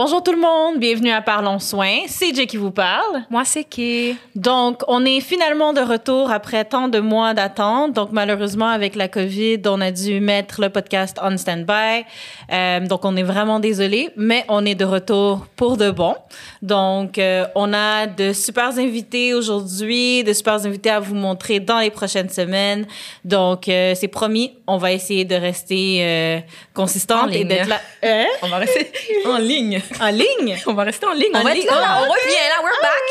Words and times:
Bonjour 0.00 0.22
tout 0.22 0.30
le 0.30 0.38
monde, 0.38 0.78
bienvenue 0.78 1.10
à 1.10 1.20
Parlons 1.20 1.58
Soins. 1.58 2.02
C'est 2.06 2.32
Jay 2.32 2.46
qui 2.46 2.56
vous 2.56 2.70
parle. 2.70 3.24
Moi, 3.30 3.44
c'est 3.44 3.64
qui? 3.64 4.16
Donc, 4.36 4.82
on 4.86 5.04
est 5.04 5.18
finalement 5.20 5.72
de 5.72 5.80
retour 5.80 6.30
après 6.30 6.64
tant 6.64 6.86
de 6.86 7.00
mois 7.00 7.34
d'attente. 7.34 7.94
Donc, 7.94 8.10
malheureusement, 8.12 8.68
avec 8.68 8.94
la 8.94 9.08
COVID, 9.08 9.60
on 9.66 9.80
a 9.80 9.90
dû 9.90 10.20
mettre 10.20 10.60
le 10.60 10.68
podcast 10.68 11.18
on 11.20 11.36
stand-by. 11.36 12.04
Euh, 12.52 12.86
donc, 12.86 13.04
on 13.04 13.16
est 13.16 13.24
vraiment 13.24 13.58
désolé, 13.58 14.10
mais 14.14 14.44
on 14.48 14.64
est 14.64 14.76
de 14.76 14.84
retour 14.84 15.44
pour 15.56 15.76
de 15.76 15.90
bon. 15.90 16.14
Donc, 16.62 17.18
euh, 17.18 17.46
on 17.56 17.72
a 17.72 18.06
de 18.06 18.32
super 18.32 18.78
invités 18.78 19.34
aujourd'hui, 19.34 20.22
de 20.22 20.32
super 20.32 20.64
invités 20.64 20.90
à 20.90 21.00
vous 21.00 21.16
montrer 21.16 21.58
dans 21.58 21.80
les 21.80 21.90
prochaines 21.90 22.30
semaines. 22.30 22.86
Donc, 23.24 23.68
euh, 23.68 23.96
c'est 23.96 24.06
promis, 24.06 24.52
on 24.68 24.76
va 24.76 24.92
essayer 24.92 25.24
de 25.24 25.34
rester 25.34 26.44
consistante 26.72 27.34
et 27.34 27.42
d'être 27.42 27.66
là. 27.66 27.80
Hein? 28.04 28.26
On 28.42 28.48
va 28.48 28.58
rester 28.58 28.92
en 29.26 29.38
ligne. 29.38 29.82
En 30.00 30.08
ligne? 30.10 30.58
On 30.66 30.74
va 30.74 30.84
rester 30.84 31.06
en 31.06 31.12
ligne. 31.12 31.34
En 31.34 31.40
on 31.40 31.44
va 31.44 31.54
ligne. 31.54 31.64
être 31.64 31.70
là. 31.74 31.80
Ah, 31.88 32.02
on 32.02 32.10
ok. 32.10 32.16
revient 32.22 32.48
là. 32.48 32.62
We're 32.62 32.80
back. 32.82 33.04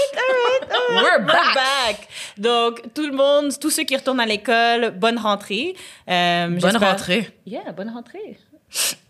We're 0.90 1.04
We're 1.04 1.26
back. 1.26 1.56
back. 1.56 2.08
Donc, 2.38 2.94
tout 2.94 3.06
le 3.08 3.14
monde, 3.14 3.52
tous 3.60 3.70
ceux 3.70 3.84
qui 3.84 3.96
retournent 3.96 4.20
à 4.20 4.26
l'école, 4.26 4.92
bonne 4.92 5.18
rentrée. 5.18 5.76
Euh, 6.10 6.48
Bonne 6.60 6.78
rentrée. 6.78 7.30
Yeah, 7.46 7.72
bonne 7.72 7.90
rentrée. 7.90 8.38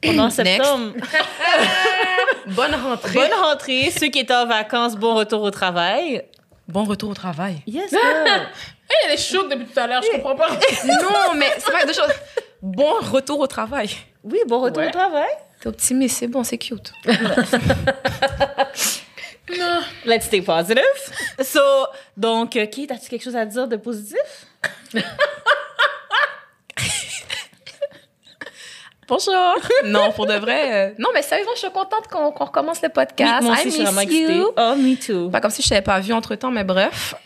Pendant 0.01 0.29
septembre. 0.29 0.93
Bonne 2.47 2.75
rentrée. 2.75 3.13
bonne 3.13 3.33
rentrée. 3.33 3.91
Ceux 3.91 4.07
qui 4.07 4.19
étaient 4.19 4.33
en 4.33 4.45
vacances, 4.45 4.95
bon 4.95 5.15
retour 5.15 5.41
au 5.41 5.51
travail. 5.51 6.23
Bon 6.67 6.83
retour 6.85 7.09
au 7.09 7.13
travail. 7.13 7.61
Yes, 7.65 7.89
girl. 7.89 8.47
Elle 9.05 9.13
est 9.13 9.17
chaude 9.17 9.49
depuis 9.49 9.65
tout 9.65 9.79
à 9.79 9.87
l'heure, 9.87 10.01
je 10.01 10.11
comprends 10.15 10.35
pas. 10.35 10.49
non, 10.85 11.33
mais 11.35 11.47
c'est 11.57 11.71
pas 11.71 11.85
deux 11.85 11.93
choses. 11.93 12.13
Bon 12.61 12.93
retour 13.11 13.39
au 13.39 13.47
travail. 13.47 13.89
Oui, 14.23 14.39
bon 14.47 14.59
retour 14.61 14.83
Ouais. 14.83 14.89
au 14.89 14.91
travail. 14.91 15.27
T'es 15.59 15.67
optimiste, 15.67 16.17
c'est 16.19 16.27
bon, 16.27 16.43
c'est 16.43 16.57
cute. 16.57 16.91
Let's 20.05 20.25
stay 20.25 20.41
positive. 20.41 20.83
So, 21.41 21.59
donc, 22.15 22.55
euh, 22.57 22.65
Kate, 22.67 22.91
as-tu 22.91 23.09
quelque 23.09 23.23
chose 23.23 23.35
à 23.35 23.45
dire 23.45 23.67
de 23.67 23.77
positif? 23.77 24.17
Bonjour. 29.07 29.33
non, 29.85 30.11
pour 30.11 30.25
de 30.25 30.33
vrai. 30.33 30.89
euh, 30.89 30.93
Non, 30.99 31.09
mais 31.13 31.21
sérieusement, 31.21 31.53
je 31.55 31.59
suis 31.59 31.71
contente 31.71 32.07
qu'on 32.11 32.31
qu'on 32.31 32.43
recommence 32.45 32.81
le 32.81 32.89
podcast. 32.89 33.41
moi 33.41 33.53
aussi, 33.53 33.61
I 33.61 33.65
je 33.65 33.69
suis 33.69 33.79
miss 33.83 33.87
vraiment 33.93 34.01
excitée. 34.01 34.35
you. 34.35 34.51
Oh, 34.57 34.75
me 34.75 34.95
too. 34.97 35.29
Pas 35.29 35.39
comme 35.39 35.49
si 35.51 35.61
je 35.61 35.69
t'avais 35.69 35.81
pas 35.81 35.99
vu 36.01 36.11
entre 36.11 36.35
temps, 36.35 36.51
mais 36.51 36.65
bref. 36.65 37.13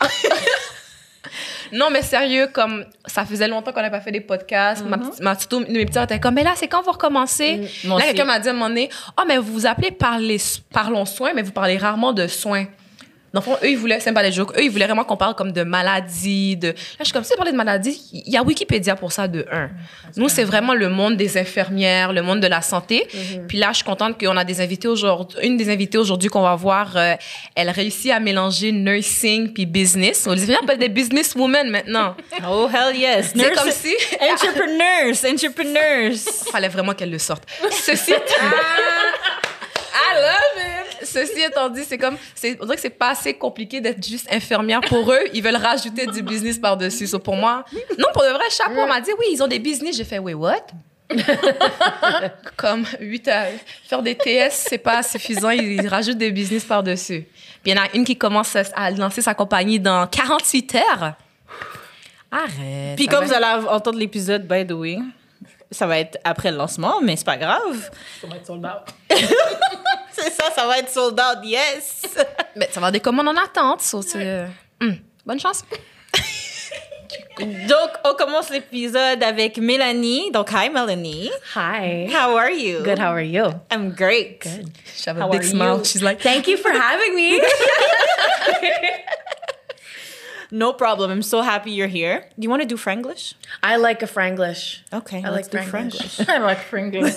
non, 1.72 1.88
mais 1.90 2.02
sérieux, 2.02 2.48
comme 2.52 2.84
ça 3.06 3.24
faisait 3.24 3.48
longtemps 3.48 3.72
qu'on 3.72 3.80
n'avait 3.80 3.90
pas 3.90 4.00
fait 4.00 4.12
des 4.12 4.20
podcasts. 4.20 4.84
Ma 4.84 4.98
petite, 4.98 5.20
ma 5.20 5.34
petite, 5.34 5.52
mes 5.68 5.86
petits 5.86 5.98
étaient 5.98 6.20
comme, 6.20 6.34
mais 6.34 6.44
là, 6.44 6.52
c'est 6.54 6.68
quand 6.68 6.82
vous 6.82 6.92
recommencez? 6.92 7.68
Moi 7.84 7.98
là, 7.98 8.06
quelqu'un 8.06 8.24
m'a 8.24 8.38
dit 8.38 8.48
à 8.48 8.50
un 8.50 8.54
moment 8.54 8.68
donné, 8.68 8.90
oh, 9.18 9.22
mais 9.26 9.38
vous 9.38 9.52
vous 9.52 9.66
appelez 9.66 9.90
parler, 9.90 10.38
parlons 10.72 11.06
soins, 11.06 11.32
mais 11.34 11.42
vous 11.42 11.52
parlez 11.52 11.78
rarement 11.78 12.12
de 12.12 12.26
soins. 12.26 12.66
Dans 13.32 13.40
le 13.40 13.44
fond, 13.44 13.56
eux, 13.62 13.70
ils 13.70 13.78
voulaient, 13.78 13.98
c'est 13.98 14.12
pas 14.12 14.22
des 14.22 14.32
jokes, 14.32 14.52
eux, 14.58 14.62
ils 14.62 14.70
voulaient 14.70 14.84
vraiment 14.84 15.04
qu'on 15.04 15.16
parle 15.16 15.34
comme 15.34 15.52
de 15.52 15.62
maladies, 15.62 16.56
de... 16.56 16.68
Là, 16.68 16.74
je 17.00 17.04
suis 17.04 17.12
comme, 17.12 17.24
si 17.24 17.30
vous 17.30 17.36
parlez 17.36 17.52
de 17.52 17.56
maladies, 17.56 17.98
il 18.12 18.30
y 18.32 18.36
a 18.36 18.42
Wikipédia 18.42 18.94
pour 18.94 19.10
ça, 19.10 19.26
de 19.26 19.46
un. 19.50 19.70
Nous, 20.16 20.28
c'est 20.28 20.44
vraiment 20.44 20.74
le 20.74 20.90
monde 20.90 21.16
des 21.16 21.38
infirmières, 21.38 22.12
le 22.12 22.20
monde 22.22 22.40
de 22.40 22.46
la 22.46 22.60
santé. 22.60 23.08
Puis 23.48 23.56
là, 23.58 23.68
je 23.70 23.76
suis 23.76 23.84
contente 23.84 24.20
qu'on 24.20 24.36
a 24.36 24.44
des 24.44 24.60
invités 24.60 24.88
aujourd'hui. 24.88 25.38
Une 25.42 25.56
des 25.56 25.70
invitées 25.70 25.98
aujourd'hui 25.98 26.28
qu'on 26.28 26.42
va 26.42 26.54
voir, 26.54 26.96
euh, 26.96 27.14
elle 27.54 27.70
réussit 27.70 28.10
à 28.10 28.20
mélanger 28.20 28.70
nursing 28.70 29.52
puis 29.52 29.64
business. 29.64 30.26
On 30.26 30.32
les 30.32 30.52
appellent 30.52 30.78
des 30.78 30.90
businesswomen 30.90 31.70
maintenant. 31.70 32.14
Oh, 32.46 32.68
hell 32.72 32.94
yes. 32.94 33.32
C'est 33.34 33.54
comme 33.54 33.70
si... 33.70 33.94
Entrepreneurs, 34.20 35.14
entrepreneurs. 35.32 36.12
fallait 36.50 36.68
vraiment 36.68 36.92
qu'elle 36.92 37.10
le 37.10 37.18
sorte. 37.18 37.44
Ceci 37.70 38.12
I 39.94 40.14
love 40.14 40.66
it. 40.66 40.71
Ceci 41.04 41.40
étant 41.40 41.68
dit, 41.68 41.84
c'est 41.84 41.98
comme, 41.98 42.16
c'est, 42.34 42.56
on 42.60 42.64
dirait 42.64 42.76
que 42.76 42.82
c'est 42.82 42.90
pas 42.90 43.10
assez 43.10 43.34
compliqué 43.34 43.80
d'être 43.80 44.06
juste 44.06 44.26
infirmière 44.30 44.80
pour 44.80 45.12
eux. 45.12 45.20
Ils 45.32 45.42
veulent 45.42 45.56
rajouter 45.56 46.06
du 46.06 46.22
business 46.22 46.58
par-dessus. 46.58 47.06
So, 47.06 47.18
pour 47.18 47.36
moi, 47.36 47.64
non, 47.98 48.08
pour 48.12 48.22
de 48.22 48.28
vrai, 48.28 48.44
chapeau, 48.50 48.80
on 48.80 48.86
m'a 48.86 49.00
dit, 49.00 49.10
oui, 49.18 49.26
ils 49.32 49.42
ont 49.42 49.48
des 49.48 49.58
business. 49.58 49.96
J'ai 49.96 50.04
fait, 50.04 50.18
wait, 50.18 50.34
what? 50.34 50.66
comme, 52.56 52.84
8 53.00 53.28
à, 53.28 53.46
faire 53.84 54.02
des 54.02 54.14
TS, 54.14 54.66
c'est 54.68 54.78
pas 54.78 55.02
suffisant. 55.02 55.50
Ils 55.50 55.86
rajoutent 55.86 56.18
des 56.18 56.30
business 56.30 56.64
par-dessus. 56.64 57.26
Puis 57.62 57.72
il 57.72 57.76
y 57.76 57.78
en 57.78 57.82
a 57.82 57.88
une 57.94 58.04
qui 58.04 58.16
commence 58.16 58.56
à, 58.56 58.90
lancer 58.90 59.22
sa 59.22 59.34
compagnie 59.34 59.78
dans 59.78 60.06
48 60.06 60.74
heures. 60.76 61.14
Arrête. 62.30 62.96
Puis 62.96 63.06
comme 63.06 63.24
va. 63.24 63.26
vous 63.26 63.34
allez 63.34 63.66
entendre 63.68 63.98
l'épisode, 63.98 64.48
by 64.48 64.66
the 64.66 64.72
way, 64.72 64.98
ça 65.70 65.86
va 65.86 65.98
être 65.98 66.18
après 66.24 66.50
le 66.50 66.56
lancement, 66.56 67.00
mais 67.02 67.16
c'est 67.16 67.26
pas 67.26 67.36
grave. 67.36 67.90
Ça 68.20 68.26
va 68.26 68.36
être 68.36 68.46
sold 68.46 68.64
out. 68.64 69.18
C'est 70.16 70.30
ça, 70.30 70.50
ça 70.54 70.66
va 70.66 70.78
être 70.78 70.90
sold 70.90 71.18
out, 71.18 71.44
yes! 71.44 72.02
Mais 72.56 72.66
ça 72.66 72.72
va 72.72 72.76
avoir 72.88 72.92
des 72.92 73.00
commandes 73.00 73.28
en 73.28 73.36
attente. 73.36 73.80
so 73.82 74.02
c'est, 74.02 74.18
euh, 74.18 74.46
hum, 74.80 74.96
bonne 75.24 75.40
chance. 75.40 75.64
Donc, 77.38 77.90
on 78.04 78.14
commence 78.14 78.50
l'épisode 78.50 79.22
avec 79.22 79.56
Mélanie. 79.56 80.30
Donc, 80.30 80.50
hi 80.52 80.68
Mélanie. 80.68 81.30
Hi. 81.56 82.06
How 82.12 82.36
are 82.36 82.50
you? 82.50 82.82
Good, 82.82 82.98
how 82.98 83.12
are 83.14 83.24
you? 83.24 83.52
I'm 83.70 83.90
great. 83.94 84.44
She 84.94 85.08
have 85.08 85.18
How 85.18 85.28
a 85.28 85.32
big 85.32 85.42
smile. 85.42 85.78
you? 85.78 85.84
She's 85.84 86.02
like, 86.02 86.20
Thank 86.20 86.46
you 86.46 86.56
for 86.58 86.70
having 86.70 87.14
me. 87.16 87.40
No 90.54 90.74
problem. 90.74 91.10
I'm 91.10 91.22
so 91.22 91.40
happy 91.40 91.70
you're 91.70 91.88
here. 91.88 92.26
Do 92.38 92.44
you 92.44 92.50
want 92.50 92.60
to 92.60 92.68
do 92.68 92.76
Franglish? 92.76 93.32
I 93.62 93.76
like 93.76 94.02
a 94.02 94.06
Franglish. 94.06 94.80
Okay, 94.92 95.22
I 95.24 95.30
let's 95.30 95.50
like 95.50 95.64
do 95.64 95.70
Franglish. 95.70 96.20
Franglish. 96.20 96.28
I 96.28 96.38
like 96.40 96.58
Franglish. 96.58 97.16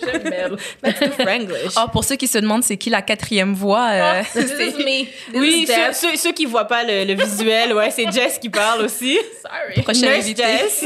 J'aime 0.00 0.22
bien. 0.30 0.56
Let's 0.82 0.98
do 0.98 1.10
Franglish. 1.10 1.74
oh, 1.76 1.88
pour 1.92 2.04
ceux 2.04 2.16
qui 2.16 2.26
se 2.26 2.38
demandent 2.38 2.64
c'est 2.64 2.78
qui 2.78 2.88
la 2.88 3.02
quatrième 3.02 3.52
voix, 3.52 3.90
euh, 3.90 4.22
This 4.32 4.52
is 4.52 4.78
me. 4.78 5.04
This 5.04 5.34
oui, 5.34 5.64
is 5.64 5.66
ceux, 5.66 5.92
ceux, 5.92 6.16
ceux 6.16 6.32
qui 6.32 6.46
voient 6.46 6.64
pas 6.64 6.82
le, 6.82 7.04
le 7.04 7.22
visuel, 7.22 7.74
ouais, 7.74 7.90
c'est 7.90 8.10
Jess 8.10 8.38
qui 8.38 8.48
parle 8.48 8.80
aussi. 8.80 9.18
Sorry. 9.42 9.82
prochaine 9.82 10.14
Nurse 10.14 10.24
invitée. 10.24 10.42
Jess. 10.42 10.84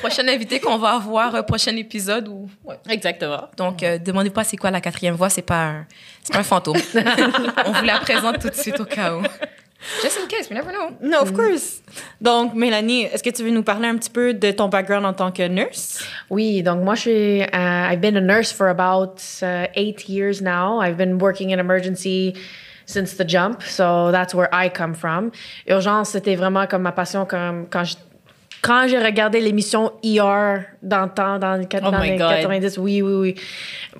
prochaine 0.00 0.28
invitée 0.30 0.60
qu'on 0.60 0.78
va 0.78 0.92
avoir, 0.94 1.34
euh, 1.34 1.42
prochain 1.42 1.76
épisode. 1.76 2.26
Ou... 2.28 2.48
Ouais. 2.64 2.76
Exactement. 2.88 3.48
Donc, 3.58 3.82
euh, 3.82 3.98
demandez 3.98 4.30
pas 4.30 4.44
c'est 4.44 4.56
quoi 4.56 4.70
la 4.70 4.80
quatrième 4.80 5.14
voix, 5.14 5.28
c'est 5.28 5.42
pas 5.42 5.62
un, 5.62 5.86
c'est 6.22 6.32
pas 6.32 6.38
un 6.38 6.42
fantôme. 6.42 6.78
On 7.66 7.72
vous 7.72 7.84
la 7.84 7.98
présente 7.98 8.38
tout 8.40 8.48
de 8.48 8.54
suite 8.54 8.80
au 8.80 8.86
cas 8.86 9.12
où. 9.14 9.22
Just 10.02 10.18
in 10.18 10.26
case, 10.28 10.48
we 10.48 10.54
never 10.54 10.72
know. 10.72 10.96
No, 11.00 11.20
of 11.20 11.34
course. 11.34 11.82
Donc, 12.20 12.54
Mélanie, 12.54 13.04
est-ce 13.04 13.22
que 13.22 13.30
tu 13.30 13.42
veux 13.42 13.50
nous 13.50 13.62
parler 13.62 13.88
un 13.88 13.96
petit 13.96 14.10
peu 14.10 14.34
de 14.34 14.50
ton 14.50 14.68
background 14.68 15.04
en 15.04 15.12
tant 15.12 15.30
que 15.30 15.46
nurse? 15.46 16.02
Oui, 16.30 16.62
donc 16.62 16.82
moi, 16.82 16.94
je 16.94 17.00
suis, 17.00 17.40
uh, 17.42 17.92
I've 17.92 18.00
been 18.00 18.16
a 18.16 18.20
nurse 18.20 18.52
for 18.52 18.68
about 18.68 19.20
uh, 19.42 19.66
eight 19.74 20.08
years 20.08 20.40
now. 20.40 20.80
I've 20.80 20.96
been 20.96 21.18
working 21.18 21.50
in 21.50 21.58
emergency 21.58 22.34
since 22.86 23.14
the 23.14 23.24
jump, 23.24 23.62
so 23.62 24.10
that's 24.10 24.34
where 24.34 24.48
I 24.52 24.68
come 24.68 24.94
from. 24.94 25.32
Urgence, 25.68 26.10
c'était 26.10 26.36
vraiment 26.36 26.66
comme 26.66 26.82
ma 26.82 26.92
passion 26.92 27.24
comme 27.24 27.66
quand 27.70 27.84
je 27.84 27.96
quand 28.64 28.86
j'ai 28.88 28.98
regardé 28.98 29.40
l'émission 29.40 29.92
ER 30.02 30.64
dans 30.82 31.02
le 31.02 31.10
temps, 31.10 31.38
dans 31.38 31.54
les, 31.56 31.66
Oh 31.82 31.90
les 32.02 32.16
God. 32.16 32.30
90, 32.40 32.78
oui, 32.78 33.02
oui, 33.02 33.12
oui. 33.14 33.34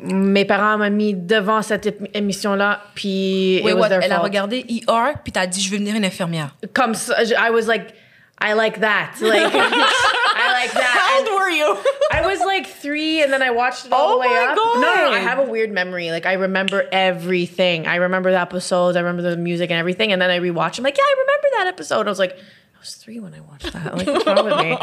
Mes 0.01 0.47
parents 0.47 0.79
m'ont 0.79 0.91
mis 0.91 1.13
devant 1.13 1.61
cette 1.61 1.95
émission-là, 2.15 2.81
puis 2.95 3.61
was 3.63 3.75
what? 3.75 3.89
their 3.91 4.03
Elle 4.03 4.13
a 4.13 4.17
fault. 4.17 4.25
regardé 4.25 4.65
ER, 4.89 5.13
puis 5.23 5.33
t'as 5.33 5.47
dit 5.47 5.61
je 5.61 5.71
veux 5.71 5.77
devenir 5.77 5.97
une 5.97 6.05
infirmière. 6.07 6.55
Comme 6.73 6.95
ça, 6.95 7.15
I 7.23 7.51
was 7.51 7.67
like, 7.67 7.95
I 8.43 8.55
like 8.55 8.81
that. 8.81 9.11
Like, 9.21 9.53
I 9.55 10.53
like 10.65 10.73
that. 10.73 10.83
How 10.83 11.19
And- 11.21 11.29
old 11.29 11.39
were 11.39 11.51
you? 11.51 11.77
I 12.11 12.23
was 12.27 12.41
like 12.45 12.67
three, 12.67 13.23
and 13.23 13.31
then 13.33 13.43
I 13.43 13.51
watched 13.51 13.85
it 13.87 13.93
all 13.93 14.15
Oh 14.15 14.23
the 14.23 14.29
way 14.29 14.35
up. 14.35 14.57
No, 14.57 14.75
no, 14.75 14.81
no, 14.81 15.11
I 15.13 15.21
God. 15.21 15.29
have 15.29 15.39
a 15.41 15.45
weird 15.51 15.71
memory. 15.73 16.11
Like 16.11 16.27
I 16.27 16.33
remember 16.35 16.85
everything. 16.91 17.87
I 17.87 17.97
remember 17.97 18.31
the 18.33 18.41
episodes. 18.41 18.97
I 18.97 19.01
remember 19.01 19.23
the 19.23 19.37
music 19.37 19.71
and 19.71 19.79
everything. 19.79 20.11
And 20.13 20.21
then 20.21 20.31
I 20.31 20.39
rewatched. 20.41 20.79
I'm 20.79 20.85
like, 20.85 20.97
yeah, 20.97 21.05
I 21.05 21.15
remember 21.21 21.49
that 21.59 21.67
episode. 21.69 22.07
I 22.07 22.11
was 22.11 22.19
like, 22.19 22.37
was 22.85 22.95
three 22.97 23.19
when 23.19 23.33
I 23.33 23.41
watched 23.41 23.73
that. 23.73 23.97
Like, 23.97 24.07
what's 24.07 24.27
wrong 24.27 24.45
with 24.45 24.59
me? 24.59 24.77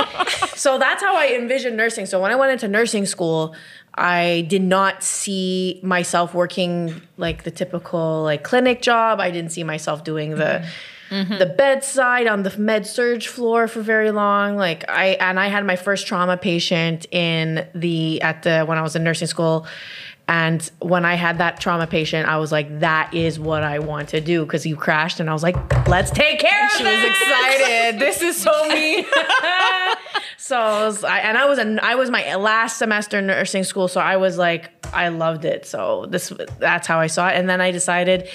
So 0.55 0.79
that's 0.79 1.03
how 1.03 1.15
I 1.15 1.35
envisioned 1.35 1.77
nursing. 1.77 2.05
So 2.05 2.19
when 2.21 2.31
I 2.31 2.35
went 2.35 2.51
into 2.51 2.67
nursing 2.67 3.05
school, 3.05 3.55
I 3.93 4.45
did 4.49 4.63
not 4.63 5.03
see 5.03 5.79
myself 5.83 6.33
working 6.33 7.01
like 7.17 7.43
the 7.43 7.51
typical 7.51 8.23
like 8.23 8.43
clinic 8.43 8.81
job. 8.81 9.19
I 9.19 9.29
didn't 9.31 9.51
see 9.51 9.63
myself 9.63 10.03
doing 10.03 10.31
the 10.31 10.65
mm-hmm. 11.09 11.37
the 11.37 11.45
bedside 11.45 12.27
on 12.27 12.43
the 12.43 12.57
med 12.57 12.87
surge 12.87 13.27
floor 13.27 13.67
for 13.67 13.81
very 13.81 14.11
long. 14.11 14.55
Like 14.55 14.89
I 14.89 15.17
and 15.19 15.39
I 15.39 15.47
had 15.47 15.65
my 15.65 15.75
first 15.75 16.07
trauma 16.07 16.37
patient 16.37 17.05
in 17.11 17.67
the 17.75 18.21
at 18.21 18.43
the 18.43 18.65
when 18.65 18.77
I 18.77 18.81
was 18.81 18.95
in 18.95 19.03
nursing 19.03 19.27
school. 19.27 19.67
And 20.31 20.71
when 20.79 21.03
I 21.03 21.15
had 21.15 21.39
that 21.39 21.59
trauma 21.59 21.85
patient, 21.85 22.25
I 22.25 22.37
was 22.37 22.53
like, 22.53 22.79
that 22.79 23.13
is 23.13 23.37
what 23.37 23.63
I 23.63 23.79
want 23.79 24.07
to 24.09 24.21
do 24.21 24.45
because 24.45 24.65
you 24.65 24.77
crashed. 24.77 25.19
And 25.19 25.29
I 25.29 25.33
was 25.33 25.43
like, 25.43 25.57
let's 25.89 26.09
take 26.09 26.39
care 26.39 26.65
of 26.65 26.71
She 26.71 26.85
was 26.85 27.03
excited. 27.03 27.99
This 27.99 28.21
is 28.21 28.41
so 28.41 28.69
me. 28.69 29.05
So 30.37 30.57
I 30.57 30.85
was, 30.85 31.03
I, 31.03 31.19
and 31.19 31.37
I 31.37 31.45
was 31.45 31.59
an, 31.59 31.79
I 31.79 31.95
was 31.95 32.09
my 32.09 32.35
last 32.35 32.77
semester 32.77 33.19
in 33.19 33.27
nursing 33.27 33.63
school, 33.63 33.87
so 33.87 34.01
I 34.01 34.17
was 34.17 34.37
like, 34.37 34.71
I 34.93 35.07
loved 35.07 35.45
it. 35.45 35.65
So 35.65 36.07
this, 36.09 36.33
that's 36.57 36.87
how 36.87 36.99
I 36.99 37.07
saw 37.07 37.29
it. 37.29 37.35
And 37.35 37.47
then 37.47 37.61
I 37.61 37.71
decided 37.71 38.27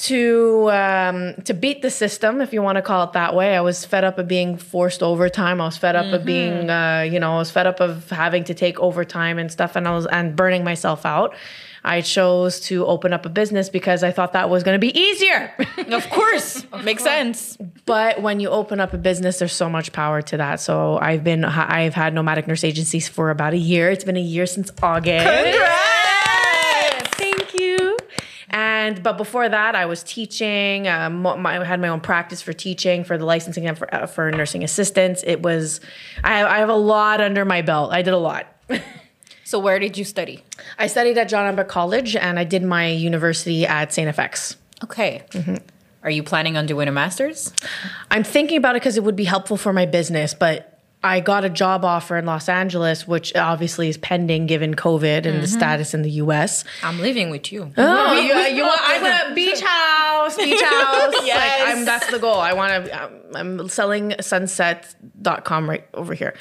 to 0.00 0.70
um, 0.70 1.34
to 1.44 1.52
beat 1.52 1.82
the 1.82 1.90
system, 1.90 2.40
if 2.40 2.52
you 2.52 2.62
want 2.62 2.76
to 2.76 2.82
call 2.82 3.04
it 3.04 3.12
that 3.12 3.34
way. 3.34 3.54
I 3.54 3.60
was 3.60 3.84
fed 3.84 4.02
up 4.02 4.18
of 4.18 4.26
being 4.26 4.56
forced 4.56 5.02
overtime. 5.02 5.60
I 5.60 5.66
was 5.66 5.76
fed 5.76 5.94
up 5.94 6.12
of 6.12 6.24
being, 6.24 6.70
uh, 6.70 7.06
you 7.10 7.20
know, 7.20 7.34
I 7.34 7.38
was 7.38 7.50
fed 7.50 7.66
up 7.66 7.80
of 7.80 8.08
having 8.08 8.44
to 8.44 8.54
take 8.54 8.80
overtime 8.80 9.38
and 9.38 9.52
stuff, 9.52 9.76
and 9.76 9.86
I 9.86 9.90
was 9.90 10.06
and 10.06 10.34
burning 10.34 10.64
myself 10.64 11.04
out. 11.04 11.34
I 11.82 12.02
chose 12.02 12.60
to 12.60 12.84
open 12.86 13.12
up 13.12 13.24
a 13.24 13.30
business 13.30 13.68
because 13.70 14.02
I 14.02 14.10
thought 14.10 14.34
that 14.34 14.50
was 14.50 14.62
going 14.62 14.74
to 14.74 14.78
be 14.78 14.98
easier. 14.98 15.52
Of 15.78 16.08
course. 16.10 16.66
Makes 16.84 17.04
sense. 17.04 17.56
but 17.86 18.20
when 18.20 18.38
you 18.38 18.50
open 18.50 18.80
up 18.80 18.92
a 18.92 18.98
business, 18.98 19.38
there's 19.38 19.54
so 19.54 19.70
much 19.70 19.92
power 19.92 20.20
to 20.22 20.36
that. 20.36 20.60
So 20.60 20.98
I've 20.98 21.24
been, 21.24 21.42
I've 21.42 21.94
had 21.94 22.12
nomadic 22.12 22.46
nurse 22.46 22.64
agencies 22.64 23.08
for 23.08 23.30
about 23.30 23.54
a 23.54 23.58
year. 23.58 23.90
It's 23.90 24.04
been 24.04 24.18
a 24.18 24.20
year 24.20 24.44
since 24.44 24.70
August. 24.82 25.26
You. 25.54 25.96
And 28.50 29.02
but 29.02 29.16
before 29.16 29.48
that, 29.48 29.74
I 29.74 29.86
was 29.86 30.02
teaching. 30.02 30.88
Um, 30.88 31.22
my, 31.22 31.60
I 31.60 31.64
had 31.64 31.80
my 31.80 31.88
own 31.88 32.00
practice 32.00 32.42
for 32.42 32.52
teaching, 32.52 33.04
for 33.04 33.16
the 33.16 33.24
licensing, 33.24 33.66
and 33.66 33.78
for, 33.78 33.92
uh, 33.94 34.06
for 34.06 34.30
nursing 34.30 34.64
assistants. 34.64 35.22
It 35.26 35.42
was, 35.42 35.80
I 36.24 36.38
have, 36.38 36.50
I 36.50 36.58
have 36.58 36.68
a 36.68 36.74
lot 36.74 37.20
under 37.20 37.44
my 37.44 37.62
belt. 37.62 37.92
I 37.92 38.02
did 38.02 38.12
a 38.12 38.18
lot. 38.18 38.46
So 39.50 39.58
where 39.58 39.80
did 39.80 39.98
you 39.98 40.04
study? 40.04 40.44
I 40.78 40.86
studied 40.86 41.18
at 41.18 41.28
John 41.28 41.44
Ambert 41.44 41.66
College, 41.66 42.14
and 42.14 42.38
I 42.38 42.44
did 42.44 42.62
my 42.62 42.86
university 42.86 43.66
at 43.66 43.92
St. 43.92 44.14
FX. 44.14 44.54
Okay. 44.84 45.24
Are 46.04 46.10
you 46.10 46.22
planning 46.22 46.56
on 46.56 46.66
doing 46.66 46.86
a 46.86 46.92
master's? 46.92 47.52
I'm 48.12 48.22
thinking 48.22 48.58
about 48.58 48.76
it 48.76 48.82
because 48.82 48.96
it 48.96 49.02
would 49.02 49.16
be 49.16 49.24
helpful 49.24 49.56
for 49.56 49.72
my 49.72 49.86
business, 49.86 50.34
but 50.34 50.69
I 51.02 51.20
got 51.20 51.44
a 51.46 51.48
job 51.48 51.84
offer 51.84 52.18
in 52.18 52.26
Los 52.26 52.48
Angeles, 52.48 53.08
which 53.08 53.34
obviously 53.34 53.88
is 53.88 53.96
pending 53.96 54.46
given 54.46 54.74
COVID 54.74 55.24
and 55.24 55.42
the 55.42 55.46
status 55.46 55.94
in 55.94 56.02
the 56.02 56.10
US. 56.12 56.62
I'm 56.82 57.00
living 57.00 57.30
with 57.30 57.50
you. 57.50 57.72
Oh, 57.78 58.20
you, 58.20 58.34
you 58.54 58.62
want, 58.62 58.80
I 58.82 59.00
want 59.00 59.32
a 59.32 59.34
beach 59.34 59.60
house, 59.60 60.36
beach 60.36 60.60
house. 60.60 61.14
Yes. 61.24 61.60
Like, 61.60 61.76
I'm, 61.76 61.84
that's 61.84 62.10
the 62.10 62.18
goal. 62.18 62.38
I 62.38 62.52
want 62.52 62.86
to, 62.86 63.04
um, 63.04 63.12
I'm 63.34 63.68
selling 63.68 64.14
sunset.com 64.20 65.70
right 65.70 65.86
over 65.94 66.12
here. 66.12 66.34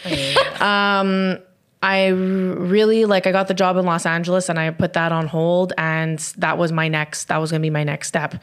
Um, 0.60 1.38
I 1.82 2.08
really 2.08 3.06
like, 3.06 3.28
I 3.28 3.32
got 3.32 3.48
the 3.48 3.54
job 3.54 3.78
in 3.78 3.86
Los 3.86 4.06
Angeles 4.06 4.50
and 4.50 4.60
I 4.60 4.72
put 4.72 4.94
that 4.94 5.12
on 5.14 5.28
hold 5.28 5.72
and 5.78 6.20
that 6.38 6.58
was 6.58 6.74
my 6.74 6.90
next, 6.90 7.26
that 7.30 7.38
was 7.38 7.52
going 7.52 7.62
to 7.62 7.66
be 7.66 7.70
my 7.70 7.86
next 7.86 8.10
step. 8.10 8.36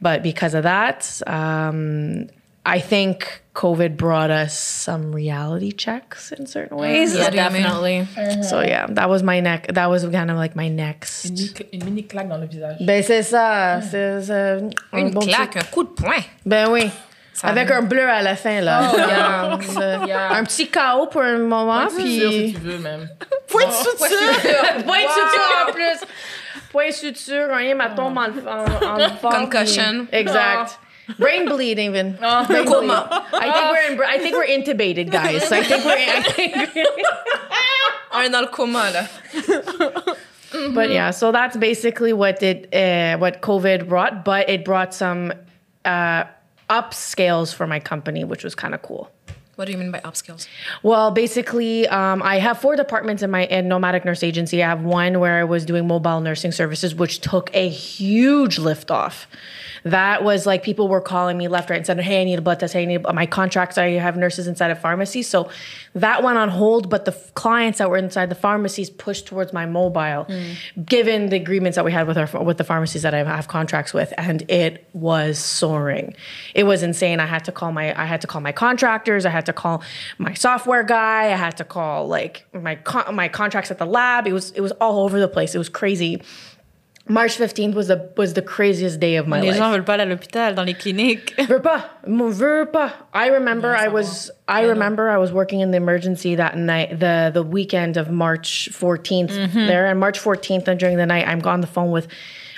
But 0.00 0.22
because 0.22 0.54
of 0.54 0.64
that, 0.64 1.20
um, 1.26 2.28
I 2.66 2.80
think 2.80 3.42
COVID 3.54 3.96
brought 3.96 4.30
us 4.30 4.58
some 4.58 5.12
reality 5.14 5.70
checks 5.70 6.32
in 6.32 6.46
certain 6.46 6.76
mm-hmm. 6.78 6.80
ways. 6.80 7.14
Yeah, 7.14 7.30
do 7.30 7.36
you 7.36 7.42
mean? 7.50 7.62
definitely. 7.62 7.98
Uh-huh. 8.00 8.42
So 8.42 8.60
yeah, 8.62 8.86
that 8.88 9.08
was 9.10 9.22
my 9.22 9.40
neck. 9.40 9.66
That 9.74 9.90
was 9.90 10.04
kind 10.04 10.30
of 10.30 10.36
like 10.38 10.56
my 10.56 10.68
next. 10.68 11.26
Une, 11.26 11.34
mini- 11.34 11.68
une 11.72 11.84
mini 11.84 12.02
claque 12.04 12.28
dans 12.28 12.38
le 12.40 12.46
visage. 12.46 12.78
Ben 12.80 13.02
c'est 13.02 13.22
ça, 13.22 13.80
c'est 13.82 14.22
c'est 14.22 14.62
un 14.92 14.98
Une 14.98 15.10
bon 15.10 15.20
petit- 15.20 15.28
claque, 15.34 15.56
un 15.56 15.62
coup 15.70 15.84
de 15.84 15.90
poing. 15.90 16.22
Ben 16.46 16.70
oui. 16.70 16.90
Ça 17.34 17.48
Avec 17.48 17.68
un 17.70 17.82
bleu 17.82 18.08
à 18.08 18.22
la 18.22 18.36
fin 18.36 18.60
là. 18.60 18.90
Oh, 18.92 18.96
yeah. 18.96 19.58
C'est- 19.60 19.78
euh, 19.82 20.06
Yeah. 20.06 20.32
Un 20.34 20.44
petit 20.44 20.68
chaos 20.68 21.08
pour 21.08 21.20
un 21.22 21.38
moment 21.38 21.86
Point 21.86 22.04
de 22.04 22.08
suture, 22.08 22.30
si 22.30 22.38
puis 22.44 22.52
tu 22.54 22.60
veux, 22.60 22.78
même. 22.78 23.08
point 23.48 23.64
de 23.66 23.70
oh. 23.70 23.82
suture. 23.90 24.84
Point 24.84 25.02
de 25.02 25.10
suture 25.10 25.66
en 25.68 25.72
plus. 25.72 25.98
Point 26.70 26.88
de 26.88 26.92
suture, 26.92 27.52
un 27.52 27.58
hématome 27.58 28.16
en, 28.16 28.22
en, 28.22 29.28
en 29.28 29.46
Concussion. 29.46 30.06
puis- 30.08 30.18
Exact. 30.18 30.78
Oh. 30.80 30.83
Brain 31.18 31.46
bleed 31.46 31.78
even. 31.78 32.12
Brain 32.16 32.46
bleed. 32.46 32.66
Coma. 32.66 33.26
I 33.32 33.50
think 33.52 33.98
we're 33.98 34.04
in, 34.04 34.10
I 34.10 34.18
think 34.18 34.36
we're 34.36 34.46
intubated 34.46 35.10
guys. 35.10 35.50
I 35.52 35.62
think 35.62 35.84
we're 35.84 35.96
I 35.96 36.22
think 36.22 36.54
dans 38.30 38.42
le. 38.94 40.16
But 40.72 40.90
yeah, 40.90 41.10
so 41.10 41.32
that's 41.32 41.56
basically 41.56 42.12
what 42.12 42.42
it 42.42 42.72
uh, 42.74 43.18
what 43.18 43.42
COVID 43.42 43.88
brought, 43.88 44.24
but 44.24 44.48
it 44.48 44.64
brought 44.64 44.94
some 44.94 45.32
uh, 45.84 46.24
upscales 46.70 47.52
for 47.52 47.66
my 47.66 47.80
company, 47.80 48.24
which 48.24 48.44
was 48.44 48.54
kind 48.54 48.74
of 48.74 48.82
cool. 48.82 49.10
What 49.56 49.66
do 49.66 49.72
you 49.72 49.78
mean 49.78 49.92
by 49.92 50.00
upskills? 50.00 50.48
Well, 50.82 51.12
basically, 51.12 51.86
um, 51.88 52.22
I 52.22 52.38
have 52.38 52.58
four 52.60 52.74
departments 52.74 53.22
in 53.22 53.30
my 53.30 53.46
in 53.46 53.68
nomadic 53.68 54.04
nurse 54.04 54.22
agency. 54.22 54.62
I 54.62 54.68
have 54.68 54.82
one 54.82 55.20
where 55.20 55.38
I 55.38 55.44
was 55.44 55.64
doing 55.64 55.86
mobile 55.86 56.20
nursing 56.20 56.50
services, 56.52 56.94
which 56.94 57.20
took 57.20 57.54
a 57.54 57.68
huge 57.68 58.58
lift 58.58 58.90
off. 58.90 59.28
That 59.84 60.24
was 60.24 60.46
like 60.46 60.62
people 60.62 60.88
were 60.88 61.02
calling 61.02 61.36
me 61.36 61.46
left, 61.46 61.68
right, 61.68 61.76
and 61.76 61.86
center. 61.86 62.02
Hey, 62.02 62.22
I 62.22 62.24
need 62.24 62.38
a 62.38 62.42
blood 62.42 62.58
test. 62.58 62.72
Hey, 62.72 62.82
I 62.82 62.84
need 62.86 63.02
my 63.02 63.26
contracts. 63.26 63.76
I 63.76 63.90
have 63.90 64.16
nurses 64.16 64.46
inside 64.46 64.70
of 64.70 64.78
pharmacies, 64.78 65.28
so 65.28 65.50
that 65.94 66.22
went 66.22 66.38
on 66.38 66.48
hold. 66.48 66.88
But 66.88 67.04
the 67.04 67.12
f- 67.12 67.34
clients 67.34 67.78
that 67.78 67.90
were 67.90 67.98
inside 67.98 68.30
the 68.30 68.34
pharmacies 68.34 68.88
pushed 68.88 69.26
towards 69.26 69.52
my 69.52 69.66
mobile, 69.66 70.24
hmm. 70.24 70.82
given 70.84 71.28
the 71.28 71.36
agreements 71.36 71.76
that 71.76 71.84
we 71.84 71.92
had 71.92 72.06
with 72.06 72.16
our 72.16 72.42
with 72.42 72.56
the 72.56 72.64
pharmacies 72.64 73.02
that 73.02 73.12
I 73.12 73.24
have 73.24 73.48
contracts 73.48 73.92
with, 73.92 74.14
and 74.16 74.48
it 74.50 74.88
was 74.94 75.38
soaring. 75.38 76.14
It 76.54 76.64
was 76.64 76.82
insane. 76.82 77.20
I 77.20 77.26
had 77.26 77.44
to 77.44 77.52
call 77.52 77.70
my 77.70 77.98
I 78.00 78.06
had 78.06 78.22
to 78.22 78.26
call 78.26 78.40
my 78.40 78.52
contractors. 78.52 79.26
I 79.26 79.30
had 79.30 79.44
to 79.46 79.52
call 79.52 79.82
my 80.16 80.32
software 80.32 80.82
guy. 80.82 81.24
I 81.24 81.36
had 81.36 81.58
to 81.58 81.64
call 81.64 82.08
like 82.08 82.46
my 82.54 82.76
con- 82.76 83.14
my 83.14 83.28
contracts 83.28 83.70
at 83.70 83.76
the 83.76 83.86
lab. 83.86 84.26
It 84.26 84.32
was 84.32 84.50
it 84.52 84.62
was 84.62 84.72
all 84.72 85.04
over 85.04 85.20
the 85.20 85.28
place. 85.28 85.54
It 85.54 85.58
was 85.58 85.68
crazy. 85.68 86.22
March 87.06 87.36
15th 87.36 87.74
was 87.74 87.88
the 87.88 88.10
was 88.16 88.32
the 88.32 88.40
craziest 88.40 88.98
day 88.98 89.16
of 89.16 89.26
my 89.26 89.40
Les 89.40 89.48
life. 89.48 89.58
gens 89.58 89.70
veulent 89.70 89.84
pas 89.84 89.94
aller 89.94 90.04
à 90.04 90.08
l'hôpital, 90.08 90.54
dans 90.54 90.64
les 90.64 90.72
cliniques. 90.72 91.34
Veux 91.48 91.60
pas. 91.60 91.90
Veux 92.06 92.64
pas. 92.64 92.94
I 93.12 93.28
remember 93.28 93.76
I 93.76 93.88
was 93.88 94.30
I 94.48 94.62
remember 94.62 95.10
I 95.10 95.18
was 95.18 95.30
working 95.30 95.60
in 95.60 95.70
the 95.70 95.76
emergency 95.76 96.34
that 96.36 96.56
night 96.56 97.00
the 97.00 97.30
the 97.32 97.42
weekend 97.42 97.98
of 97.98 98.10
March 98.10 98.70
14th 98.72 99.32
mm-hmm. 99.32 99.66
there 99.66 99.86
and 99.86 100.00
March 100.00 100.18
14th 100.18 100.66
and 100.66 100.80
during 100.80 100.96
the 100.96 101.06
night 101.06 101.28
I'm 101.28 101.42
on 101.42 101.60
the 101.60 101.66
phone 101.66 101.90
with 101.90 102.08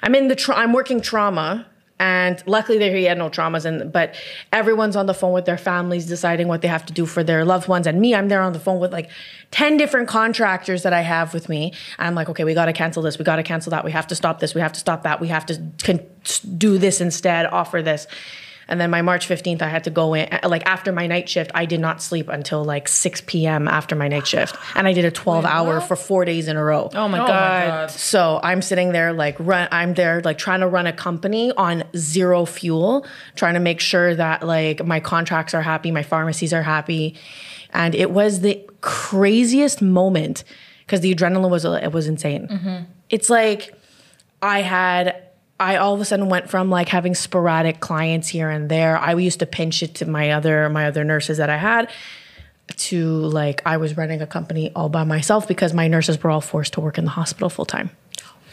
I'm 0.02 0.14
in 0.14 0.28
the 0.28 0.37
tra- 0.37 0.56
I'm 0.56 0.72
working 0.72 1.00
trauma 1.00 1.66
and 1.98 2.43
luckily 2.46 2.78
there 2.78 2.94
he 2.94 3.04
had 3.04 3.16
no 3.16 3.31
traumas 3.31 3.64
and 3.64 3.90
but 3.90 4.14
everyone's 4.52 4.96
on 4.96 5.06
the 5.06 5.14
phone 5.14 5.32
with 5.32 5.46
their 5.46 5.56
families 5.56 6.06
deciding 6.06 6.46
what 6.46 6.60
they 6.60 6.69
have 6.69 6.84
to 6.87 6.93
do 6.93 7.06
for 7.06 7.25
their 7.25 7.44
loved 7.44 7.69
ones. 7.69 7.87
And 7.87 8.00
me 8.00 8.14
I'm 8.14 8.28
there 8.28 8.43
on 8.43 8.52
the 8.52 8.60
phone 8.60 8.81
with 8.81 8.93
like 8.93 9.08
10 9.52 9.76
different 9.76 10.08
contractors 10.08 10.82
that 10.82 10.93
I 10.93 11.00
have 11.00 11.32
with 11.32 11.48
me. 11.48 11.72
I'm 11.98 12.14
like 12.14 12.28
okay 12.28 12.44
we 12.44 12.54
got 12.54 12.66
to 12.66 12.72
cancel 12.72 13.02
this. 13.02 13.19
We 13.19 13.25
got 13.25 13.37
to 13.37 13.43
cancel 13.43 13.70
that. 13.70 13.84
We 13.84 13.93
have 13.93 14.06
to 14.08 14.14
stop 14.14 14.40
this. 14.40 14.54
We 14.54 14.60
have 14.60 14.72
to 14.75 14.81
stop 14.81 15.04
that. 15.04 15.20
We 15.20 15.28
have 15.28 15.46
to 15.46 15.56
do 16.58 16.78
this 16.78 17.00
instead. 17.00 17.46
Offer 17.46 17.82
this 17.82 18.06
and 18.68 18.80
then 18.80 18.90
my 18.90 19.02
March 19.02 19.28
15th, 19.28 19.62
I 19.62 19.68
had 19.68 19.84
to 19.84 19.90
go 19.90 20.14
in, 20.14 20.28
uh, 20.32 20.48
like 20.48 20.66
after 20.66 20.90
my 20.92 21.06
night 21.06 21.28
shift, 21.28 21.50
I 21.54 21.66
did 21.66 21.80
not 21.80 22.02
sleep 22.02 22.28
until 22.28 22.64
like 22.64 22.88
6 22.88 23.22
p.m. 23.26 23.68
after 23.68 23.94
my 23.94 24.08
night 24.08 24.26
shift. 24.26 24.56
And 24.74 24.86
I 24.86 24.92
did 24.92 25.04
a 25.04 25.10
12 25.10 25.44
hour 25.44 25.80
for 25.80 25.94
four 25.94 26.24
days 26.24 26.48
in 26.48 26.56
a 26.56 26.64
row. 26.64 26.90
Oh 26.94 27.08
my 27.08 27.18
Oh 27.18 27.22
my 27.22 27.28
god. 27.28 27.66
God. 27.68 27.90
So 27.90 28.40
I'm 28.42 28.62
sitting 28.62 28.92
there 28.92 29.12
like 29.12 29.36
run 29.38 29.68
I'm 29.70 29.94
there 29.94 30.20
like 30.22 30.38
trying 30.38 30.60
to 30.60 30.66
run 30.68 30.86
a 30.86 30.92
company 30.92 31.52
on 31.56 31.84
zero 31.96 32.44
fuel, 32.44 33.06
trying 33.36 33.54
to 33.54 33.60
make 33.60 33.80
sure 33.80 34.14
that 34.14 34.44
like 34.46 34.84
my 34.84 35.00
contracts 35.00 35.54
are 35.54 35.62
happy, 35.62 35.90
my 35.90 36.02
pharmacies 36.02 36.52
are 36.52 36.62
happy. 36.62 37.14
And 37.72 37.94
it 37.94 38.10
was 38.10 38.40
the 38.40 38.62
craziest 38.80 39.80
moment 39.82 40.44
because 40.80 41.00
the 41.00 41.14
adrenaline 41.14 41.50
was 41.50 41.64
it 41.64 41.92
was 41.92 42.06
insane. 42.06 42.48
Mm-hmm. 42.48 42.84
It's 43.10 43.31
like 43.31 43.74
I 44.43 44.62
had 44.62 45.22
I 45.58 45.77
all 45.77 45.94
of 45.94 46.01
a 46.01 46.05
sudden 46.05 46.29
went 46.29 46.51
from 46.51 46.69
like 46.70 46.89
having 46.91 47.15
sporadic 47.15 47.81
clients 47.81 48.29
here 48.29 48.51
and 48.51 48.69
there. 48.69 48.98
I 48.98 49.15
used 49.15 49.39
to 49.41 49.46
pinch 49.46 49.82
it 49.82 49.94
to 49.96 50.06
my 50.06 50.32
other 50.32 50.69
my 50.69 50.86
other 50.86 51.03
nurses 51.05 51.39
that 51.39 51.48
I 51.48 51.56
had 51.56 51.89
to 52.89 52.98
like 53.32 53.63
I 53.65 53.77
was 53.79 53.96
running 53.96 54.20
a 54.20 54.27
company 54.27 54.70
all 54.75 54.89
by 54.89 55.05
myself 55.05 55.46
because 55.48 55.72
my 55.72 55.89
nurses 55.89 56.22
were 56.22 56.31
all 56.31 56.41
forced 56.43 56.72
to 56.75 56.81
work 56.81 56.98
in 56.98 57.05
the 57.05 57.10
hospital 57.10 57.48
full 57.48 57.65
time. 57.65 57.91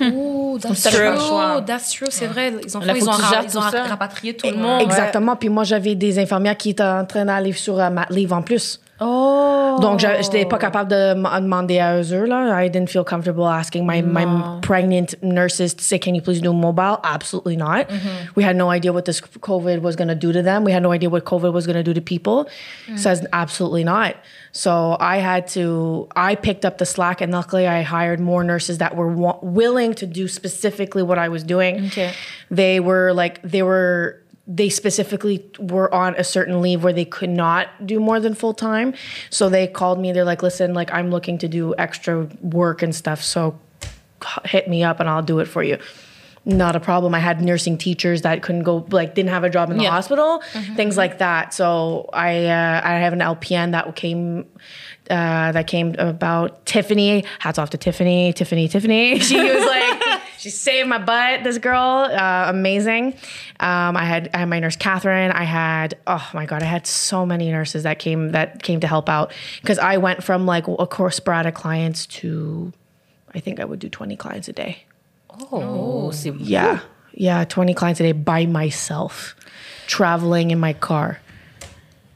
Oh, 0.01 0.57
that's 0.59 0.79
C'était 0.79 0.97
pas 0.97 1.17
true. 1.17 1.65
That's 1.65 1.91
true, 1.91 2.07
c'est 2.09 2.25
vrai. 2.27 2.49
Les 2.51 2.75
enfants, 2.75 2.85
Là, 2.87 2.93
faut 2.95 2.99
ils 2.99 3.09
ont, 3.09 3.13
que 3.13 3.21
ra- 3.21 3.43
ils 3.43 3.57
ont 3.57 3.61
rapatrié 3.89 4.33
tout 4.35 4.49
le 4.49 4.57
monde. 4.57 4.81
Exactement. 4.81 5.35
Puis 5.35 5.49
moi, 5.49 5.63
j'avais 5.63 5.93
des 5.95 6.17
infirmières 6.17 6.57
qui 6.57 6.71
étaient 6.71 6.83
en 6.83 7.05
train 7.05 7.25
d'aller 7.25 7.51
sur 7.53 7.79
euh, 7.79 7.89
mat 7.91 8.07
leave 8.09 8.33
en 8.33 8.41
plus. 8.41 8.79
Oh. 9.05 9.79
Donc, 9.81 9.99
je 9.99 10.07
n'étais 10.07 10.45
pas 10.45 10.57
capable 10.57 10.89
de 10.89 11.13
demander 11.13 11.79
à 11.79 11.97
eux. 11.97 12.25
Là. 12.25 12.63
I 12.63 12.69
didn't 12.69 12.89
feel 12.89 13.03
comfortable 13.03 13.45
asking 13.45 13.85
my, 13.85 14.01
my 14.01 14.25
pregnant 14.61 15.15
nurses 15.21 15.73
to 15.73 15.83
say, 15.83 15.99
can 15.99 16.15
you 16.15 16.21
please 16.21 16.41
do 16.41 16.53
mobile? 16.53 16.99
Absolutely 17.03 17.57
not. 17.57 17.89
Mm-hmm. 17.89 18.31
We 18.35 18.43
had 18.43 18.55
no 18.55 18.69
idea 18.69 18.93
what 18.93 19.05
this 19.05 19.19
COVID 19.19 19.81
was 19.81 19.95
going 19.95 20.07
to 20.07 20.15
do 20.15 20.31
to 20.31 20.41
them. 20.41 20.63
We 20.63 20.71
had 20.71 20.83
no 20.83 20.91
idea 20.91 21.09
what 21.09 21.25
COVID 21.25 21.51
was 21.51 21.65
going 21.65 21.75
to 21.75 21.83
do 21.83 21.93
to 21.93 22.01
people. 22.01 22.47
Mm. 22.87 22.97
Says 22.97 23.25
absolutely 23.33 23.83
not. 23.83 24.15
So 24.53 24.95
I 24.99 25.17
had 25.17 25.47
to, 25.49 26.07
I 26.15 26.35
picked 26.35 26.63
up 26.63 26.77
the 26.77 26.85
slack 26.85 27.19
and 27.19 27.31
luckily 27.31 27.67
I 27.67 27.81
hired 27.81 28.19
more 28.19 28.43
nurses 28.43 28.77
that 28.77 28.95
were 28.95 29.09
wa- 29.09 29.39
willing 29.41 29.93
to 29.95 30.05
do 30.05 30.27
specifically 30.27 31.03
what 31.03 31.17
I 31.17 31.27
was 31.27 31.43
doing. 31.43 31.87
Okay. 31.87 32.13
They 32.49 32.79
were 32.79 33.11
like, 33.13 33.41
they 33.41 33.63
were, 33.63 34.22
they 34.45 34.67
specifically 34.69 35.45
were 35.57 35.93
on 35.93 36.15
a 36.15 36.23
certain 36.23 36.61
leave 36.61 36.83
where 36.83 36.91
they 36.93 37.05
could 37.05 37.29
not 37.29 37.67
do 37.87 37.99
more 37.99 38.19
than 38.19 38.33
full 38.35 38.53
time. 38.53 38.93
So 39.29 39.47
they 39.47 39.67
called 39.67 39.99
me. 39.99 40.11
They're 40.11 40.25
like, 40.25 40.43
listen, 40.43 40.73
like 40.73 40.91
I'm 40.93 41.09
looking 41.11 41.37
to 41.39 41.47
do 41.47 41.73
extra 41.77 42.27
work 42.41 42.81
and 42.81 42.93
stuff. 42.93 43.21
So 43.23 43.57
hit 44.45 44.67
me 44.67 44.83
up 44.83 44.99
and 44.99 45.07
I'll 45.09 45.21
do 45.21 45.39
it 45.39 45.45
for 45.45 45.63
you. 45.63 45.77
Not 46.45 46.75
a 46.75 46.81
problem. 46.81 47.15
I 47.15 47.19
had 47.19 47.41
nursing 47.41 47.77
teachers 47.77 48.23
that 48.23 48.43
couldn't 48.43 48.63
go, 48.63 48.85
like 48.91 49.15
didn't 49.15 49.29
have 49.29 49.45
a 49.45 49.49
job 49.49 49.71
in 49.71 49.77
the 49.77 49.83
Yeah. 49.83 49.91
hospital, 49.91 50.41
things 50.75 50.97
like 50.97 51.19
that. 51.19 51.53
So 51.53 52.09
I 52.11 52.47
uh, 52.47 52.81
I 52.83 52.95
have 52.95 53.13
an 53.13 53.19
LPN 53.19 53.71
that 53.71 53.95
came 53.95 54.45
uh, 55.09 55.51
that 55.51 55.67
came 55.67 55.95
about 55.97 56.65
Tiffany. 56.65 57.25
Hats 57.39 57.59
off 57.59 57.69
to 57.71 57.77
Tiffany, 57.77 58.33
Tiffany, 58.33 58.67
Tiffany. 58.67 59.19
She 59.23 59.37
was 59.37 59.65
like, 59.65 60.21
she 60.37 60.49
saved 60.49 60.89
my 60.89 60.97
butt. 60.97 61.43
This 61.43 61.57
girl, 61.57 62.07
uh, 62.09 62.45
amazing. 62.49 63.13
Um, 63.59 63.97
I 63.97 64.05
had 64.05 64.29
I 64.33 64.39
had 64.39 64.49
my 64.49 64.59
nurse 64.59 64.75
Catherine. 64.75 65.31
I 65.31 65.43
had 65.43 65.97
oh 66.07 66.29
my 66.33 66.45
god, 66.45 66.63
I 66.63 66.67
had 66.67 66.87
so 66.87 67.25
many 67.25 67.51
nurses 67.51 67.83
that 67.83 67.99
came 67.99 68.31
that 68.31 68.63
came 68.63 68.79
to 68.81 68.87
help 68.87 69.09
out 69.09 69.33
because 69.61 69.79
I 69.79 69.97
went 69.97 70.23
from 70.23 70.45
like 70.45 70.67
a 70.67 70.87
course 70.87 71.15
sporadic 71.17 71.55
clients 71.55 72.05
to 72.07 72.73
I 73.33 73.39
think 73.39 73.59
I 73.59 73.65
would 73.65 73.79
do 73.79 73.89
twenty 73.89 74.15
clients 74.15 74.47
a 74.47 74.53
day. 74.53 74.83
Oh, 75.51 76.11
c'est 76.11 76.31
beau. 76.31 76.43
Yeah. 76.43 76.79
Yeah, 77.15 77.43
20 77.45 77.73
clients 77.75 77.99
a 77.99 78.03
day 78.03 78.11
by 78.11 78.47
myself, 78.47 79.35
traveling 79.85 80.49
in 80.51 80.59
my 80.59 80.73
car. 80.73 81.19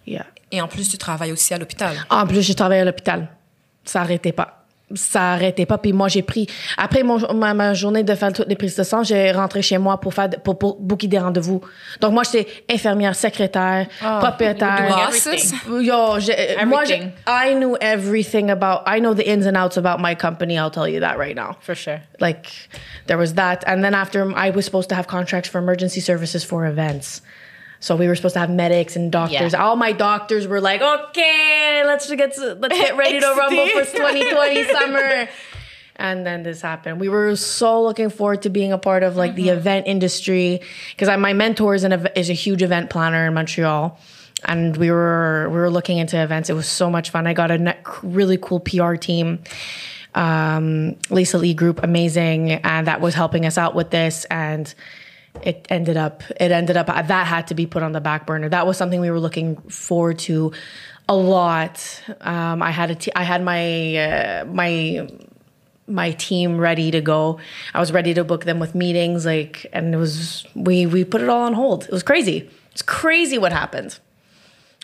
Yeah. 0.05 0.23
Et 0.51 0.61
en 0.61 0.67
plus, 0.67 0.89
tu 0.89 0.97
travailles 0.97 1.31
aussi 1.31 1.53
à 1.53 1.57
l'hôpital. 1.57 1.95
En 2.09 2.25
plus, 2.25 2.41
j'ai 2.41 2.55
travaillé 2.55 2.81
à 2.81 2.85
l'hôpital. 2.85 3.27
Ça 3.83 4.01
arrêtait 4.01 4.31
pas. 4.31 4.53
Ça 4.95 5.33
arrêtait 5.33 5.65
pas. 5.65 5.77
Puis 5.77 5.91
moi, 5.91 6.07
j'ai 6.07 6.21
pris. 6.21 6.47
Après 6.77 7.03
mon, 7.03 7.19
ma, 7.33 7.53
ma 7.53 7.73
journée 7.73 8.03
de 8.03 8.15
faire 8.15 8.31
toutes 8.31 8.47
les 8.47 8.55
prises 8.55 8.77
de 8.77 8.83
sang, 8.83 9.03
j'ai 9.03 9.33
rentré 9.33 9.61
chez 9.61 9.77
moi 9.77 9.99
pour 9.99 10.13
faire 10.13 10.29
pour, 10.41 10.57
pour 10.57 10.77
booker 10.79 11.07
des 11.09 11.19
rendez-vous. 11.19 11.59
Donc 11.99 12.13
moi, 12.13 12.23
j'étais 12.23 12.47
infirmière, 12.73 13.13
secrétaire, 13.13 13.87
propriétaire. 14.21 14.87
Bosses. 15.07 15.53
Yo, 15.81 16.19
j'ai- 16.19 16.65
moi. 16.65 16.83
I 17.27 17.53
knew 17.55 17.75
everything 17.81 18.49
about. 18.49 18.83
I 18.87 19.01
know 19.01 19.13
the 19.13 19.27
ins 19.27 19.45
and 19.45 19.57
outs 19.57 19.75
about 19.77 19.99
my 20.01 20.15
company. 20.15 20.57
I'll 20.57 20.71
tell 20.71 20.87
you 20.87 21.01
that 21.01 21.17
right 21.17 21.35
now. 21.35 21.57
For 21.59 21.75
sure. 21.75 21.99
Like 22.21 22.47
there 23.07 23.17
was 23.17 23.33
that, 23.33 23.65
and 23.67 23.83
then 23.83 23.93
after 23.93 24.25
I 24.37 24.51
was 24.51 24.63
supposed 24.63 24.87
to 24.89 24.95
have 24.95 25.07
contracts 25.07 25.49
for 25.49 25.57
emergency 25.59 25.99
services 25.99 26.45
for 26.45 26.65
events. 26.65 27.21
So 27.79 27.95
we 27.95 28.07
were 28.07 28.15
supposed 28.15 28.33
to 28.33 28.39
have 28.39 28.49
medics 28.49 28.95
and 28.95 29.11
doctors. 29.11 29.53
Yeah. 29.53 29.63
All 29.63 29.75
my 29.75 29.91
doctors 29.91 30.47
were 30.47 30.61
like, 30.61 30.81
"Okay, 30.81 31.83
let's 31.85 32.09
get 32.09 32.37
let's 32.37 32.77
get 32.77 32.97
ready 32.97 33.19
to 33.19 33.35
rumble 33.37 33.67
for 33.67 33.85
2020 33.85 34.63
summer." 34.71 35.29
And 35.99 36.25
then 36.25 36.43
this 36.43 36.61
happened. 36.61 36.99
We 36.99 37.09
were 37.09 37.35
so 37.35 37.81
looking 37.83 38.09
forward 38.09 38.43
to 38.43 38.49
being 38.49 38.71
a 38.71 38.77
part 38.77 39.01
of 39.03 39.15
like 39.15 39.35
the 39.35 39.49
event 39.49 39.87
industry 39.87 40.61
because 40.91 41.07
my 41.19 41.33
mentor 41.33 41.75
is 41.75 41.83
an 41.83 42.07
is 42.15 42.29
a 42.29 42.33
huge 42.33 42.61
event 42.61 42.89
planner 42.89 43.25
in 43.25 43.33
Montreal, 43.33 43.99
and 44.45 44.77
we 44.77 44.91
were 44.91 45.47
we 45.49 45.55
were 45.55 45.71
looking 45.71 45.97
into 45.97 46.21
events. 46.21 46.49
It 46.49 46.53
was 46.53 46.67
so 46.67 46.89
much 46.89 47.09
fun. 47.09 47.25
I 47.25 47.33
got 47.33 47.51
a 47.51 47.57
ne- 47.57 47.77
really 48.03 48.37
cool 48.37 48.59
PR 48.59 48.95
team 48.95 49.43
um, 50.17 50.95
Lisa 51.09 51.37
Lee 51.37 51.53
Group, 51.53 51.83
amazing, 51.83 52.51
and 52.51 52.87
that 52.87 53.01
was 53.01 53.13
helping 53.13 53.45
us 53.45 53.57
out 53.57 53.75
with 53.75 53.91
this. 53.91 54.25
And 54.25 54.73
it 55.43 55.67
ended 55.69 55.97
up, 55.97 56.23
it 56.39 56.51
ended 56.51 56.77
up 56.77 56.87
that 56.87 57.27
had 57.27 57.47
to 57.47 57.55
be 57.55 57.65
put 57.65 57.83
on 57.83 57.91
the 57.91 58.01
back 58.01 58.25
burner. 58.25 58.49
That 58.49 58.67
was 58.67 58.77
something 58.77 58.99
we 58.99 59.11
were 59.11 59.19
looking 59.19 59.57
forward 59.69 60.19
to 60.19 60.53
a 61.09 61.15
lot. 61.15 62.03
Um, 62.21 62.61
I 62.61 62.71
had 62.71 62.91
a 62.91 62.95
t- 62.95 63.11
I 63.15 63.23
had 63.23 63.43
my 63.43 63.95
uh, 63.95 64.45
my 64.45 65.07
my 65.87 66.11
team 66.11 66.57
ready 66.57 66.91
to 66.91 67.01
go. 67.01 67.39
I 67.73 67.79
was 67.79 67.91
ready 67.91 68.13
to 68.13 68.23
book 68.23 68.43
them 68.43 68.59
with 68.59 68.75
meetings, 68.75 69.25
like, 69.25 69.65
and 69.71 69.93
it 69.93 69.97
was 69.97 70.45
we 70.53 70.85
we 70.85 71.05
put 71.05 71.21
it 71.21 71.29
all 71.29 71.43
on 71.43 71.53
hold. 71.53 71.85
It 71.85 71.91
was 71.91 72.03
crazy. 72.03 72.49
It's 72.71 72.81
crazy 72.81 73.37
what 73.37 73.51
happened. 73.51 73.97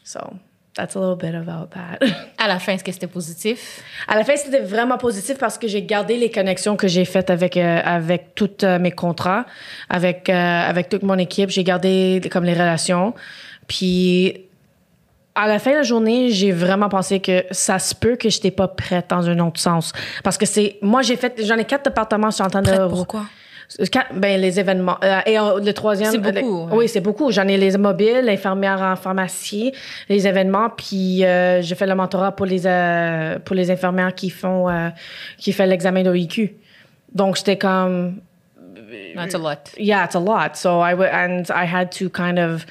So 0.03 0.39
that's 0.75 0.95
a 0.95 0.99
little 0.99 1.15
bit 1.15 1.35
about 1.35 1.71
that. 1.71 1.99
À 2.37 2.47
la 2.47 2.59
fin, 2.59 2.73
est-ce 2.73 2.83
que 2.83 2.91
c'était 2.91 3.07
positif? 3.07 3.81
À 4.07 4.15
la 4.15 4.23
fin, 4.25 4.35
c'était 4.35 4.59
vraiment 4.59 4.97
positif 4.97 5.37
parce 5.37 5.57
que 5.57 5.67
j'ai 5.67 5.83
gardé 5.83 6.17
les 6.17 6.29
connexions 6.29 6.75
que 6.75 6.87
j'ai 6.89 7.05
faites 7.05 7.29
avec 7.29 7.55
euh, 7.55 7.79
avec 7.83 8.35
tous 8.35 8.63
euh, 8.63 8.79
mes 8.79 8.91
contrats, 8.91 9.45
avec 9.89 10.29
euh, 10.29 10.33
avec 10.33 10.89
toute 10.89 11.03
mon 11.03 11.17
équipe. 11.17 11.49
J'ai 11.49 11.63
gardé 11.63 12.21
comme 12.31 12.43
les 12.43 12.53
relations. 12.53 13.13
Puis 13.67 14.45
à 15.35 15.47
la 15.47 15.59
fin 15.59 15.71
de 15.71 15.77
la 15.77 15.83
journée, 15.83 16.29
j'ai 16.31 16.51
vraiment 16.51 16.89
pensé 16.89 17.19
que 17.19 17.45
ça 17.51 17.79
se 17.79 17.95
peut 17.95 18.15
que 18.15 18.29
je 18.29 18.37
n'étais 18.37 18.51
pas 18.51 18.67
prête 18.67 19.09
dans 19.09 19.29
un 19.29 19.39
autre 19.39 19.59
sens. 19.59 19.93
Parce 20.23 20.37
que 20.37 20.45
c'est. 20.45 20.77
Moi, 20.81 21.01
j'ai 21.01 21.15
fait. 21.15 21.41
J'en 21.45 21.57
ai 21.57 21.65
quatre 21.65 21.85
départements, 21.85 22.29
je 22.29 22.35
suis 22.35 22.43
en 22.43 22.49
train 22.49 22.61
de. 22.61 22.67
Prête 22.67 22.89
pour 22.89 23.07
quoi? 23.07 23.25
Quatre- 23.91 24.13
ben, 24.13 24.39
les 24.39 24.59
événements. 24.59 24.97
Euh, 25.03 25.19
et 25.25 25.39
euh, 25.39 25.59
le 25.59 25.73
troisième. 25.73 26.11
C'est 26.11 26.17
beaucoup, 26.19 26.63
euh. 26.67 26.75
Oui, 26.75 26.87
c'est 26.87 27.01
beaucoup. 27.01 27.31
J'en 27.31 27.47
ai 27.47 27.57
les 27.57 27.77
mobiles, 27.77 28.21
l'infirmière 28.23 28.81
en 28.81 28.95
pharmacie, 28.95 29.71
les 30.09 30.27
événements, 30.27 30.69
puis 30.69 31.23
euh, 31.25 31.61
j'ai 31.61 31.75
fait 31.75 31.87
le 31.87 31.95
mentorat 31.95 32.31
pour 32.33 32.45
les, 32.45 32.65
euh, 32.67 33.39
pour 33.39 33.55
les 33.55 33.71
infirmières 33.71 34.13
qui 34.13 34.29
font, 34.29 34.69
euh, 34.69 34.89
qui 35.37 35.51
fait 35.53 35.65
l'examen 35.67 36.03
d'OIQ. 36.03 36.55
Donc, 37.13 37.37
j'étais 37.37 37.57
comme, 37.57 38.15
That's 39.15 39.35
a 39.35 39.37
lot. 39.37 39.71
yeah, 39.77 40.05
it's 40.05 40.15
a 40.15 40.19
lot. 40.19 40.55
So 40.55 40.81
I 40.81 40.93
and 40.93 41.43
I 41.49 41.65
had 41.65 41.91
to 41.99 42.09
kind 42.09 42.37
of, 42.39 42.65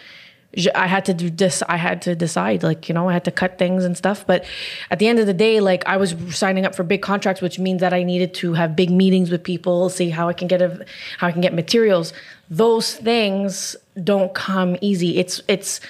I 0.74 0.86
had 0.86 1.06
to 1.06 1.14
do 1.14 1.30
this. 1.30 1.62
I 1.68 1.76
had 1.76 2.02
to 2.02 2.14
decide, 2.14 2.62
like 2.62 2.88
you 2.88 2.94
know, 2.94 3.08
I 3.08 3.14
had 3.14 3.24
to 3.24 3.30
cut 3.30 3.58
things 3.58 3.84
and 3.84 3.96
stuff. 3.96 4.26
But 4.26 4.44
at 4.90 4.98
the 4.98 5.08
end 5.08 5.18
of 5.18 5.26
the 5.26 5.34
day, 5.34 5.60
like 5.60 5.82
I 5.86 5.96
was 5.96 6.14
signing 6.30 6.66
up 6.66 6.74
for 6.74 6.82
big 6.82 7.00
contracts, 7.00 7.40
which 7.40 7.58
means 7.58 7.80
that 7.80 7.94
I 7.94 8.02
needed 8.02 8.34
to 8.34 8.52
have 8.52 8.76
big 8.76 8.90
meetings 8.90 9.30
with 9.30 9.42
people, 9.42 9.88
see 9.88 10.10
how 10.10 10.28
I 10.28 10.34
can 10.34 10.48
get 10.48 10.60
a, 10.60 10.84
how 11.18 11.28
I 11.28 11.32
can 11.32 11.40
get 11.40 11.54
materials. 11.54 12.12
Those 12.50 12.94
things 12.94 13.76
don't 14.04 14.34
come 14.34 14.76
easy. 14.80 15.18
It's 15.18 15.40
it's 15.48 15.80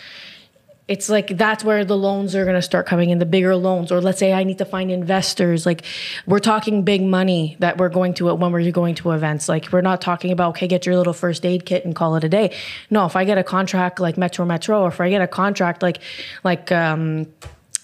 it's 0.89 1.09
like 1.09 1.37
that's 1.37 1.63
where 1.65 1.85
the 1.85 1.97
loans 1.97 2.35
are 2.35 2.45
going 2.45 2.57
to 2.57 2.63
start 2.63 2.87
coming 2.87 3.11
in 3.11 3.19
the 3.19 3.27
bigger 3.27 3.55
loans. 3.55 3.93
Or 3.93 4.01
let's 4.01 4.19
say 4.19 4.33
i 4.33 4.45
need 4.45 4.59
to 4.59 4.65
find 4.65 4.91
investors. 4.91 5.65
Like 5.65 5.85
we're 6.27 6.41
talking 6.41 6.83
big 6.83 7.03
money 7.03 7.57
that 7.61 7.79
we're 7.79 7.89
going 7.89 8.15
to 8.15 8.35
when 8.35 8.53
we're 8.53 8.71
going 8.73 8.95
to 8.97 9.13
events. 9.13 9.49
Like 9.49 9.73
we're 9.73 9.81
not 9.81 10.01
talking 10.01 10.33
about 10.33 10.51
okay 10.51 10.67
get 10.67 10.85
your 10.85 10.97
little 10.97 11.13
first 11.13 11.47
aid 11.47 11.65
kit 11.67 11.85
and 11.85 11.95
call 11.95 12.17
it 12.17 12.25
a 12.25 12.29
day. 12.29 12.55
No 12.91 13.07
if 13.07 13.17
i 13.17 13.25
get 13.25 13.39
a 13.39 13.45
contract 13.45 14.01
like 14.01 14.17
metro 14.17 14.45
metro 14.45 14.83
or 14.83 14.89
if 14.89 15.01
i 15.01 15.09
get 15.09 15.23
a 15.23 15.29
contract 15.29 15.83
like 15.83 16.01
like 16.43 16.73
um 16.73 17.27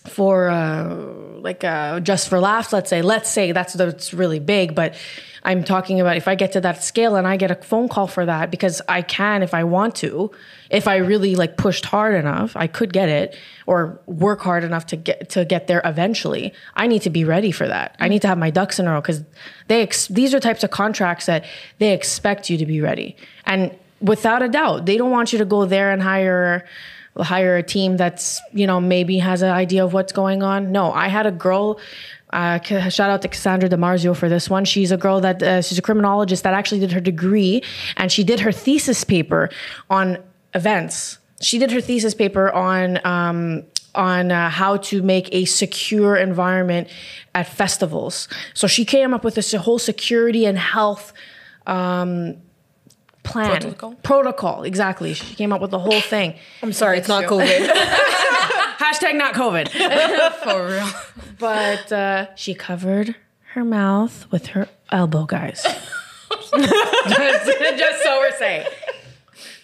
for 0.09 0.49
uh, 0.49 0.97
like 1.41 1.65
uh, 1.65 2.01
just 2.01 2.29
for 2.29 2.41
laughs, 2.41 2.73
let's 2.73 2.91
say. 2.91 3.03
Let's 3.03 3.31
say 3.31 3.53
that's 3.53 3.75
that's 3.75 4.13
really 4.13 4.41
big, 4.41 4.75
but 4.75 4.95
I'm 5.45 5.65
talking 5.65 6.01
about 6.01 6.17
if 6.17 6.29
I 6.29 6.35
get 6.35 6.53
to 6.53 6.61
that 6.61 6.83
scale 6.83 7.17
and 7.17 7.27
I 7.27 7.37
get 7.37 7.51
a 7.51 7.55
phone 7.55 7.89
call 7.89 8.07
for 8.07 8.27
that 8.27 8.51
because 8.51 8.83
I 8.89 9.03
can 9.03 9.43
if 9.43 9.55
I 9.55 9.65
want 9.65 9.95
to, 9.97 10.31
if 10.71 10.89
I 10.89 10.97
really 10.97 11.37
like 11.37 11.57
pushed 11.57 11.85
hard 11.87 12.15
enough, 12.15 12.57
I 12.57 12.67
could 12.67 12.93
get 12.93 13.09
it 13.09 13.37
or 13.67 14.01
work 14.07 14.41
hard 14.41 14.65
enough 14.65 14.87
to 14.87 14.97
get 14.97 15.31
to 15.31 15.45
get 15.45 15.67
there 15.67 15.81
eventually. 15.85 16.53
I 16.75 16.87
need 16.87 17.03
to 17.03 17.11
be 17.11 17.25
ready 17.25 17.53
for 17.53 17.67
that. 17.67 17.97
I 17.99 18.09
need 18.09 18.23
to 18.23 18.29
have 18.29 18.39
my 18.39 18.51
ducks 18.51 18.79
in 18.79 18.87
a 18.87 18.93
row 18.93 19.01
because 19.01 19.23
they 19.69 19.83
ex- 19.83 20.09
these 20.09 20.35
are 20.35 20.41
types 20.41 20.65
of 20.65 20.71
contracts 20.71 21.27
that 21.27 21.45
they 21.79 21.93
expect 21.93 22.51
you 22.51 22.59
to 22.59 22.67
be 22.67 22.81
ready 22.81 23.17
and 23.45 23.75
without 24.01 24.43
a 24.43 24.49
doubt 24.49 24.87
they 24.87 24.97
don't 24.97 25.11
want 25.11 25.33
you 25.33 25.39
to 25.39 25.45
go 25.45 25.65
there 25.65 25.91
and 25.91 26.03
hire 26.03 26.65
hire 27.19 27.57
a 27.57 27.63
team 27.63 27.97
that's 27.97 28.41
you 28.53 28.67
know 28.67 28.81
maybe 28.81 29.19
has 29.19 29.43
an 29.43 29.51
idea 29.51 29.85
of 29.85 29.93
what's 29.93 30.13
going 30.13 30.43
on 30.43 30.73
no 30.73 30.93
i 30.93 31.09
had 31.09 31.27
a 31.27 31.33
girl 31.33 31.79
uh, 32.31 32.61
shout 32.61 33.11
out 33.11 33.23
to 33.23 33.29
Cassandra 33.29 33.69
DiMarzio 33.69 34.15
for 34.15 34.29
this 34.29 34.51
one. 34.51 34.65
She's 34.65 34.93
a 34.93 34.97
girl 34.97 35.21
that 35.21 35.43
uh, 35.43 35.63
she's 35.63 35.79
a 35.79 35.83
criminologist 35.83 36.43
that 36.43 36.53
actually 36.53 36.81
did 36.81 36.93
her 36.93 37.01
degree 37.01 37.63
and 37.97 38.13
she 38.13 38.23
did 38.23 38.41
her 38.41 38.53
thesis 38.53 39.03
paper 39.03 39.49
on 39.89 40.19
events. 40.55 41.19
She 41.41 41.59
did 41.59 41.71
her 41.71 41.81
thesis 41.81 42.15
paper 42.15 42.51
on 42.51 43.05
um, 43.07 43.65
on 43.95 44.31
uh, 44.31 44.51
how 44.51 44.77
to 44.77 45.03
make 45.03 45.29
a 45.33 45.45
secure 45.47 46.17
environment 46.17 46.89
at 47.35 47.49
festivals. 47.49 48.29
So 48.55 48.67
she 48.67 48.85
came 48.85 49.15
up 49.15 49.25
with 49.25 49.35
this 49.35 49.53
whole 49.55 49.79
security 49.79 50.45
and 50.45 50.59
health 50.59 51.13
um, 51.67 52.37
plan 53.29 53.61
Protocol? 53.61 53.95
protocol 54.03 54.63
exactly 54.65 55.15
she 55.15 55.35
came 55.35 55.53
up 55.53 55.61
with 55.61 55.71
the 55.71 55.79
whole 55.79 56.01
thing 56.01 56.35
I'm 56.63 56.73
sorry, 56.73 56.99
it's 56.99 57.09
not 57.09 57.25
COVID. 57.25 57.69
hashtag 58.79 59.17
not 59.17 59.35
covid 59.35 59.69
For 60.43 60.67
real. 60.69 60.89
but 61.39 61.93
uh, 61.93 62.35
she 62.37 62.55
covered 62.55 63.15
her 63.55 63.65
mouth 63.65 64.27
with 64.31 64.47
her 64.49 64.69
elbow 64.91 65.25
guys 65.27 65.63
just, 66.53 67.47
just 67.79 68.03
so 68.03 68.19
we're 68.19 68.37
saying 68.39 68.67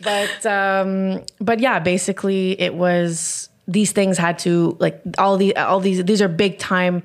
but 0.02 0.46
um 0.46 1.22
but 1.40 1.60
yeah 1.60 1.78
basically 1.78 2.60
it 2.60 2.74
was 2.74 3.48
these 3.66 3.92
things 3.92 4.18
had 4.18 4.38
to 4.38 4.76
like 4.80 5.00
all 5.18 5.36
the 5.36 5.56
all 5.56 5.80
these 5.80 6.04
these 6.04 6.20
are 6.20 6.28
big 6.28 6.58
time 6.58 7.02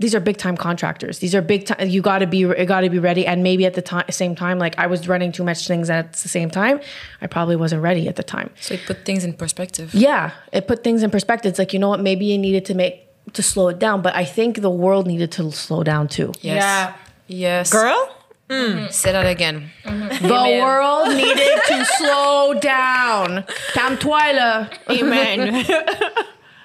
these 0.00 0.14
are 0.14 0.20
big 0.20 0.38
time 0.38 0.56
contractors. 0.56 1.18
These 1.18 1.34
are 1.34 1.42
big 1.42 1.66
time. 1.66 1.88
You 1.88 2.00
got 2.00 2.18
to 2.20 2.26
be, 2.26 2.38
you 2.38 2.64
got 2.64 2.80
to 2.80 2.88
be 2.90 2.98
ready. 2.98 3.26
And 3.26 3.42
maybe 3.42 3.66
at 3.66 3.74
the 3.74 3.82
time, 3.82 4.06
same 4.10 4.34
time, 4.34 4.58
like 4.58 4.76
I 4.78 4.86
was 4.86 5.06
running 5.06 5.30
too 5.30 5.44
much 5.44 5.68
things 5.68 5.90
at 5.90 6.14
the 6.14 6.28
same 6.28 6.50
time. 6.50 6.80
I 7.20 7.26
probably 7.26 7.54
wasn't 7.56 7.82
ready 7.82 8.08
at 8.08 8.16
the 8.16 8.22
time. 8.22 8.50
So 8.60 8.74
it 8.74 8.80
put 8.86 9.04
things 9.04 9.24
in 9.24 9.34
perspective. 9.34 9.94
Yeah, 9.94 10.32
it 10.52 10.66
put 10.66 10.82
things 10.82 11.02
in 11.02 11.10
perspective. 11.10 11.50
It's 11.50 11.58
like 11.58 11.74
you 11.74 11.78
know 11.78 11.90
what? 11.90 12.00
Maybe 12.00 12.24
you 12.24 12.38
needed 12.38 12.64
to 12.66 12.74
make 12.74 13.06
to 13.34 13.42
slow 13.42 13.68
it 13.68 13.78
down, 13.78 14.00
but 14.00 14.16
I 14.16 14.24
think 14.24 14.62
the 14.62 14.70
world 14.70 15.06
needed 15.06 15.30
to 15.32 15.52
slow 15.52 15.82
down 15.82 16.08
too. 16.08 16.32
Yes. 16.40 16.62
Yeah. 16.62 16.94
Yes. 17.26 17.70
Girl? 17.70 18.16
Mm-hmm. 18.48 18.90
Say 18.90 19.12
that 19.12 19.26
again. 19.26 19.70
Mm-hmm. 19.84 20.26
The 20.26 20.60
world 20.64 21.08
needed 21.14 21.60
to 21.68 21.84
slow 21.98 22.54
down. 22.54 23.44
Calme-toi 23.74 24.32
là. 24.32 24.70
Amen. 24.90 25.64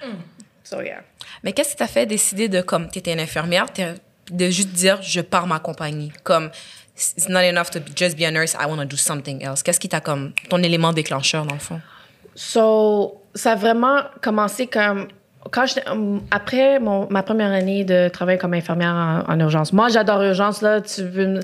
Mm. 0.04 0.20
So 0.62 0.80
yeah. 0.80 1.00
Mais 1.46 1.52
qu'est-ce 1.52 1.70
qui 1.70 1.76
t'a 1.76 1.86
fait 1.86 2.06
décider 2.06 2.48
de, 2.48 2.60
comme, 2.60 2.88
t'étais 2.88 3.12
une 3.12 3.20
infirmière, 3.20 3.66
de 4.32 4.46
juste 4.50 4.70
dire, 4.70 5.00
je 5.00 5.20
pars 5.20 5.46
ma 5.46 5.60
compagnie? 5.60 6.12
Comme, 6.24 6.50
it's 6.96 7.28
not 7.28 7.44
enough 7.44 7.70
to 7.70 7.78
just 7.94 8.18
be 8.18 8.24
a 8.24 8.32
nurse, 8.32 8.54
I 8.54 8.66
want 8.66 8.78
to 8.78 8.84
do 8.84 8.96
something 8.96 9.44
else. 9.44 9.62
Qu'est-ce 9.62 9.78
qui 9.78 9.88
t'a 9.88 10.00
comme, 10.00 10.32
ton 10.50 10.60
élément 10.64 10.92
déclencheur, 10.92 11.46
dans 11.46 11.54
le 11.54 11.60
fond? 11.60 11.80
So, 12.34 13.20
ça 13.36 13.52
a 13.52 13.54
vraiment 13.54 14.00
commencé 14.20 14.66
comme 14.66 15.06
quand 15.52 15.66
hum, 15.86 16.22
après 16.32 16.80
mon, 16.80 17.06
ma 17.10 17.22
première 17.22 17.52
année 17.52 17.84
de 17.84 18.08
travail 18.08 18.38
comme 18.38 18.54
infirmière 18.54 19.24
en, 19.28 19.32
en 19.32 19.38
urgence. 19.38 19.72
Moi, 19.72 19.88
j'adore 19.88 20.22
urgence 20.22 20.62
là. 20.62 20.80
Tu 20.80 21.04
veux 21.04 21.38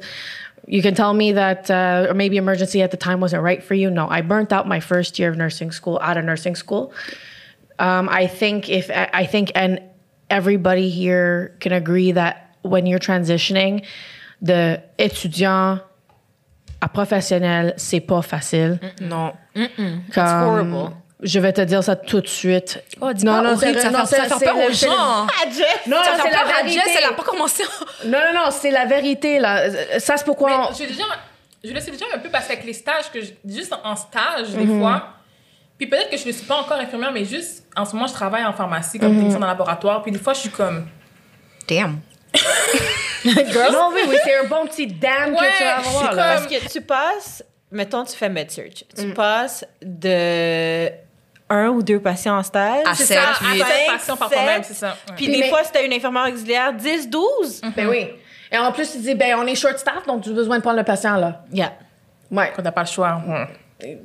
you 0.67 0.83
can 0.83 0.95
tell 0.95 1.15
me 1.15 1.31
that 1.31 1.71
uh, 1.71 2.13
maybe 2.13 2.37
emergency 2.39 2.83
at 2.83 2.91
the 2.91 2.97
time 2.97 3.21
wasn't 3.21 3.43
right 3.43 3.63
for 3.63 3.75
you. 3.75 3.89
No, 3.89 4.09
I 4.09 4.21
burnt 4.23 4.53
out 4.53 4.67
my 4.67 4.81
first 4.81 5.21
year 5.21 5.31
of 5.31 5.37
nursing 5.37 5.71
school 5.71 6.01
out 6.03 6.17
of 6.17 6.25
nursing 6.25 6.57
school. 6.57 6.93
Um, 7.79 8.09
I 8.09 8.27
think 8.27 8.69
if 8.69 8.91
I 8.91 9.25
think 9.27 9.53
everybody 10.33 10.89
here 10.91 11.53
can 11.61 11.73
agree 11.73 12.13
that 12.13 12.37
when 12.65 12.87
you're 12.87 12.99
transitioning, 13.01 13.83
de 14.41 14.77
étudiant 14.99 15.79
à 16.81 16.89
professionnel, 16.89 17.75
c'est 17.77 18.01
pas 18.01 18.23
facile. 18.23 18.79
Non. 19.01 19.33
Comme- 20.15 20.43
horrible. 20.43 20.91
Je 21.25 21.39
vais 21.39 21.53
te 21.53 21.61
dire 21.61 21.85
ça 21.85 21.95
tout 21.95 22.21
de 22.21 22.27
suite. 22.27 22.83
Oh, 23.01 23.13
dis 23.13 23.25
pas 23.25 23.53
horrible, 23.53 23.79
ça, 23.79 23.91
non, 23.91 24.05
fait, 24.07 24.17
ça 24.17 24.25
c'est- 24.29 24.39
fait 24.41 24.45
peur 24.45 24.57
aux 24.57 24.73
gens. 24.73 24.89
Non, 25.87 25.97
Ça 26.03 26.13
c'est 26.17 26.23
fait 26.23 26.31
la 26.31 26.39
peur 26.41 26.53
à 26.59 26.63
vérité. 26.65 26.81
Jess, 26.85 26.97
elle 26.99 27.05
a 27.11 27.13
pas 27.13 27.23
commencé. 27.23 27.63
Non, 28.07 28.19
non, 28.19 28.41
non, 28.47 28.51
c'est 28.51 28.73
la 28.73 28.87
vérité, 28.87 29.39
là. 29.39 29.71
Ça, 30.01 30.17
c'est 30.17 30.25
pourquoi... 30.25 30.51
on- 30.67 30.71
Mais 30.73 30.85
je, 30.85 30.93
déjà, 30.93 31.05
je 31.63 31.73
le 31.73 31.79
sais 31.81 31.93
déjà 31.93 32.07
un 32.13 32.19
peu 32.19 32.29
parce 32.29 32.49
qu'avec 32.49 32.65
les 32.65 32.73
stages, 32.73 33.09
que 33.13 33.21
je- 33.21 33.31
juste 33.47 33.73
en 33.85 33.95
stage, 33.95 34.49
Mhm. 34.57 34.67
des 34.67 34.79
fois, 34.81 35.11
puis 35.83 35.87
peut-être 35.91 36.11
que 36.11 36.17
je 36.17 36.27
ne 36.27 36.33
suis 36.33 36.47
pas 36.47 36.57
encore 36.57 36.79
infirmière, 36.79 37.13
mais 37.13 37.25
juste 37.25 37.65
en 37.77 37.85
ce 37.85 37.95
moment, 37.95 38.07
je 38.07 38.13
travaille 38.13 38.45
en 38.45 38.53
pharmacie 38.53 38.99
comme 38.99 39.11
technicienne 39.15 39.41
dans 39.41 39.47
le 39.47 39.53
laboratoire, 39.53 40.03
puis 40.03 40.13
des 40.13 40.19
fois, 40.19 40.33
je 40.35 40.41
suis 40.41 40.51
comme. 40.51 40.87
Damn. 41.69 42.01
Non, 43.25 43.91
oui, 43.95 44.01
oui, 44.09 44.17
c'est 44.25 44.37
un 44.37 44.49
bon 44.49 44.67
petit 44.67 44.87
damn 44.87 45.31
Ouais, 45.33 45.37
que 45.39 45.57
tu 45.59 45.63
vas 45.65 45.77
avoir, 45.77 46.13
là. 46.15 46.35
Parce 46.35 46.47
que 46.49 46.69
tu 46.73 46.81
passes, 46.81 47.45
mettons, 47.71 48.05
tu 48.05 48.17
fais 48.17 48.29
MedSearch. 48.29 48.85
Tu 48.97 49.07
Mm. 49.07 49.15
passes 49.15 49.65
de 49.81 50.89
un 51.49 51.69
ou 51.69 51.83
deux 51.83 52.01
patients 52.01 52.37
en 52.39 52.43
stage. 52.43 52.83
À 52.87 52.95
C'est 52.95 53.05
sept, 53.05 53.19
ça, 53.19 53.47
à 53.49 53.53
huit. 53.55 53.59
sept 53.59 53.67
Cinq, 53.87 53.93
patients 53.93 54.17
par 54.17 54.29
problème, 54.31 54.63
c'est 54.65 54.75
ça. 54.75 54.89
ouais. 54.89 54.95
Puis 55.17 55.27
Puis 55.27 55.35
des 55.35 55.41
mais- 55.41 55.49
fois, 55.51 55.63
c'était 55.65 55.87
une 55.87 55.93
infirmière 55.93 56.27
auxiliaire, 56.33 56.73
10, 56.73 57.09
12. 57.11 57.61
Ben 57.77 57.87
oui. 57.89 58.09
Et 58.51 58.59
en 58.59 58.73
plus, 58.73 58.91
tu 58.91 58.99
dis, 58.99 59.15
ben, 59.15 59.37
on 59.39 59.47
est 59.47 59.55
short 59.55 59.79
staff, 59.79 60.05
donc 60.07 60.23
tu 60.25 60.31
as 60.31 60.33
besoin 60.33 60.57
de 60.57 60.63
prendre 60.63 60.79
le 60.79 60.85
patient, 60.85 61.17
là. 61.17 61.43
Yeah. 61.53 61.73
Ouais. 62.31 62.53
Quand 62.57 62.63
t'as 62.63 62.73
pas 62.73 62.83
le 62.83 62.87
choix. 62.89 63.23
ouais. 63.27 63.47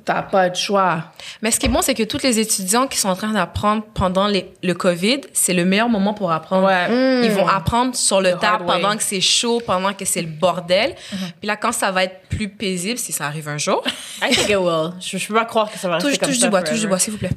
T'as 0.06 0.24
pas 0.24 0.50
de 0.50 0.56
choix. 0.56 1.04
Mais 1.42 1.52
ce 1.52 1.60
qui 1.60 1.68
est 1.68 1.70
bon, 1.70 1.82
c'est 1.82 1.94
que 1.94 2.04
tous 2.04 2.24
les 2.24 2.40
étudiants 2.40 2.88
qui 2.88 2.98
sont 2.98 3.10
en 3.10 3.16
train 3.16 3.30
d'apprendre 3.32 3.84
pendant 3.94 4.26
les- 4.28 4.52
le 4.64 4.74
COVID, 4.74 5.22
c'est 5.34 5.54
le 5.54 5.66
meilleur 5.66 5.88
moment 5.90 6.14
pour 6.14 6.32
apprendre. 6.32 6.66
Ouais. 6.68 7.26
Ils 7.26 7.32
vont 7.32 7.48
apprendre 7.48 7.96
sur 7.96 8.20
le 8.22 8.34
hard 8.34 8.62
way. 8.62 8.68
pendant 8.68 8.96
que 8.98 9.04
c'est 9.04 9.22
chaud, 9.22 9.62
pendant 9.66 9.94
que 9.94 10.04
c'est 10.06 10.22
le 10.22 10.28
bordel. 10.30 10.96
Puis 11.40 11.48
là, 11.48 11.56
quand 11.58 11.72
ça 11.72 11.92
va 11.92 12.06
être 12.06 12.22
plus 12.30 12.50
paisible, 12.50 12.98
si 12.98 13.12
ça 13.12 13.26
arrive 13.28 13.48
un 13.50 13.58
jour, 13.58 13.84
I 14.24 14.30
think 14.36 14.50
it 14.50 14.58
will. 14.58 14.94
Je, 15.00 15.18
je 15.18 15.28
peux 15.28 15.34
pas 15.36 15.46
croire 15.46 15.72
que 15.72 15.78
ça 15.78 15.88
va 15.88 15.96
rester 15.96 16.10
touche, 16.10 16.20
comme 16.20 16.30
touche 16.30 16.40
ça 16.40 16.46
du 16.48 16.50
bois, 16.50 16.60
forever. 16.62 16.72
touche 16.76 16.82
du 16.82 16.88
bois, 16.88 17.00
s'il 17.00 17.14
vous 17.14 17.20
plaît. 17.20 17.30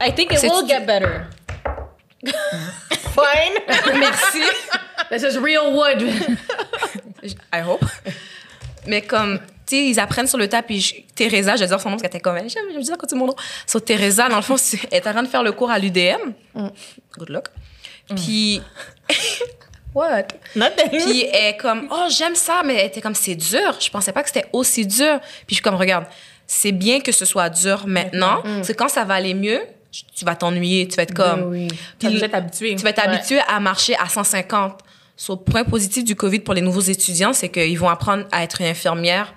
I 0.00 0.12
think 0.14 0.32
it 0.32 0.42
will 0.42 0.66
get 0.66 0.80
better. 0.86 1.22
Fine. 3.14 3.62
Merci. 4.00 4.42
This 5.10 5.22
is 5.22 5.38
real 5.38 5.72
wood. 5.72 6.02
I 7.52 7.60
hope. 7.60 7.84
Mais 8.86 9.02
comme, 9.02 9.38
sais, 9.74 9.84
ils 9.86 9.98
apprennent 10.00 10.26
sur 10.26 10.38
le 10.38 10.48
tas, 10.48 10.62
puis 10.62 10.80
je- 10.80 10.94
Teresa, 11.14 11.56
je 11.56 11.60
vais 11.62 11.66
dire 11.66 11.80
son 11.80 11.88
nom 11.90 11.96
parce 11.96 12.02
qu'elle 12.02 12.10
était 12.10 12.20
comme, 12.20 12.36
j'aime, 12.48 12.64
je 12.74 12.78
dis 12.80 12.92
à 12.92 12.96
côté 12.96 13.14
de 13.14 13.18
mon 13.20 13.26
nom. 13.26 13.34
So, 13.66 13.80
Teresa, 13.80 14.28
dans 14.28 14.36
le 14.36 14.42
fond, 14.42 14.56
elle 14.90 14.98
est 14.98 15.06
en 15.06 15.12
train 15.12 15.22
de 15.22 15.28
faire 15.28 15.42
le 15.42 15.52
cours 15.52 15.70
à 15.70 15.78
l'UDM. 15.78 16.32
Good 17.18 17.30
luck. 17.30 17.46
Puis, 18.14 18.60
what? 19.94 20.28
Nothing. 20.54 20.90
Puis 20.90 21.22
elle 21.32 21.54
est 21.54 21.56
comme, 21.56 21.88
oh, 21.90 22.06
j'aime 22.10 22.34
ça, 22.34 22.62
mais 22.64 22.74
elle 22.76 22.86
était 22.86 23.00
comme, 23.00 23.14
c'est 23.14 23.34
dur. 23.34 23.76
Je 23.80 23.88
pensais 23.90 24.12
pas 24.12 24.22
que 24.22 24.28
c'était 24.28 24.48
aussi 24.52 24.86
dur. 24.86 25.18
Puis 25.20 25.50
je 25.50 25.54
suis 25.56 25.62
comme, 25.62 25.74
regarde, 25.74 26.04
c'est 26.46 26.72
bien 26.72 27.00
que 27.00 27.12
ce 27.12 27.24
soit 27.24 27.48
dur 27.50 27.84
maintenant, 27.86 28.42
parce 28.42 28.68
que 28.68 28.72
quand 28.74 28.88
ça 28.88 29.04
va 29.04 29.14
aller 29.14 29.34
mieux, 29.34 29.60
tu 30.14 30.24
vas 30.24 30.36
t'ennuyer, 30.36 30.86
tu 30.86 30.96
vas 30.96 31.04
être 31.04 31.14
comme. 31.14 31.44
oui. 31.50 31.68
T'as 31.98 32.08
Puis 32.08 32.14
déjà 32.14 32.26
été 32.26 32.36
habitué. 32.36 32.76
tu 32.76 32.82
vas 32.82 32.90
être 32.90 32.98
habitué 33.04 33.40
à 33.48 33.58
marcher 33.60 33.96
à 33.96 34.08
150. 34.08 34.78
So, 35.16 35.32
le 35.34 35.50
point 35.50 35.64
positif 35.64 36.04
du 36.04 36.14
COVID 36.14 36.40
pour 36.40 36.52
les 36.52 36.60
nouveaux 36.60 36.80
étudiants, 36.82 37.32
c'est 37.32 37.48
qu'ils 37.48 37.78
vont 37.78 37.88
apprendre 37.88 38.24
à 38.30 38.42
être 38.44 38.60
une 38.60 38.66
infirmière 38.66 39.32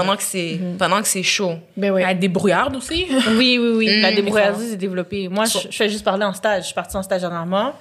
pendant 0.00 0.16
que 0.16 0.22
c'est 0.22 0.60
pendant 0.78 1.00
que 1.02 1.08
c'est 1.08 1.22
chaud. 1.22 1.54
Ben 1.76 1.90
oui. 1.92 2.02
Elle 2.04 2.10
est 2.16 2.20
débrouillarde 2.20 2.76
aussi. 2.76 3.06
Oui, 3.36 3.58
oui, 3.60 3.70
oui. 3.76 4.00
La 4.00 4.10
Mm. 4.12 4.14
débrouillardise 4.16 4.72
est 4.72 4.76
développée. 4.76 5.28
Moi, 5.28 5.44
je, 5.46 5.58
je 5.70 5.76
fais 5.76 5.88
juste 5.88 6.04
parler 6.04 6.24
en 6.24 6.32
stage. 6.32 6.62
Je 6.62 6.66
suis 6.66 6.74
partie 6.74 6.96
en 6.96 7.02
stage 7.02 7.20
dernièrement. 7.22 7.72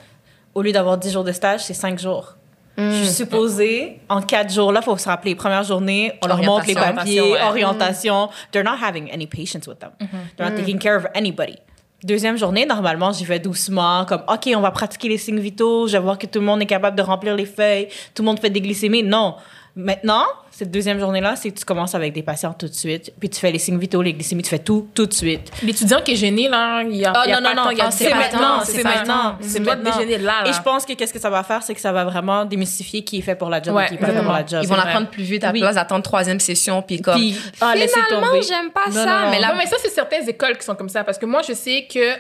Au 0.54 0.62
lieu 0.62 0.72
d'avoir 0.72 0.98
10 0.98 1.12
jours 1.12 1.24
de 1.24 1.32
stage, 1.32 1.62
c'est 1.62 1.74
5 1.74 2.00
jours. 2.00 2.36
Je 2.78 2.92
suis 3.04 3.08
supposée, 3.08 4.00
en 4.10 4.22
4 4.22 4.52
jours, 4.54 4.72
là, 4.74 4.82
il 4.82 4.86
faut 4.86 4.98
se 4.98 5.08
rappeler, 5.08 5.34
première 5.34 5.64
journée, 5.64 6.12
on 6.22 6.28
leur 6.28 6.44
montre 6.44 6.66
les 6.68 6.76
Orientation. 6.76 6.96
papiers, 6.96 7.22
Orientation, 7.22 7.32
ouais. 7.32 7.50
orientation. 7.50 8.30
They're 8.52 8.66
not 8.66 8.78
having 8.86 9.10
any 9.14 9.28
patience 9.28 9.66
with 9.68 9.80
them. 9.80 9.92
They're 10.36 10.50
not 10.50 10.58
taking 10.58 10.78
care 10.78 10.98
of 10.98 11.06
anybody. 11.14 11.56
Deuxième 12.04 12.38
journée, 12.38 12.66
normalement, 12.66 13.12
j'y 13.14 13.24
vais 13.26 13.40
doucement, 13.40 14.06
comme, 14.06 14.24
OK, 14.28 14.50
on 14.56 14.60
va 14.60 14.72
pratiquer 14.72 15.08
les 15.08 15.18
signes 15.18 15.40
vitaux, 15.40 15.88
je 15.88 15.94
vais 15.94 16.04
voir 16.04 16.18
que 16.18 16.26
tout 16.28 16.40
le 16.40 16.46
monde 16.46 16.62
est 16.62 16.66
capable 16.66 16.98
de 16.98 17.02
remplir 17.02 17.34
les 17.36 17.46
feuilles, 17.46 17.88
tout 18.14 18.22
le 18.24 18.28
monde 18.28 18.40
fait 18.40 18.50
des 18.50 18.62
glycémies. 18.62 19.04
Non. 19.04 19.36
Maintenant, 19.78 20.24
cette 20.52 20.72
deuxième 20.72 21.00
journée-là, 21.00 21.36
c'est 21.36 21.52
que 21.52 21.60
tu 21.60 21.66
commences 21.66 21.96
avec 21.96 22.14
des 22.14 22.24
patients 22.24 22.54
tout 22.58 22.68
de 22.68 22.74
suite, 22.74 23.12
puis 23.20 23.30
tu 23.30 23.42
fais 23.42 23.52
les 23.52 23.60
signes 23.60 23.78
vitaux, 23.78 24.02
les 24.02 24.14
glycémies, 24.14 24.42
tu 24.42 24.50
fais 24.50 24.60
tout, 24.60 24.88
tout 24.96 25.06
de 25.06 25.14
suite. 25.14 25.52
L'étudiant 25.62 26.00
qui 26.02 26.14
est 26.14 26.16
gêné, 26.16 26.48
là, 26.48 26.82
il 26.84 26.96
y 26.96 27.06
a, 27.06 27.12
il 27.26 27.30
y 27.30 27.34
a 27.34 27.42
non, 27.42 27.50
pas 27.50 27.56
non, 27.56 27.72
de 27.72 27.78
temps, 27.78 27.84
non, 27.84 27.92
c'est 27.92 28.14
maintenant, 28.14 28.62
C'est 28.64 28.72
c'est 28.72 28.84
maintenant. 28.86 29.38
C'est 29.42 29.60
maintenant. 29.60 29.92
déjeuner 29.98 30.18
là, 30.20 30.44
là. 30.44 30.50
Et 30.50 30.54
je 30.54 30.62
pense 30.62 30.86
que 30.86 30.94
qu'est-ce 30.94 31.14
que 31.14 31.20
ça 31.20 31.30
va 31.30 31.44
faire, 31.44 31.62
c'est 31.62 31.74
que 31.74 31.82
ça 31.82 31.92
va 31.92 32.06
vraiment 32.06 32.46
démystifier 32.46 33.04
qui 33.04 33.18
est 33.18 33.22
fait 33.22 33.36
pour 33.36 33.50
la 33.50 33.62
job 33.62 33.76
Ouais, 33.76 33.84
et 33.84 33.88
qui 33.90 33.94
est 33.96 33.98
pas 33.98 34.08
fait 34.08 34.22
pour 34.24 34.32
la 34.32 34.46
job. 34.46 34.62
Ils 34.64 34.70
vont 34.70 34.76
c'est 34.76 34.82
apprendre 34.82 35.10
plus 35.10 35.24
vite 35.24 35.44
à 35.44 35.52
Oui. 35.52 35.60
place 35.60 35.76
d'attendre 35.76 36.04
troisième 36.04 36.40
session 36.40 36.82
puis 36.82 37.02
comme 37.02 37.16
Puis, 37.16 37.36
ah, 37.60 37.74
finalement 37.76 38.42
j'aime 38.42 38.72
pas 38.72 38.86
Non, 38.88 38.94
ça 38.94 39.26
non, 39.26 39.32
mais 39.32 39.40
là 39.42 39.50
Non, 39.50 39.56
mais 39.58 39.66
ça, 39.66 39.76
c'est 39.82 39.90
certaines 39.90 40.30
écoles 40.30 40.58
qui 40.58 40.64
sont 40.64 40.76
comme 40.76 40.88
ça. 40.90 41.04
Parce 41.04 41.18
que 41.18 41.26
moi, 41.26 41.42
je 41.46 41.52
sais 41.52 41.86
que 41.94 42.16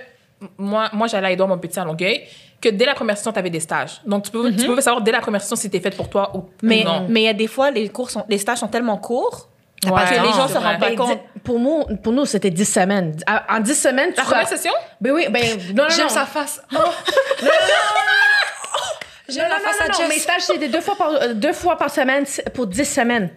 moi, 0.57 0.89
moi 0.93 1.07
j'allais 1.07 1.27
à 1.27 1.31
Édouard, 1.31 1.49
mon 1.49 1.57
petit 1.57 1.79
à 1.79 1.83
Longueuil, 1.85 2.23
que 2.61 2.69
dès 2.69 2.85
la 2.85 2.93
première 2.95 3.17
session, 3.17 3.31
tu 3.31 3.39
avais 3.39 3.49
des 3.49 3.59
stages. 3.59 4.01
Donc, 4.05 4.23
tu 4.25 4.31
peux, 4.31 4.51
tu 4.53 4.65
peux 4.67 4.81
savoir 4.81 5.01
dès 5.03 5.11
la 5.11 5.19
première 5.21 5.41
session 5.41 5.55
si 5.55 5.63
c'était 5.63 5.79
fait 5.81 5.95
pour 5.95 6.09
toi 6.09 6.31
ou, 6.35 6.45
Mais 6.63 6.83
non. 6.83 7.05
mais 7.09 7.21
il 7.21 7.25
y 7.25 7.29
a 7.29 7.33
des 7.33 7.47
fois, 7.47 7.69
les 7.71 7.89
cours 7.89 8.09
sont, 8.09 8.23
les 8.29 8.37
stages 8.37 8.59
sont 8.59 8.67
tellement 8.67 8.97
courts 8.97 9.49
Ouais, 9.85 9.91
que 10.09 10.13
les 10.13 10.33
gens 10.33 10.47
se 10.47 10.57
rendent 10.57 10.79
pas 10.79 10.89
Ben, 10.89 10.95
compte. 10.95 11.19
pour, 11.43 11.59
nous, 11.59 11.83
pour 12.01 12.11
nous, 12.11 12.25
c'était 12.25 12.49
10 12.49 12.65
semaines. 12.65 13.15
En 13.49 13.59
10 13.59 13.75
semaines, 13.75 14.09
tu 14.13 14.17
La 14.17 14.23
première 14.23 14.47
session? 14.47 14.71
Ben 14.99 15.11
oui, 15.11 15.27
ben 15.29 15.43
non, 15.75 15.83
non, 15.83 15.89
j'aime 15.89 16.03
non. 16.05 16.09
sa 16.09 16.25
face 16.25 16.59
Non, 16.71 16.79
j'aime 19.29 19.43
non, 19.43 19.49
la 19.49 19.57
non, 19.57 19.63
face 19.63 19.79
non, 19.79 19.85
à 19.85 19.87
non, 19.89 19.93
Jess 19.99 20.09
mes 20.09 20.19
stages, 20.19 20.41
c'était 20.41 20.69
deux 20.69 20.81
fois 20.81 20.95
par, 20.95 21.09
euh, 21.11 21.33
deux 21.33 21.53
fois 21.53 21.77
par 21.77 21.89
semaine 21.91 22.25
pour 22.53 22.67
10 22.67 22.85
semaines. 22.85 23.29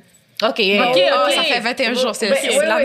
OK. 0.42 0.48
Ok, 0.50 0.60
Oh, 0.60 1.26
ok. 1.26 1.32
ça 1.34 1.42
fait 1.42 1.60
21 1.60 1.94
jours 1.94 2.14
c'est 2.14 2.30
Ben, 2.30 2.36
oui, 2.48 2.58
la- 2.64 2.76
oui, 2.76 2.84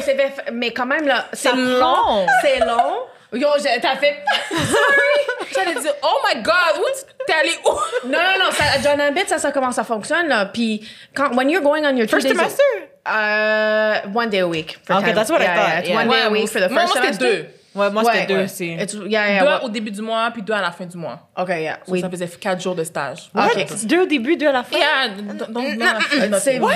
mais 0.53 0.71
quand 0.71 0.85
même, 0.87 1.05
là, 1.07 1.25
C'est 1.33 1.53
long. 1.55 2.25
C'est 2.41 2.59
long. 2.59 2.95
Yo, 3.33 3.47
t'as 3.81 3.95
fait... 3.97 4.17
J'allais 5.53 5.79
dire, 5.79 5.93
oh 6.03 6.17
my 6.27 6.41
God, 6.41 6.79
où 6.79 6.85
t'es 7.27 7.33
allé 7.33 7.51
où? 7.65 8.07
Non, 8.07 8.17
non, 8.19 8.45
non, 8.45 8.51
ça, 8.51 8.63
John 8.83 8.99
Ambit, 9.01 9.27
ça, 9.27 9.37
ça 9.37 9.51
comment 9.51 9.71
ça 9.71 9.83
fonctionne, 9.83 10.27
là. 10.27 10.45
Puis, 10.47 10.87
quand, 11.13 11.35
when 11.35 11.49
you're 11.49 11.61
going 11.61 11.83
on 11.85 11.95
your 11.95 12.07
First 12.07 12.27
semester? 12.27 12.63
Uh, 13.05 14.07
one 14.13 14.29
day 14.29 14.39
a 14.39 14.47
week. 14.47 14.77
for 14.83 14.93
Okay, 14.95 15.07
time. 15.07 15.15
that's 15.15 15.29
what 15.29 15.41
I 15.41 15.45
thought, 15.47 15.55
yeah, 15.55 15.79
it's 15.79 15.89
yeah. 15.89 15.95
one 15.95 16.09
day 16.09 16.21
a 16.23 16.29
week 16.29 16.47
for 16.47 16.59
the 16.61 16.69
moi, 16.69 16.81
first 16.81 16.95
moi, 16.95 17.03
semester. 17.03 17.25
deux. 17.25 17.45
Ouais, 17.75 17.89
moi, 17.89 18.03
Ouais, 18.03 18.13
c'était 18.13 18.27
deux 18.33 18.43
aussi. 18.43 18.73
It's, 18.79 18.93
yeah, 18.93 19.29
yeah, 19.31 19.39
Deux 19.43 19.47
ouais. 19.47 19.63
au 19.63 19.69
début 19.69 19.91
du 19.91 20.01
mois, 20.01 20.29
puis 20.31 20.41
deux 20.43 20.53
à 20.53 20.61
la 20.61 20.71
fin 20.71 20.85
du 20.85 20.95
mois. 20.95 21.19
OK, 21.37 21.49
yeah. 21.49 21.79
So, 21.85 21.91
Oui. 21.91 22.01
Ça 22.01 22.09
faisait 22.09 22.27
quatre 22.27 22.61
jours 22.61 22.75
de 22.75 22.83
stage. 22.83 23.29
What? 23.33 23.47
Ok. 23.55 23.85
Deux 23.85 24.01
au 24.01 24.05
début, 24.05 24.37
deux 24.37 24.47
à 24.47 24.51
la 24.51 24.63
fin? 24.63 24.77
Yeah, 24.77 25.09
donc, 25.49 25.49
non, 25.75 26.39
C'est- 26.39 26.59
what? 26.59 26.69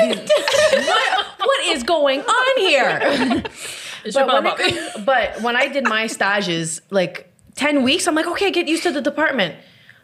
what 1.39 1.75
is 1.75 1.83
going 1.83 2.21
on 2.21 2.61
here? 2.61 3.43
But, 4.13 4.27
when 4.27 4.45
it 4.45 5.05
but 5.05 5.41
when 5.41 5.55
I 5.55 5.67
did 5.67 5.87
my 5.87 6.07
stages, 6.07 6.81
like 6.89 7.31
10 7.55 7.83
weeks, 7.83 8.07
I'm 8.07 8.15
like, 8.15 8.27
okay, 8.27 8.51
get 8.51 8.67
used 8.67 8.83
to 8.83 8.91
the 8.91 9.01
department. 9.01 9.55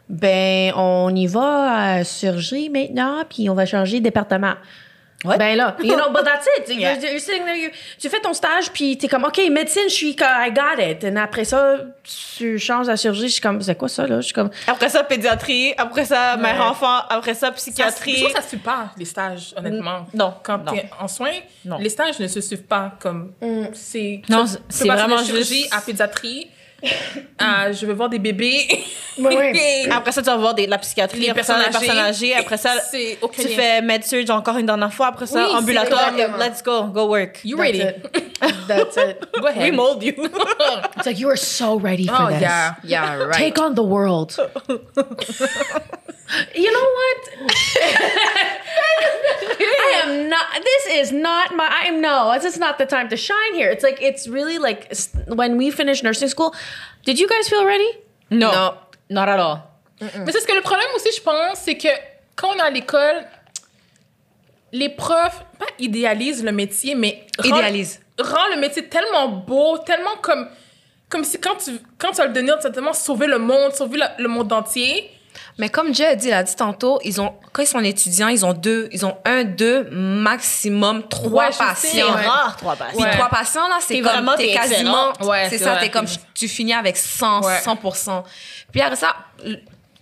Ben, 0.08 0.72
on 0.74 1.16
y 1.16 1.26
va 1.26 1.98
à 1.98 2.04
surgerie 2.04 2.68
maintenant, 2.68 3.24
puis 3.24 3.48
on 3.48 3.54
va 3.54 3.64
changer 3.64 4.00
de 4.00 4.04
département. 4.04 4.56
What? 5.24 5.38
Ben 5.38 5.56
là, 5.56 5.76
you 5.82 5.94
know, 5.96 6.10
but 6.10 6.24
that's 6.24 6.46
it. 6.58 6.68
You're- 6.68 6.80
Yeah. 6.80 6.94
You're, 6.98 7.18
sitting 7.20 7.44
there, 7.44 7.56
you- 7.58 7.70
tu 7.98 8.08
fais 8.10 8.20
ton 8.20 8.34
stage, 8.34 8.70
puis 8.72 8.98
t'es 8.98 9.08
comme, 9.08 9.24
OK, 9.24 9.40
médecine, 9.50 9.84
je 9.88 9.94
suis 9.94 10.14
comme, 10.16 10.28
I 10.28 10.52
got 10.52 10.82
it. 10.82 11.02
Et 11.04 11.16
après 11.16 11.44
ça, 11.44 11.78
tu 12.36 12.58
changes 12.58 12.88
à 12.88 12.96
chirurgie, 12.96 13.28
je 13.28 13.32
suis 13.34 13.40
comme, 13.40 13.60
c'est 13.62 13.74
quoi 13.74 13.88
ça, 13.88 14.06
là? 14.06 14.16
Je 14.20 14.26
suis 14.26 14.34
comme, 14.34 14.50
Après 14.66 14.88
ça, 14.90 15.02
pédiatrie. 15.02 15.72
Après 15.78 16.04
ça, 16.04 16.36
mère 16.36 16.60
enfant. 16.60 16.98
Après 17.08 17.32
ça, 17.34 17.46
Ça, 17.46 17.52
psychiatrie. 17.52 18.16
je 18.16 18.20
trouve 18.24 18.32
ça 18.32 18.40
ne 18.42 18.46
suit 18.48 18.56
pas, 18.58 18.90
les 18.98 19.04
stages, 19.06 19.54
honnêtement. 19.56 20.06
non, 20.12 20.34
Quand 20.42 20.58
non. 20.58 20.72
tu 20.72 20.78
es 20.78 20.90
en 21.00 21.08
soins, 21.08 21.38
Non. 21.64 21.78
les 21.78 21.88
stages 21.88 22.18
ne 22.18 22.28
se 22.28 22.40
suivent 22.40 22.64
pas 22.66 22.92
comme. 23.00 23.32
C'est. 23.72 24.20
Non, 24.28 24.44
c'est- 24.68 24.86
vraiment 24.86 25.22
chirurgie 25.24 25.62
juste- 25.62 25.74
à 25.74 25.80
pédiatrie, 25.80 26.50
à 27.38 27.72
je 27.72 27.86
vais 27.86 27.92
voir 27.94 28.08
des 28.08 28.18
bébés. 28.18 28.84
ouais. 29.18 29.88
Après 29.90 30.12
ça, 30.12 30.22
tu 30.22 30.26
vas 30.26 30.36
voir 30.36 30.54
des, 30.54 30.66
la 30.66 30.78
psychiatrie. 30.78 31.20
Les 31.20 31.30
après 31.30 31.42
ça, 31.42 31.56
les 31.58 31.64
personnes 31.64 31.80
personnes 31.86 31.98
âgées. 32.04 32.32
âgées. 32.32 32.40
Après 32.40 32.56
ça, 32.56 32.72
C'est 32.90 33.18
tu 33.32 33.48
fais 33.48 33.80
med-surg 33.82 34.30
encore 34.30 34.56
une 34.58 34.66
dernière 34.66 34.92
fois. 34.92 35.08
Après 35.08 35.26
ça, 35.26 35.46
Oui, 35.48 35.54
ambulatoire. 35.56 36.12
Let's 36.38 36.62
go. 36.62 36.84
Go 36.84 37.06
work. 37.08 37.40
You 37.44 37.56
that's 37.56 37.66
ready? 37.66 37.80
it. 37.80 38.38
That's 38.68 38.96
it. 38.96 39.24
Go 39.40 39.46
ahead. 39.46 39.62
We 39.62 39.70
mold 39.76 40.02
you. 40.02 40.12
It's 40.96 41.06
like, 41.06 41.18
you 41.18 41.28
are 41.28 41.36
so 41.36 41.76
ready 41.78 42.06
for 42.06 42.16
Oh, 42.18 42.28
this. 42.30 42.40
yeah. 42.40 42.74
yeah 42.84 43.16
right 43.16 43.34
Take 43.34 43.58
on 43.58 43.74
the 43.74 43.82
world. 43.82 44.36
you 46.54 46.72
know 46.72 46.88
what? 47.00 47.20
I 48.66 50.02
am 50.04 50.28
not. 50.28 50.46
This 50.62 50.86
is 51.00 51.12
not 51.12 51.54
my. 51.54 51.68
I 51.70 51.86
am 51.88 52.00
no. 52.00 52.32
This 52.34 52.54
is 52.54 52.58
not 52.58 52.78
the 52.78 52.86
time 52.86 53.08
to 53.10 53.16
shine 53.16 53.54
here. 53.54 53.70
It's 53.70 53.82
like 53.84 54.00
it's 54.00 54.26
really 54.28 54.58
like 54.58 54.92
when 55.28 55.56
we 55.56 55.70
finished 55.70 56.02
nursing 56.04 56.28
school. 56.28 56.54
Did 57.04 57.18
you 57.18 57.26
guys 57.28 57.48
feel 57.48 57.64
ready? 57.64 57.88
No. 58.30 58.50
No. 58.52 58.74
Not 59.10 59.28
at 59.28 59.38
all. 59.40 59.58
Mais 60.00 60.32
c'est 60.32 60.40
ce 60.40 60.46
que 60.46 60.54
le 60.54 60.60
problème 60.62 60.88
aussi, 60.96 61.08
je 61.16 61.22
pense, 61.22 61.58
c'est 61.64 61.76
que 61.76 61.88
quand 62.36 62.48
on 62.48 62.54
est 62.56 62.62
à 62.62 62.70
l'école, 62.70 63.24
les 64.72 64.88
profs, 64.88 65.44
pas 65.58 65.66
idéalisent 65.78 66.42
le 66.44 66.52
métier, 66.52 66.94
mais 66.94 67.24
rend- 67.38 67.56
Idéalisent. 67.58 68.00
Rend 68.18 68.48
le 68.54 68.60
métier 68.60 68.88
tellement 68.88 69.28
beau, 69.28 69.78
tellement 69.78 70.16
comme, 70.20 70.48
comme 71.08 71.24
si 71.24 71.40
quand 71.40 71.56
tu, 71.56 71.78
quand 71.98 72.10
tu 72.10 72.16
vas 72.16 72.26
le 72.26 72.32
devenir, 72.32 72.56
tu 72.58 72.64
vas 72.64 72.70
tellement 72.70 72.92
sauver 72.92 73.26
le 73.26 73.38
monde, 73.38 73.72
sauver 73.72 73.98
le, 73.98 74.22
le 74.22 74.28
monde 74.28 74.52
entier, 74.52 75.10
Mais 75.56 75.68
comme 75.68 75.94
Jay 75.94 76.04
a 76.06 76.16
dit, 76.16 76.28
il 76.28 76.32
a 76.32 76.42
dit 76.42 76.56
tantôt, 76.56 76.98
ils 77.04 77.20
ont, 77.20 77.32
quand 77.52 77.62
ils 77.62 77.66
sont 77.66 77.78
étudiants, 77.80 78.26
ils 78.28 78.44
ont 78.44 78.52
deux, 78.54 78.88
ils 78.90 79.06
ont 79.06 79.16
un, 79.24 79.44
deux, 79.44 79.88
maximum 79.90 81.06
trois 81.08 81.46
Ouais, 81.48 81.50
patients. 81.56 82.14
ouais. 82.14 82.26
rare, 82.26 82.56
trois 82.56 82.74
patients. 82.74 83.00
Puis 83.02 83.10
trois 83.12 83.28
patients, 83.28 83.68
là, 83.68 83.78
c'est 83.80 84.00
comme, 84.00 84.10
vraiment- 84.10 84.36
t'es 84.36 84.52
quasiment. 84.52 85.12
Ouais, 85.20 85.46
c'est 85.48 85.58
c'est 85.58 85.64
ça, 85.64 85.76
t'es 85.76 85.90
comme, 85.90 86.06
tu 86.34 86.48
finis 86.48 86.72
avec 86.72 86.96
100, 86.96 87.42
Ouais. 87.44 87.60
100%. 87.64 88.24
Puis 88.72 88.80
après 88.80 88.96
ça, 88.96 89.14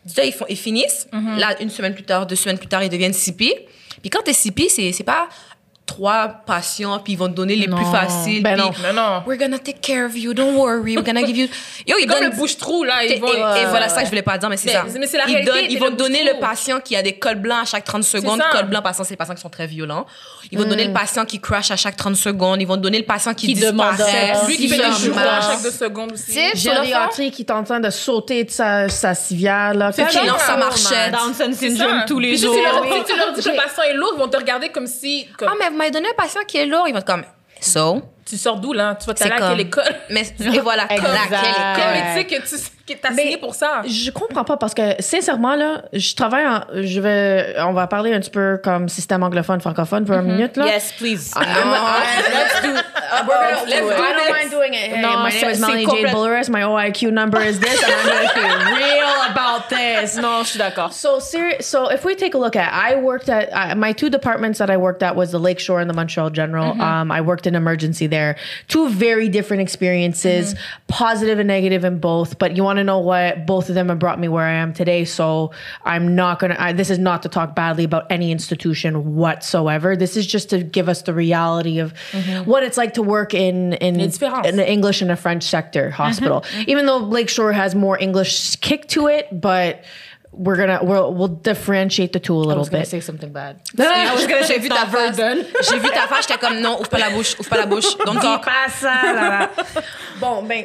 déjà, 0.05 0.25
ils, 0.25 0.33
font, 0.33 0.47
ils 0.49 0.57
finissent. 0.57 1.07
Mm-hmm. 1.12 1.37
Là, 1.38 1.61
une 1.61 1.71
semaine 1.71 1.95
plus 1.95 2.05
tard, 2.05 2.27
deux 2.27 2.37
semaines 2.37 2.59
plus 2.59 2.69
tard, 2.69 2.83
ils 2.83 2.88
deviennent 2.88 3.12
CP. 3.12 3.69
Puis 4.01 4.09
quand 4.11 4.23
t'es 4.23 4.33
CP, 4.33 4.69
c'est, 4.71 4.91
c'est 4.93 5.05
pas 5.05 5.29
trois 5.85 6.29
patients, 6.47 6.99
puis 7.01 7.14
ils 7.14 7.18
vont 7.18 7.29
te 7.29 7.35
donner 7.35 7.57
les 7.57 7.66
plus 7.66 7.75
Non. 7.85 7.92
faciles. 7.92 8.42
Ben 8.42 8.55
puis, 8.57 8.62
non. 8.62 8.71
Non, 8.88 9.03
non. 9.03 9.23
We're 9.27 9.37
gonna 9.38 9.59
take 9.59 9.81
care 9.83 10.07
of 10.07 10.16
you, 10.16 10.33
don't 10.33 10.55
worry, 10.57 10.97
we're 10.97 11.03
gonna 11.05 11.25
give 11.27 11.37
you. 11.37 11.49
Yo, 11.87 11.97
ils 12.01 12.07
Comme 12.07 12.21
donnent 12.21 12.31
le 12.31 12.37
bouche-trou, 12.37 12.85
là, 12.85 13.05
et, 13.05 13.14
ils 13.16 13.21
vont... 13.21 13.29
et 13.29 13.66
voilà 13.66 13.88
ça 13.88 13.99
que 14.01 14.05
je 14.05 14.11
voulais 14.11 14.23
pas 14.23 14.38
dire, 14.38 14.49
mais 14.49 14.57
c'est 14.57 14.71
ça. 14.71 14.85
mais 14.99 15.07
c'est 15.07 15.18
la 15.18 15.25
ils, 15.27 15.33
réalité, 15.35 15.51
donnent- 15.53 15.71
ils 15.71 15.79
vont 15.79 15.87
le 15.87 15.92
te 15.92 15.97
donner 15.97 16.23
le 16.25 16.38
patient 16.40 16.81
qui 16.81 16.97
a 16.97 17.03
des 17.03 17.14
cols 17.18 17.35
blancs 17.40 17.62
à 17.62 17.64
chaque 17.64 17.85
30 17.85 18.05
secondes. 18.05 18.40
ça. 18.40 18.49
Cols 18.57 18.68
blancs, 18.68 18.83
patient, 18.85 19.05
c'est 19.05 19.11
les 19.11 19.16
patients 19.16 19.35
qui 19.35 19.40
sont 19.42 19.51
très 19.51 19.66
violents. 19.66 20.07
Ils 20.51 20.59
vont 20.59 20.64
te 20.64 20.68
donner 20.71 20.85
le 20.87 20.92
patient 20.92 21.25
qui 21.25 21.40
crash 21.40 21.71
à 21.71 21.77
chaque 21.77 21.97
30 21.97 22.14
secondes. 22.16 22.61
Ils 22.62 22.66
vont 22.66 22.77
te 22.77 22.83
donner 22.83 22.99
le 22.99 23.05
patient 23.07 23.35
qui, 23.35 23.49
Qui 23.49 23.61
demande 23.61 23.95
disparaît. 23.97 24.33
d'or. 24.35 24.47
Lui 24.47 24.57
qui 24.57 24.68
fait 24.68 24.77
des 24.77 24.83
Bizarre. 24.85 24.99
joues 25.01 25.18
à 25.18 25.40
chaque 25.40 25.62
deux 25.62 25.71
secondes 25.71 26.12
aussi. 26.12 26.33
C'est- 26.33 26.57
Gériatrie 26.57 27.31
qui 27.31 27.42
est 27.42 27.51
en 27.51 27.64
train 27.64 27.81
de 27.81 27.90
sauter 27.90 28.45
de 28.45 28.51
sa, 28.51 28.88
sa 28.88 29.14
civière, 29.14 29.75
là. 29.75 29.90
C'est 29.92 30.07
Qui 30.07 30.14
ça, 30.14 30.25
lance 30.25 30.42
sa 30.42 30.57
marchette. 30.57 31.12
Down 31.12 31.33
C'est 31.35 31.71
syndrome 31.71 32.05
tous 32.07 32.18
les 32.18 32.37
jours. 32.37 32.55
Si 32.55 32.61
tu 32.61 32.64
leur, 32.64 32.85
si 32.85 33.12
tu 33.12 33.18
leur 33.18 33.33
dis 33.33 33.42
que 33.42 33.49
le 33.49 33.57
patient 33.57 33.83
est 33.90 33.95
lourd, 33.95 34.12
ils 34.14 34.18
vont 34.18 34.29
te 34.29 34.37
regarder 34.37 34.68
comme 34.68 34.87
si... 34.87 35.27
m'avez 35.83 35.90
donné 35.92 36.09
un 36.09 36.14
patient 36.14 36.40
qui 36.47 36.59
est 36.59 36.66
lourd. 36.66 36.87
Ils 36.88 36.92
vont 36.92 36.99
être 36.99 37.07
comme, 37.07 37.25
so? 37.61 38.03
Tu 38.25 38.37
sors 38.38 38.59
d'où, 38.59 38.73
là? 38.73 38.95
Tu 38.95 39.07
vas 39.07 39.14
C'est 39.16 39.29
t'aller 39.29 39.42
à 39.42 39.49
quelle 39.51 39.61
école? 39.61 39.95
Mais, 40.11 40.23
et 40.40 40.61
voilà, 40.61 40.87
comme 40.88 40.97
Exact. 40.99 41.12
laquelle 41.33 41.55
Quel 41.77 41.97
école? 41.97 42.14
métier 42.25 42.38
que 42.38 42.49
tu 42.49 42.57
t'as 42.87 43.12
signé 43.14 43.37
pour 43.37 43.55
ça? 43.55 43.83
Je 43.87 44.11
comprends 44.11 44.45
pas 44.45 44.57
parce 44.57 44.75
que 44.75 44.83
sincèrement 45.01 45.55
là, 45.57 45.83
je 45.92 46.14
travaille 46.14 46.47
en, 46.47 46.61
je 46.75 47.01
vais 47.01 47.55
on 47.61 47.73
va 47.73 47.87
parler 47.87 48.12
un 48.12 48.21
petit 48.21 48.31
peu 48.31 48.59
comme 48.62 48.88
système 48.88 49.23
anglophone 49.23 49.61
francophone 49.61 50.05
pour 50.05 50.16
une 50.16 50.33
minute 50.33 50.57
là. 50.57 50.66
Yes, 50.66 50.92
please. 50.99 51.31
I'm- 51.37 51.47
let's 52.33 52.62
do, 52.62 52.68
uh, 52.68 53.66
let's 53.66 53.81
do 53.81 53.90
it. 53.90 53.99
I 53.99 54.12
don't 54.16 54.31
mind 54.33 54.51
doing 54.51 54.75
it. 54.75 54.92
Hey, 54.92 55.01
Non, 55.01 55.23
my 55.23 55.31
name 55.31 55.51
is 55.51 55.61
Melanie 55.61 55.87
Jade 55.87 56.09
Bulleris. 56.12 56.49
My 56.49 56.62
OIQ 56.62 57.11
number 57.12 57.40
is 57.40 57.61
this, 57.61 57.83
and 57.83 57.92
I'm 57.92 58.07
going 58.07 58.29
to 58.29 58.35
be 58.35 58.75
real 58.83 59.31
about 59.31 59.68
this. 59.68 60.16
Non, 60.16 60.42
je 60.45 60.51
suis 60.51 60.59
d'accord. 60.59 60.92
So 60.92 61.18
serious. 61.21 61.66
So 61.66 61.88
if 61.90 62.05
we 62.05 62.14
take 62.14 62.35
a 62.35 62.38
look 62.38 62.57
at, 62.57 62.73
I 62.73 62.97
worked 62.97 63.29
at 63.29 63.49
uh, 63.53 63.75
my 63.77 63.92
two 63.92 64.11
departments 64.11 64.59
that 64.59 64.71
I 64.71 64.77
worked 64.77 65.03
at 65.03 65.14
was 65.16 65.31
the 65.31 65.38
Lakeshore 65.38 65.81
and 65.81 65.88
the 65.88 65.95
Montreal 65.95 66.31
General. 66.31 66.81
Um, 66.81 67.11
I 67.11 67.21
worked 67.21 67.47
in 67.47 67.55
emergency 67.55 68.07
there. 68.07 68.37
Two 68.68 68.88
very 68.88 69.29
different 69.29 69.62
experiences, 69.62 70.55
positive 70.88 71.38
and 71.38 71.49
negative 71.49 71.85
in 71.85 71.99
both. 71.99 72.38
But 72.38 72.57
you 72.57 72.64
want 72.64 72.72
to 72.79 72.85
know 72.85 72.99
what? 72.99 73.47
Both 73.47 73.69
of 73.69 73.75
them 73.75 73.89
have 73.89 73.99
brought 73.99 74.19
me 74.19 74.29
where 74.29 74.45
I 74.45 74.55
am 74.55 74.73
today. 74.73 75.05
So 75.05 75.53
I'm 75.85 76.15
not 76.15 76.39
gonna. 76.39 76.73
This 76.75 76.91
is 76.91 76.99
not 76.99 77.23
to 77.23 77.29
talk 77.29 77.55
badly 77.55 77.85
about 77.85 78.11
any 78.11 78.33
institution 78.33 79.15
whatsoever. 79.17 79.97
This 79.97 80.17
is 80.17 80.27
just 80.27 80.51
to 80.51 80.63
give 80.63 80.89
us 80.89 81.03
the 81.03 81.15
reality 81.15 81.79
of 81.79 81.93
what 82.45 82.63
it's 82.63 82.77
like 82.77 82.95
to 82.95 83.03
work 83.03 83.35
in 83.35 83.75
in, 83.75 84.01
in 84.01 84.57
the 84.57 84.65
English 84.67 85.01
and 85.01 85.11
the 85.11 85.17
French 85.17 85.45
sector 85.45 85.91
hospital. 85.91 86.45
Even 86.67 86.87
though 86.87 86.99
Lakeshore 86.99 87.53
has 87.53 87.75
more 87.75 87.99
English 88.01 88.57
kick 88.57 88.89
to 88.89 89.09
it, 89.09 89.29
but 89.33 89.85
we're 90.33 90.57
gonna 90.57 90.81
we'll 90.83 91.13
we'll 91.13 91.29
differentiate 91.29 92.13
the 92.13 92.21
two 92.21 92.35
a 92.35 92.37
little 92.37 92.55
bit. 92.55 92.57
I 92.57 92.59
was 92.59 92.69
gonna 92.71 92.83
bit. 92.83 92.89
say 92.89 93.01
something 93.01 93.33
bad. 93.33 93.61
Ah, 93.79 94.17
J'ai 94.47 94.59
vu 94.59 94.69
ta 94.69 94.87
face. 94.87 95.17
J'ai 95.71 95.79
vu 95.79 95.91
ta 95.91 96.07
face, 96.07 96.27
j'étais 96.27 96.39
comme, 96.39 96.61
non, 96.61 96.81
ouvre 96.81 96.89
pas 96.89 96.99
la 96.99 97.11
bouche, 97.11 97.39
ouvre 97.39 97.49
pas 97.51 97.59
la 97.59 97.67
bouche. 97.67 97.97
Don't 98.07 98.19
talk. 98.19 98.45
pas 98.45 98.71
ça, 98.71 99.03
là, 99.05 99.15
là. 99.15 99.51
bon, 100.21 100.43
ben, 100.43 100.65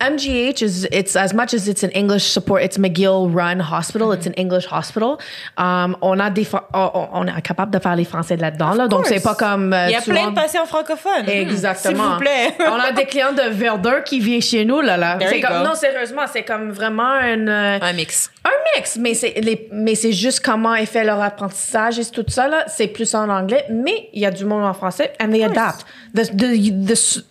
MGH 0.00 0.62
is 0.62 0.86
it's 0.90 1.14
as 1.16 1.34
much 1.34 1.52
as 1.54 1.68
it's 1.68 1.82
an 1.82 1.90
English 1.90 2.24
support. 2.24 2.62
It's 2.62 2.78
McGill 2.78 3.30
run 3.32 3.60
hospital. 3.60 4.12
It's 4.12 4.26
an 4.26 4.32
English 4.36 4.66
hospital. 4.66 5.18
Um, 5.58 5.96
on 6.00 6.18
a 6.20 6.30
des 6.30 6.46
on, 6.72 7.08
on 7.12 7.26
est 7.26 7.42
capable 7.42 7.70
de 7.72 7.78
faire 7.78 7.96
les 7.96 8.04
français 8.04 8.36
de 8.36 8.42
là-dedans 8.42 8.74
là. 8.74 8.88
Donc 8.88 9.06
c'est 9.06 9.22
pas 9.22 9.34
comme 9.34 9.72
euh, 9.72 9.86
Il 9.88 9.92
y 9.92 9.96
a 9.96 10.00
plein 10.00 10.30
de 10.30 10.34
patients 10.34 10.64
francophones. 10.66 11.28
Exactement. 11.28 12.02
S'il 12.04 12.12
vous 12.12 12.18
plaît. 12.18 12.54
on 12.70 12.80
a 12.80 12.92
des 12.92 13.04
clients 13.04 13.32
de 13.32 13.50
Verdun 13.50 14.00
qui 14.04 14.20
viennent 14.20 14.40
chez 14.40 14.64
nous 14.64 14.80
là 14.80 14.96
là. 14.96 15.16
There 15.18 15.28
C'est 15.28 15.38
you 15.40 15.46
comme- 15.46 15.62
go. 15.62 15.68
non 15.68 15.74
sérieusement, 15.74 16.22
c'est 16.32 16.44
comme 16.44 16.70
vraiment 16.70 17.20
une 17.20 17.48
euh, 17.48 17.78
Un 17.80 17.92
mix. 17.92 18.30
un 18.44 18.50
mix, 18.78 18.96
mais 18.98 19.14
c'est 19.14 19.34
les- 19.40 19.68
mais 19.72 19.94
c'est 19.94 20.12
juste 20.12 20.40
comment 20.40 20.74
ils 20.74 20.86
font 20.86 21.02
leur 21.04 21.20
apprentissage 21.20 21.98
et 21.98 22.04
tout 22.06 22.24
ça 22.28 22.48
là, 22.48 22.64
c'est 22.68 22.86
plus 22.88 23.14
en 23.14 23.28
anglais, 23.28 23.64
mais 23.70 24.08
il 24.14 24.20
y 24.22 24.26
a 24.26 24.30
du 24.30 24.44
monde 24.44 24.64
en 24.64 24.72
français 24.72 25.12
and 25.22 25.30
they 25.30 25.44
adapt. 25.44 25.84
The 26.14 26.22
the 26.36 26.86
the 26.86 26.90
s- 26.92 27.24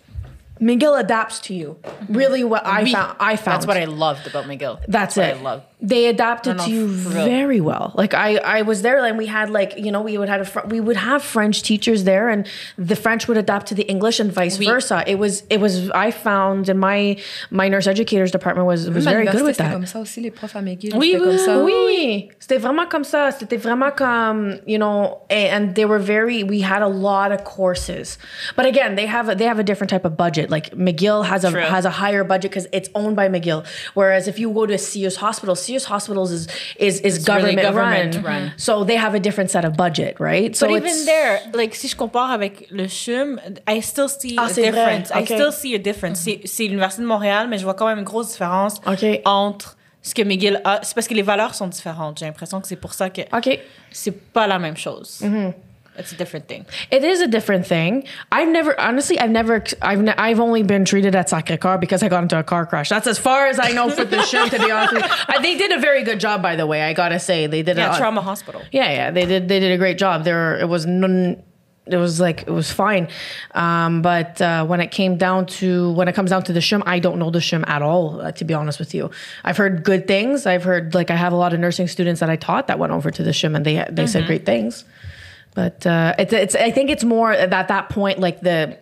McGill 0.60 0.98
adapts 1.00 1.40
to 1.40 1.54
you. 1.54 1.78
Really, 2.08 2.44
what 2.44 2.66
I 2.66 2.90
found, 2.90 3.16
I 3.18 3.36
found 3.36 3.56
That's 3.56 3.66
what 3.66 3.76
I 3.76 3.84
loved 3.86 4.26
about 4.26 4.44
McGill. 4.44 4.82
That's 4.88 5.16
what 5.16 5.28
it. 5.28 5.36
I 5.36 5.40
love. 5.40 5.64
They 5.82 6.06
adapted 6.08 6.58
to 6.58 6.70
you 6.70 6.86
very 6.86 7.60
well. 7.60 7.92
Like 7.94 8.12
I, 8.12 8.36
I 8.36 8.62
was 8.62 8.82
there, 8.82 9.04
and 9.04 9.16
we 9.16 9.26
had 9.26 9.48
like 9.50 9.78
you 9.78 9.90
know 9.90 10.02
we 10.02 10.18
would 10.18 10.28
have 10.28 10.42
a, 10.42 10.44
fr- 10.44 10.66
we 10.66 10.78
would 10.80 10.96
have 10.96 11.22
French 11.22 11.62
teachers 11.62 12.04
there, 12.04 12.28
and 12.28 12.46
the 12.76 12.96
French 12.96 13.26
would 13.28 13.38
adapt 13.38 13.66
to 13.68 13.74
the 13.74 13.84
English 13.88 14.20
and 14.20 14.30
vice 14.30 14.58
Oui. 14.58 14.66
versa. 14.66 15.02
It 15.06 15.18
was 15.18 15.42
it 15.48 15.58
was 15.58 15.90
I 15.90 16.10
found 16.10 16.68
in 16.68 16.78
my 16.78 17.16
my 17.50 17.68
nurse 17.68 17.86
educators 17.86 18.30
department 18.30 18.66
was 18.66 18.90
was 18.90 19.04
very 19.04 19.24
good 19.26 19.42
with 19.42 19.56
that. 19.56 19.72
comme 19.72 19.86
ça 19.86 20.00
aussi, 20.00 20.20
les 20.20 20.30
profs 20.30 20.54
à 20.54 20.60
McGill. 20.62 20.94
Oui, 20.96 21.12
c'était 21.12 21.24
oui, 21.24 21.46
comme. 21.46 21.64
Oui, 21.64 22.28
c'était 22.38 22.58
vraiment 22.58 22.86
comme 22.86 23.04
ça. 23.04 23.30
C'était 23.32 23.56
vraiment 23.56 23.90
comme, 23.90 24.58
you 24.66 24.76
know, 24.78 25.20
and, 25.30 25.48
and 25.52 25.74
they 25.76 25.84
were 25.86 25.98
very, 25.98 26.42
we 26.44 26.60
had 26.60 26.82
a 26.82 26.88
lot 26.88 27.32
of 27.32 27.44
courses. 27.44 28.18
But 28.56 28.66
again, 28.66 28.96
they 28.96 29.06
have 29.06 29.28
a, 29.30 29.34
they 29.34 29.46
have 29.46 29.58
a 29.58 29.64
different 29.64 29.88
type 29.90 30.04
of 30.04 30.16
budget. 30.16 30.50
Like 30.50 30.70
McGill 30.76 31.24
has 31.24 31.44
a 31.44 31.50
True. 31.50 31.60
has 31.62 31.84
a 31.86 31.90
higher 31.90 32.22
budget 32.24 32.50
because 32.50 32.66
it's 32.72 32.88
owned 32.94 33.16
by 33.16 33.28
McGill. 33.28 33.64
Whereas 33.94 34.28
if 34.28 34.38
you 34.38 34.50
go 34.52 34.66
to 34.66 34.74
a 34.74 34.78
Sears 34.78 35.16
Hospital, 35.16 35.54
Sears 35.70 35.90
Hospitals 35.90 36.30
is 36.32 36.46
is, 36.78 37.00
is 37.00 37.26
really 37.28 37.54
government, 37.54 37.62
government 37.62 38.14
run. 38.16 38.42
run. 38.42 38.52
So 38.56 38.84
they 38.84 38.96
have 38.96 39.14
a 39.14 39.20
different 39.20 39.50
set 39.50 39.64
of 39.64 39.72
budget, 39.76 40.16
right? 40.18 40.54
So 40.56 40.66
But 40.66 40.76
even 40.78 41.04
there, 41.06 41.40
like 41.54 41.74
si 41.74 41.88
je 41.88 41.96
compare 41.96 42.30
avec 42.30 42.66
le 42.70 42.86
CHUM, 42.88 43.40
I 43.68 43.80
still 43.80 44.08
see 44.08 44.36
Ah, 44.38 44.46
a 44.46 44.52
difference. 44.52 45.10
I 45.14 45.24
still 45.24 45.52
see 45.52 45.74
a 45.74 45.78
difference. 45.78 46.20
C'est- 46.20 46.40
C'est 46.44 46.64
l'Université 46.64 47.02
de 47.02 47.08
Montréal, 47.08 47.46
mais 47.48 47.58
je 47.58 47.64
vois 47.64 47.74
quand 47.74 47.86
même 47.86 47.98
une 47.98 48.04
grosse 48.04 48.30
différence 48.30 48.80
entre 49.24 49.76
ce 50.02 50.14
que 50.14 50.22
McGill 50.22 50.60
a. 50.64 50.80
C'est 50.82 50.94
parce 50.94 51.06
que 51.08 51.14
les 51.14 51.22
valeurs 51.22 51.54
sont 51.54 51.68
différentes. 51.68 52.18
J'ai 52.18 52.26
l'impression 52.26 52.60
que 52.60 52.66
c'est 52.66 52.76
pour 52.76 52.94
ça 52.94 53.10
que 53.10 53.22
okay. 53.36 53.60
c'est 53.92 54.32
pas 54.32 54.46
la 54.46 54.58
même 54.58 54.76
chose. 54.76 55.20
It's 56.00 56.12
a 56.12 56.16
different 56.16 56.48
thing. 56.48 56.66
It 56.90 57.04
is 57.04 57.20
a 57.20 57.26
different 57.28 57.66
thing. 57.66 58.04
I've 58.32 58.48
never, 58.48 58.78
honestly, 58.80 59.18
I've 59.18 59.30
never, 59.30 59.62
I've, 59.80 60.00
ne- 60.02 60.14
I've 60.16 60.40
only 60.40 60.62
been 60.62 60.84
treated 60.84 61.14
at 61.14 61.28
Sacre 61.28 61.56
Car 61.56 61.78
because 61.78 62.02
I 62.02 62.08
got 62.08 62.22
into 62.22 62.38
a 62.38 62.42
car 62.42 62.66
crash. 62.66 62.88
That's 62.88 63.06
as 63.06 63.18
far 63.18 63.46
as 63.46 63.58
I 63.60 63.70
know 63.72 63.90
for 63.90 64.04
the 64.04 64.22
show, 64.22 64.48
to 64.48 64.58
be 64.58 64.70
honest 64.70 64.94
with 64.94 65.04
you. 65.04 65.10
I, 65.28 65.38
they 65.40 65.56
did 65.56 65.72
a 65.72 65.78
very 65.78 66.02
good 66.02 66.18
job, 66.20 66.42
by 66.42 66.56
the 66.56 66.66
way. 66.66 66.82
I 66.82 66.92
gotta 66.92 67.20
say, 67.20 67.46
they 67.46 67.62
did 67.62 67.76
Yeah, 67.76 67.94
a, 67.94 67.98
trauma 67.98 68.20
hospital. 68.20 68.62
Yeah, 68.72 68.90
yeah, 68.90 69.10
they 69.10 69.26
did, 69.26 69.48
they 69.48 69.60
did 69.60 69.72
a 69.72 69.78
great 69.78 69.98
job. 69.98 70.24
There, 70.24 70.58
it 70.58 70.68
was 70.68 70.86
none. 70.86 71.42
It 71.86 71.96
was 71.96 72.20
like 72.20 72.42
it 72.42 72.50
was 72.50 72.70
fine, 72.70 73.08
um, 73.52 74.00
but 74.00 74.40
uh, 74.40 74.64
when 74.64 74.80
it 74.80 74.92
came 74.92 75.16
down 75.16 75.46
to 75.46 75.90
when 75.92 76.06
it 76.06 76.14
comes 76.14 76.30
down 76.30 76.44
to 76.44 76.52
the 76.52 76.60
shim, 76.60 76.82
I 76.86 77.00
don't 77.00 77.18
know 77.18 77.30
the 77.30 77.40
shim 77.40 77.66
at 77.68 77.82
all. 77.82 78.20
Uh, 78.20 78.30
to 78.32 78.44
be 78.44 78.54
honest 78.54 78.78
with 78.78 78.94
you, 78.94 79.10
I've 79.42 79.56
heard 79.56 79.82
good 79.82 80.06
things. 80.06 80.46
I've 80.46 80.62
heard 80.62 80.94
like 80.94 81.10
I 81.10 81.16
have 81.16 81.32
a 81.32 81.36
lot 81.36 81.52
of 81.52 81.58
nursing 81.58 81.88
students 81.88 82.20
that 82.20 82.30
I 82.30 82.36
taught 82.36 82.68
that 82.68 82.78
went 82.78 82.92
over 82.92 83.10
to 83.10 83.22
the 83.24 83.30
shim 83.30 83.56
and 83.56 83.64
they 83.66 83.84
they 83.90 84.06
said 84.06 84.26
great 84.26 84.46
things. 84.46 84.84
But 85.54 85.84
uh, 85.86 86.14
it's 86.18 86.32
it's 86.32 86.54
I 86.54 86.70
think 86.70 86.90
it's 86.90 87.04
more 87.04 87.32
at 87.32 87.50
that 87.50 87.88
point 87.88 88.18
like 88.18 88.40
the 88.40 88.78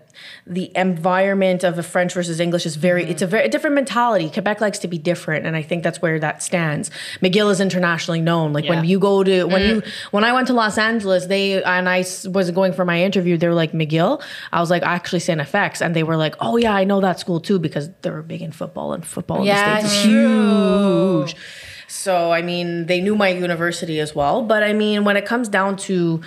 the 0.47 0.73
environment 0.75 1.63
of 1.63 1.79
a 1.79 1.83
French 1.83 2.15
versus 2.15 2.41
English 2.41 2.67
is 2.67 2.77
very 2.77 3.05
it's 3.05 3.23
a 3.23 3.27
very 3.27 3.49
different 3.49 3.75
mentality. 3.75 4.31
Quebec 4.31 4.61
likes 4.61 4.79
to 4.81 4.89
be 4.89 4.99
different, 4.99 5.47
and 5.47 5.57
I 5.57 5.63
think 5.63 5.83
that's 5.83 6.01
where 6.01 6.19
that 6.21 6.43
stands. 6.43 6.91
McGill 7.23 7.51
is 7.51 7.61
internationally 7.61 8.21
known. 8.21 8.53
Like 8.53 8.69
when 8.69 8.85
you 8.85 8.99
go 8.99 9.23
to 9.23 9.45
when 9.45 9.63
you 9.63 9.83
when 10.11 10.25
I 10.25 10.33
went 10.33 10.47
to 10.49 10.53
Los 10.53 10.79
Angeles, 10.79 11.27
they 11.27 11.63
and 11.63 11.89
I 11.89 12.05
was 12.27 12.51
going 12.51 12.73
for 12.73 12.85
my 12.85 13.03
interview. 13.03 13.37
They 13.37 13.49
were 13.49 13.55
like 13.55 13.73
McGill. 13.73 14.23
I 14.53 14.61
was 14.61 14.71
like 14.71 14.83
actually 14.83 15.21
Santa 15.21 15.45
FX, 15.45 15.81
and 15.81 15.95
they 15.95 16.03
were 16.03 16.17
like, 16.17 16.35
oh 16.41 16.57
yeah, 16.57 16.75
I 16.75 16.85
know 16.85 17.01
that 17.01 17.21
school 17.21 17.41
too 17.41 17.59
because 17.59 17.91
they 18.03 18.11
were 18.11 18.23
big 18.23 18.43
in 18.43 18.53
football, 18.53 18.93
and 18.93 19.07
football 19.07 19.45
Yeah, 19.45 19.79
in 19.79 19.83
the 19.83 19.89
states 19.89 20.05
is 20.05 20.05
huge. 20.05 21.37
So 21.89 22.33
I 22.33 22.43
mean, 22.43 22.87
they 22.87 23.01
knew 23.01 23.17
my 23.17 23.29
university 23.29 24.01
as 24.01 24.15
well. 24.15 24.43
But 24.43 24.63
I 24.63 24.73
mean, 24.73 25.05
when 25.05 25.17
it 25.17 25.25
comes 25.27 25.49
down 25.49 25.77
to 25.89 26.21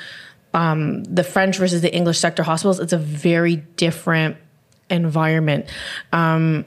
um, 0.53 1.03
the 1.05 1.23
French 1.23 1.57
versus 1.57 1.81
the 1.81 1.93
English 1.93 2.19
sector 2.19 2.43
hospitals, 2.43 2.79
it's 2.79 2.93
a 2.93 2.97
very 2.97 3.57
different 3.77 4.35
environment. 4.89 5.65
Um, 6.11 6.65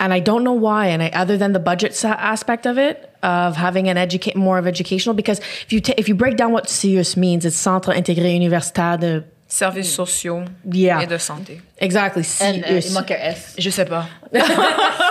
and 0.00 0.12
I 0.14 0.20
don't 0.20 0.44
know 0.44 0.52
why. 0.52 0.86
And 0.88 1.02
I, 1.02 1.08
other 1.08 1.36
than 1.36 1.52
the 1.52 1.58
budget 1.58 1.94
sa- 1.94 2.12
aspect 2.18 2.66
of 2.66 2.78
it, 2.78 3.10
of 3.22 3.56
having 3.56 3.88
an 3.88 3.96
educate 3.96 4.36
more 4.36 4.58
of 4.58 4.66
educational, 4.66 5.14
because 5.14 5.40
if 5.40 5.72
you 5.72 5.80
ta- 5.80 5.94
if 5.96 6.08
you 6.08 6.14
break 6.14 6.36
down 6.36 6.52
what 6.52 6.66
CIUS 6.68 7.16
means, 7.16 7.44
it's 7.44 7.56
Centre 7.56 7.90
Intégré 7.92 8.34
Universitaire 8.36 8.98
de 8.98 9.24
Services 9.48 9.92
sociaux 9.92 10.44
Yeah. 10.70 11.00
et 11.02 11.06
de 11.06 11.16
santé. 11.18 11.60
exactly 11.78 12.22
And, 12.40 12.62
uh, 12.64 12.80
il 12.86 12.92
manque 12.92 13.10
un 13.10 13.16
S. 13.18 13.54
Je 13.58 13.70
sais 13.70 13.86
pas. 13.86 14.06
non, 14.32 14.40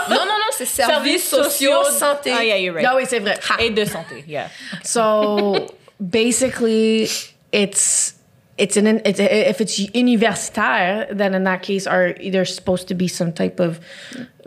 non, 0.09 0.25
non, 0.25 0.51
c'est 0.51 0.65
services 0.65 1.27
sociaux, 1.27 1.83
santé. 1.91 2.31
Ah, 2.31 2.43
yeah, 2.43 2.55
you're 2.57 2.75
right. 2.75 2.85
Ah 2.87 2.95
oui, 2.95 3.03
c'est 3.09 3.19
vrai. 3.19 3.37
Et 3.59 3.71
de 3.71 3.83
santé, 3.83 4.23
yeah. 4.27 4.47
So 4.83 5.67
basically, 5.99 7.09
it's 7.51 8.13
it's 8.57 8.75
an 8.75 9.01
it's 9.05 9.19
if 9.19 9.61
it's 9.61 9.79
universitaire, 9.79 11.07
then 11.15 11.33
in 11.33 11.43
that 11.43 11.61
case, 11.61 11.85
are 11.85 12.15
there's 12.31 12.53
supposed 12.53 12.87
to 12.87 12.95
be 12.95 13.07
some 13.07 13.31
type 13.31 13.59
of 13.59 13.79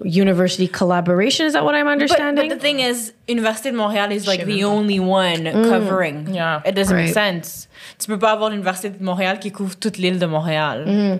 university 0.02 0.66
collaboration? 0.66 1.46
Is 1.46 1.52
that 1.52 1.64
what 1.64 1.74
I'm 1.74 1.86
But, 1.86 1.92
understanding? 1.92 2.48
but 2.48 2.54
the 2.54 2.60
thing 2.60 2.80
is, 2.80 3.12
Université 3.28 3.70
de 3.70 3.76
Montréal 3.76 4.10
is 4.10 4.26
like 4.26 4.44
the 4.44 4.64
only 4.64 4.98
one 4.98 5.44
mm. 5.44 5.68
covering. 5.68 6.34
Yeah. 6.34 6.62
It 6.64 6.74
doesn't 6.74 6.96
make 6.96 7.12
sense. 7.12 7.68
Tu 7.98 8.08
peux 8.08 8.18
pas 8.18 8.32
avoir 8.32 8.50
l'Université 8.50 8.90
de 8.90 9.02
Montréal 9.02 9.38
qui 9.38 9.52
couvre 9.52 9.76
toute 9.78 9.98
l'île 9.98 10.18
de 10.18 10.26
Montréal. 10.26 10.84
Mm-hmm. 10.86 11.18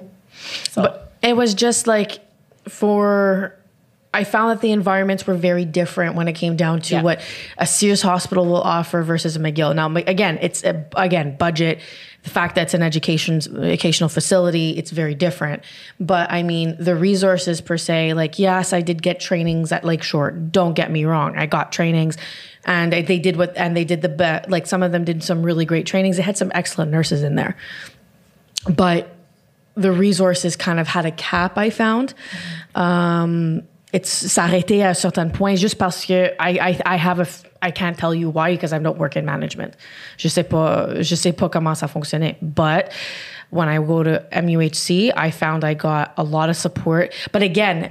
So- 0.71 0.83
But 0.83 1.13
it 1.23 1.37
was 1.37 1.55
just 1.55 1.87
like 1.87 2.21
for 2.69 3.55
I 4.13 4.25
found 4.25 4.51
that 4.51 4.61
the 4.61 4.73
environments 4.73 5.25
were 5.27 5.35
very 5.37 5.65
different 5.65 6.17
when 6.17 6.27
it 6.27 6.33
came 6.33 6.57
down 6.57 6.81
to 6.83 6.95
Yeah. 6.97 7.03
what 7.03 7.21
a 7.59 7.67
Sears 7.67 8.03
hospital 8.03 8.45
will 8.45 8.61
offer 8.61 9.03
versus 9.03 9.37
a 9.37 9.39
McGill. 9.39 9.73
Now, 9.75 9.95
again, 9.95 10.39
it's 10.43 10.65
a, 10.65 10.85
again 10.97 11.37
budget. 11.37 11.79
The 12.25 12.31
fact 12.31 12.57
that 12.57 12.63
it's 12.63 12.75
an 12.75 12.83
education 12.83 13.37
educational 13.63 14.09
facility, 14.11 14.71
it's 14.77 14.91
very 14.91 15.15
different. 15.15 15.63
But 16.01 16.31
I 16.31 16.43
mean, 16.43 16.77
the 16.79 16.95
resources 16.97 17.61
per 17.61 17.79
se, 17.79 18.13
like 18.15 18.39
yes, 18.39 18.73
I 18.73 18.81
did 18.83 19.01
get 19.01 19.21
trainings 19.21 19.71
at 19.73 19.85
Lakeshore. 19.85 20.33
Don't 20.33 20.75
get 20.75 20.91
me 20.91 21.05
wrong, 21.05 21.39
I 21.39 21.47
got 21.47 21.71
trainings, 21.73 22.19
and 22.67 22.93
they 22.93 23.03
they 23.03 23.19
did 23.21 23.37
what 23.37 23.57
and 23.57 23.75
they 23.77 23.85
did 23.85 24.03
the 24.03 24.09
be- 24.11 24.51
like 24.51 24.67
some 24.67 24.83
of 24.83 24.91
them 24.93 25.05
did 25.05 25.23
some 25.23 25.43
really 25.43 25.65
great 25.65 25.87
trainings. 25.87 26.17
They 26.17 26.23
had 26.23 26.37
some 26.37 26.51
excellent 26.53 26.91
nurses 26.91 27.23
in 27.23 27.37
there, 27.37 27.57
but 28.69 29.15
the 29.77 29.93
resources 29.93 30.57
kind 30.57 30.79
of 30.81 30.89
had 30.89 31.07
a 31.07 31.13
cap, 31.13 31.57
I 31.57 31.71
found. 31.71 32.13
Um, 32.75 33.63
s'arrêter 34.03 34.85
à 34.85 34.91
un 34.91 34.95
certain 34.95 35.29
point 35.29 35.55
juste 35.57 35.77
parce 35.79 36.05
que 36.05 36.29
I, 36.41 36.59
I, 36.61 36.79
I 36.87 36.97
have 36.97 37.19
a, 37.19 37.25
f- 37.25 37.43
I 37.63 37.71
can't 37.73 37.97
tell 37.97 38.15
you 38.15 38.31
why 38.31 38.53
because 38.53 38.73
I 38.73 38.79
don't 38.79 38.99
work 38.99 39.17
in 39.17 39.23
management. 39.25 39.75
Je 40.17 40.29
sais 40.29 40.45
pas, 40.45 40.89
je 41.01 41.15
sais 41.15 41.33
pas 41.33 41.49
comment 41.49 41.75
ça 41.75 41.89
fonctionnait. 41.89 42.37
But 42.41 42.91
when 43.51 43.69
I 43.69 43.79
go 43.79 44.03
to 44.05 44.21
MUHC, 44.33 45.11
I 45.17 45.31
found 45.31 45.65
I 45.65 45.75
got 45.75 46.13
a 46.17 46.23
lot 46.23 46.49
of 46.49 46.57
support. 46.57 47.13
But 47.33 47.43
again, 47.43 47.91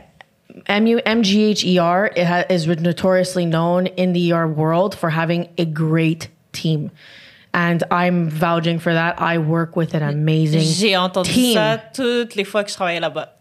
MU, 0.70 1.00
MGHER 1.06 2.10
it 2.18 2.26
ha, 2.26 2.44
is 2.50 2.66
notoriously 2.68 3.46
known 3.46 3.88
in 3.98 4.14
the 4.14 4.32
ER 4.34 4.48
world 4.48 4.96
for 4.96 5.10
having 5.10 5.48
a 5.58 5.66
great 5.66 6.30
team. 6.54 6.92
And 7.54 7.84
I'm 7.92 8.30
vouching 8.30 8.80
for 8.80 8.94
that. 8.94 9.20
I 9.20 9.38
work 9.40 9.76
with 9.76 9.94
an 9.96 10.04
amazing 10.04 10.62
J'ai 10.62 10.96
entendu 10.96 11.32
team. 11.32 11.54
ça 11.56 11.78
toutes 11.94 12.36
les 12.36 12.44
fois 12.46 12.64
que 12.64 12.70
je 12.70 12.76
travaillais 12.76 13.00
là-bas. 13.00 13.36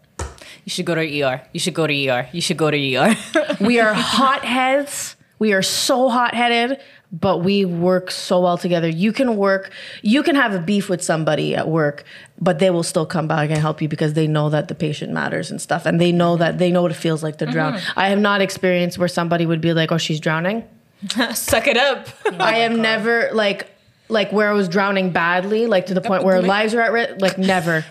You 0.69 0.71
should 0.71 0.85
go 0.85 0.93
to 0.93 1.21
ER. 1.23 1.41
You 1.51 1.59
should 1.59 1.73
go 1.73 1.87
to 1.87 2.09
ER. 2.09 2.29
You 2.31 2.41
should 2.41 2.57
go 2.57 2.69
to 2.69 2.95
ER. 2.95 3.15
we 3.59 3.79
are 3.79 3.91
hotheads. 3.91 5.15
We 5.39 5.51
are 5.53 5.63
so 5.63 6.09
hot 6.09 6.35
headed, 6.35 6.79
but 7.11 7.39
we 7.39 7.65
work 7.65 8.11
so 8.11 8.39
well 8.41 8.55
together. 8.55 8.87
You 8.87 9.11
can 9.11 9.35
work, 9.35 9.71
you 10.03 10.21
can 10.21 10.35
have 10.35 10.53
a 10.53 10.59
beef 10.59 10.87
with 10.87 11.03
somebody 11.03 11.55
at 11.55 11.67
work, 11.67 12.03
but 12.39 12.59
they 12.59 12.69
will 12.69 12.83
still 12.83 13.07
come 13.07 13.27
back 13.27 13.49
and 13.49 13.57
help 13.57 13.81
you 13.81 13.87
because 13.87 14.13
they 14.13 14.27
know 14.27 14.51
that 14.51 14.67
the 14.67 14.75
patient 14.75 15.11
matters 15.11 15.49
and 15.49 15.59
stuff. 15.59 15.87
And 15.87 15.99
they 15.99 16.11
know 16.11 16.37
that 16.37 16.59
they 16.59 16.69
know 16.71 16.83
what 16.83 16.91
it 16.91 16.97
feels 16.97 17.23
like 17.23 17.39
to 17.39 17.47
drown. 17.47 17.79
I 17.95 18.09
have 18.09 18.19
not 18.19 18.39
experienced 18.39 18.99
where 18.99 19.07
somebody 19.07 19.47
would 19.47 19.61
be 19.61 19.73
like, 19.73 19.91
oh, 19.91 19.97
she's 19.97 20.19
drowning. 20.19 20.65
Suck 21.33 21.65
it 21.65 21.77
up. 21.77 22.09
I 22.39 22.59
am 22.59 22.79
never 22.79 23.31
like, 23.33 23.71
like 24.07 24.31
where 24.31 24.47
I 24.47 24.53
was 24.53 24.69
drowning 24.69 25.09
badly, 25.09 25.65
like 25.65 25.87
to 25.87 25.95
the 25.95 26.01
point 26.01 26.23
where 26.23 26.43
lives 26.43 26.75
are 26.75 26.81
at 26.81 26.91
risk. 26.91 27.21
Like 27.21 27.39
never. 27.39 27.85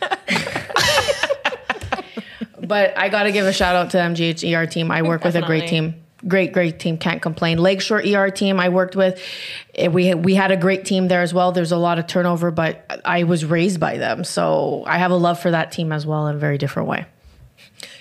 Elle 0.00 0.08
a 0.08 0.16
dit 0.26 0.34
une 0.34 1.42
tape. 1.50 1.62
Wow. 2.60 2.66
But 2.66 2.98
I 2.98 3.08
got 3.08 3.22
to 3.24 3.32
give 3.32 3.46
a 3.46 3.52
shout 3.52 3.74
out 3.76 3.90
to 3.90 3.98
MGH 3.98 4.44
ER 4.54 4.66
team. 4.66 4.90
I 4.90 5.02
work 5.02 5.24
with 5.24 5.36
a 5.36 5.42
great 5.42 5.68
team. 5.68 5.94
Great, 6.26 6.52
great 6.52 6.80
team. 6.80 6.98
Can't 6.98 7.22
complain. 7.22 7.58
Lakeshore 7.58 8.02
ER 8.04 8.30
team 8.30 8.58
I 8.58 8.68
worked 8.70 8.96
with. 8.96 9.20
eh, 9.76 9.86
We 9.86 10.14
we 10.14 10.34
had 10.34 10.50
a 10.50 10.56
great 10.56 10.84
team 10.84 11.06
there 11.08 11.22
as 11.22 11.32
well. 11.32 11.52
There's 11.52 11.70
a 11.72 11.76
lot 11.76 11.98
of 12.00 12.08
turnover, 12.08 12.50
but 12.50 13.00
I 13.04 13.22
was 13.22 13.44
raised 13.44 13.78
by 13.78 13.98
them, 13.98 14.24
so 14.24 14.82
I 14.86 14.98
have 14.98 15.12
a 15.12 15.16
love 15.16 15.38
for 15.40 15.52
that 15.52 15.70
team 15.70 15.92
as 15.92 16.04
well 16.06 16.26
in 16.26 16.34
a 16.34 16.38
very 16.38 16.58
different 16.58 16.88
way. 16.88 17.06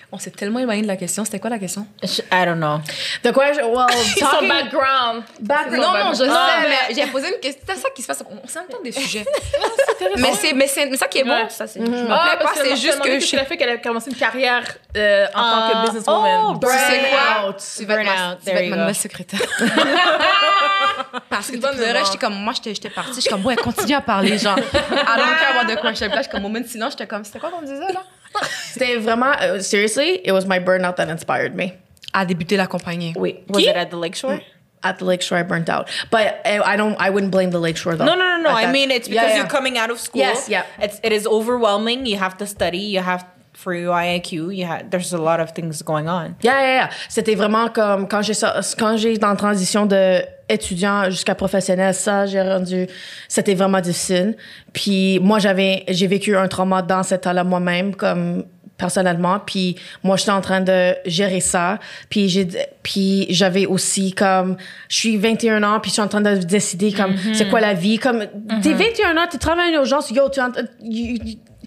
On 0.10 0.18
s'est 0.18 0.32
tellement 0.32 0.60
éloigné 0.60 0.84
de 0.84 0.88
la 0.88 0.96
question. 0.96 1.26
C'était 1.26 1.40
quoi 1.40 1.50
la 1.50 1.60
question? 1.60 1.86
I 2.02 2.46
don't 2.46 2.56
know. 2.60 2.80
The 3.24 3.34
question, 3.34 3.74
well, 3.74 3.88
Son 4.18 4.20
talking 4.26 4.48
background. 4.48 5.24
back, 5.42 5.70
Non, 5.72 5.92
non, 5.92 6.14
je 6.14 6.24
sais, 6.24 6.30
Ah. 6.32 6.60
mais 6.70 6.96
j'ai 6.96 7.06
posé 7.08 7.28
une 7.28 7.42
question. 7.42 7.62
C'est 7.68 7.76
ça 7.76 7.90
qui 7.94 8.02
se 8.04 8.08
passe. 8.08 8.24
On 8.44 8.48
s'entend 8.48 8.82
des 8.82 8.94
sujets. 8.94 9.26
mais 10.18 10.32
c'est 10.34 10.54
mais 10.54 10.68
c'est 10.68 10.86
mais 10.86 10.96
ça 10.96 11.08
qui 11.08 11.18
est 11.20 11.24
bon. 11.26 11.32
Ouais. 11.32 11.50
Ça, 11.50 11.68
c'est, 11.68 11.82
Je 11.86 11.92
me 11.92 12.08
Ah, 12.10 12.38
pas, 12.42 12.52
c'est 12.56 12.78
juste 12.78 13.02
que 13.02 13.20
je 13.20 13.26
fait 13.38 13.58
qu'elle 13.58 13.70
a 13.70 13.78
commencé 13.78 14.10
une 14.10 14.16
carrière 14.16 14.64
euh, 14.96 15.26
en 15.36 15.42
tant 15.42 15.42
Ah, 15.44 15.72
que 15.74 15.88
businesswoman. 15.88 16.56
oh, 16.56 16.60
Tu 16.62 16.68
sais 16.70 17.10
quoi? 17.10 17.20
Burnout. 17.42 17.58
Tu 17.78 17.86
vas 17.86 17.94
être 17.96 18.06
ma, 18.06 18.16
Burnout. 18.16 18.38
tu 18.40 18.46
There 18.46 18.54
vas 18.56 18.60
être 18.62 18.64
you 18.64 18.70
ma 18.70 18.76
go. 18.76 18.82
nouvelle 18.84 18.96
secrétaire. 18.96 19.40
Parce 21.30 21.52
que 21.52 21.58
tout 21.58 21.68
le 21.78 21.84
reste, 21.94 22.06
j'étais 22.14 22.18
comme, 22.26 22.36
moi, 22.36 22.54
j'étais, 22.54 22.74
j'étais 22.74 22.90
partie, 22.90 23.16
j'étais 23.16 23.30
comme, 23.30 23.46
ouais, 23.46 23.56
continue 23.56 23.94
à 23.96 24.02
parler, 24.02 24.38
genre, 24.38 24.58
I 24.58 24.62
don't 24.62 25.38
care 25.38 25.60
about 25.60 25.72
the 25.74 25.82
question. 25.82 26.08
Là, 26.08 26.16
j'étais 26.22 26.30
comme, 26.32 26.42
moment 26.44 26.60
de 26.60 26.66
silence, 26.68 26.94
j'étais 26.94 27.08
comme, 27.08 27.24
c'était 27.24 27.40
quoi 27.40 27.50
qu'on 27.50 27.62
disait, 27.62 27.92
là? 27.94 28.04
C'était 28.72 28.98
vraiment, 28.98 29.32
uh, 29.40 29.60
seriously, 29.62 30.22
it 30.24 30.32
was 30.32 30.46
my 30.46 30.60
burnout 30.60 30.96
that 30.98 31.10
inspired 31.10 31.56
me. 31.56 31.74
À 32.14 32.26
débuter 32.26 32.58
la 32.58 32.68
compagnie. 32.68 33.14
Oui. 33.16 33.44
Was 33.50 33.64
it 33.64 33.76
at 33.76 33.90
the 33.90 33.98
lakeshore? 33.98 34.40
At 34.84 35.00
the 35.00 35.06
lakeshore, 35.06 35.40
I 35.40 35.44
burnt 35.44 35.70
out. 35.70 35.90
But 36.12 36.40
uh, 36.46 36.62
I 36.64 36.78
don't, 36.78 36.96
I 37.00 37.10
wouldn't 37.10 37.32
blame 37.32 37.50
the 37.52 37.60
lakeshore 37.60 37.96
though. 37.96 38.06
No, 38.06 38.16
no, 38.16 38.38
no, 38.38 38.44
no. 38.44 38.50
I 38.50 38.72
mean, 38.72 38.92
it's 38.92 39.08
Yeah, 39.10 39.22
because 39.22 39.30
yeah. 39.32 39.38
you're 39.38 39.48
coming 39.50 39.78
out 39.78 39.90
of 39.90 40.00
school. 40.00 40.22
Yes, 40.22 40.48
yeah. 40.50 40.66
It's 40.80 41.00
it 41.04 41.12
is 41.12 41.26
overwhelming. 41.28 42.06
You 42.06 42.18
have 42.18 42.38
to 42.38 42.46
study. 42.48 42.78
You 42.78 43.00
have 43.00 43.26
for. 43.68 43.74
You 43.74 44.66
have 44.66 44.90
there's 44.90 45.14
a 45.14 45.18
lot 45.18 45.40
of 45.40 45.52
things 45.54 45.82
going 45.84 46.08
on. 46.08 46.36
Yeah, 46.42 46.62
yeah, 46.62 46.76
yeah. 46.76 46.90
C'était 47.10 47.36
vraiment 47.36 47.70
comme 47.70 48.08
quand 48.08 48.22
j'ai 48.22 48.34
quand 48.78 48.98
j'ai 48.98 49.18
dans 49.18 49.30
la 49.30 49.36
transition 49.36 49.86
de 49.86 50.22
étudiant 50.50 51.10
jusqu'à 51.10 51.36
professionnel, 51.36 51.94
ça 51.94 52.26
j'ai 52.26 52.42
rendu 52.42 52.88
c'était 53.28 53.56
vraiment 53.56 53.82
difficile. 53.82 54.38
Puis 54.74 55.20
moi 55.20 55.40
j'avais 55.40 55.84
j'ai 55.90 56.08
vécu 56.08 56.36
un 56.36 56.48
trauma 56.48 56.82
dans 56.82 57.04
cet 57.04 57.22
temps-là 57.22 57.44
moi-même 57.44 57.96
comme 57.96 58.46
personnellement 58.78 59.40
puis 59.40 59.76
moi 60.04 60.18
j'étais 60.18 60.32
en 60.32 60.42
train 60.42 60.62
de 60.62 60.96
gérer 61.06 61.40
ça 61.40 61.80
puis 62.10 62.30
j'ai 62.30 62.48
puis 62.84 63.26
j'avais 63.30 63.66
aussi 63.66 64.14
comme 64.14 64.56
je 64.88 64.98
suis 64.98 65.18
21 65.18 65.64
ans 65.64 65.80
puis 65.80 65.90
je 65.90 65.94
suis 65.94 66.02
en 66.02 66.08
train 66.08 66.22
de 66.22 66.36
décider 66.36 66.94
comme 66.94 67.16
c'est 67.34 67.50
quoi 67.50 67.60
la 67.60 67.74
vie? 67.74 67.98
Comme 67.98 68.26
t'es 68.62 68.74
21 68.74 69.18
ans 69.18 69.28
tu 69.30 69.40
travailles 69.40 69.76
en 69.76 69.80
urgence 69.80 70.12
yo 70.12 70.30
tu 70.30 70.40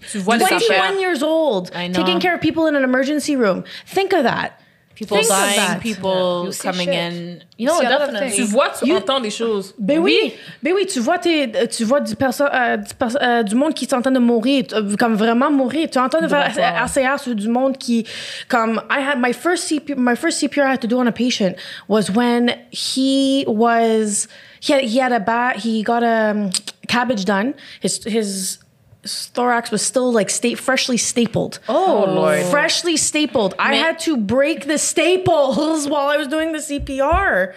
es 0.01 0.15
en- 0.15 0.19
you- 0.19 0.19
you- 0.19 0.19
Tu 0.19 0.19
vois 0.19 0.37
les 0.37 0.45
21 0.45 0.99
years 0.99 1.23
old, 1.23 1.69
I 1.75 1.87
know. 1.89 2.03
taking 2.03 2.19
care 2.19 2.33
of 2.35 2.39
people 2.41 2.67
in 2.67 2.75
an 2.75 2.83
emergency 2.83 3.35
room. 3.35 3.63
Think 3.85 4.13
of 4.13 4.23
that. 4.23 4.51
People 4.93 5.17
Think 5.17 5.31
of 5.31 5.37
dying. 5.39 5.55
that. 5.55 5.79
People 5.81 6.43
You 6.45 6.51
see 6.51 6.61
coming 6.67 6.85
shit. 6.87 6.93
in. 7.13 7.39
You 7.57 7.65
No, 7.67 7.79
see 7.79 7.85
a 7.87 7.89
lot 7.89 8.01
of 8.01 8.11
definitely. 8.11 8.35
Tu 8.35 8.43
vois, 8.43 8.69
tu 8.77 8.85
You- 8.85 8.97
entends 8.97 9.19
des 9.19 9.31
choses. 9.31 9.73
Ben 9.79 9.97
oui, 9.97 10.33
ben 10.61 10.73
oui, 10.75 10.85
tu 10.85 10.99
vois, 10.99 11.17
t'es- 11.17 11.49
tu 11.69 11.85
vois 11.85 12.01
du, 12.01 12.15
perso- 12.15 12.43
euh, 12.53 12.77
du, 12.77 12.93
perso- 12.93 13.17
euh, 13.19 13.41
du 13.41 13.55
monde 13.55 13.73
qui 13.73 13.85
est 13.85 13.93
en 13.95 14.01
train 14.01 14.11
de 14.11 14.19
mourir, 14.19 14.65
euh, 14.73 14.95
comme 14.97 15.15
vraiment 15.15 15.49
mourir. 15.49 15.89
Tu 15.89 15.97
es 15.97 16.01
en 16.01 16.09
train 16.09 16.21
de 16.21 16.27
faire 16.27 16.45
RCR 16.83 17.19
sur 17.19 17.33
du 17.33 17.47
monde 17.47 17.77
qui, 17.79 18.05
comme, 18.47 18.79
I 18.91 18.99
had 19.01 19.17
my 19.19 19.33
first 19.33 19.63
CP, 19.69 19.95
my 19.97 20.15
first 20.15 20.37
CPR 20.39 20.67
I 20.67 20.73
had 20.73 20.81
to 20.81 20.87
do 20.87 20.97
on 20.99 21.07
a 21.07 21.11
patient 21.11 21.55
was 21.87 22.11
when 22.13 22.53
he 22.71 23.43
was, 23.47 24.27
he 24.61 24.71
had, 24.73 24.81
he 24.83 24.99
had 24.99 25.13
a 25.13 25.19
bad, 25.19 25.55
he 25.65 25.81
got 25.83 26.03
a 26.03 26.31
um, 26.31 26.49
cabbage 26.87 27.25
done. 27.25 27.53
His, 27.81 28.01
his, 28.05 28.59
thorax 29.03 29.71
was 29.71 29.81
still 29.81 30.11
like 30.11 30.29
sta- 30.29 30.55
freshly 30.55 30.97
stapled. 30.97 31.59
Oh, 31.67 32.05
Lord. 32.07 32.43
Freshly 32.45 32.97
stapled. 32.97 33.55
I 33.57 33.75
had 33.75 33.99
to 33.99 34.17
break 34.17 34.65
the 34.65 34.77
staples 34.77 35.87
while 35.89 36.07
I 36.07 36.17
was 36.17 36.27
doing 36.27 36.51
the 36.51 36.59
CPR. 36.59 37.53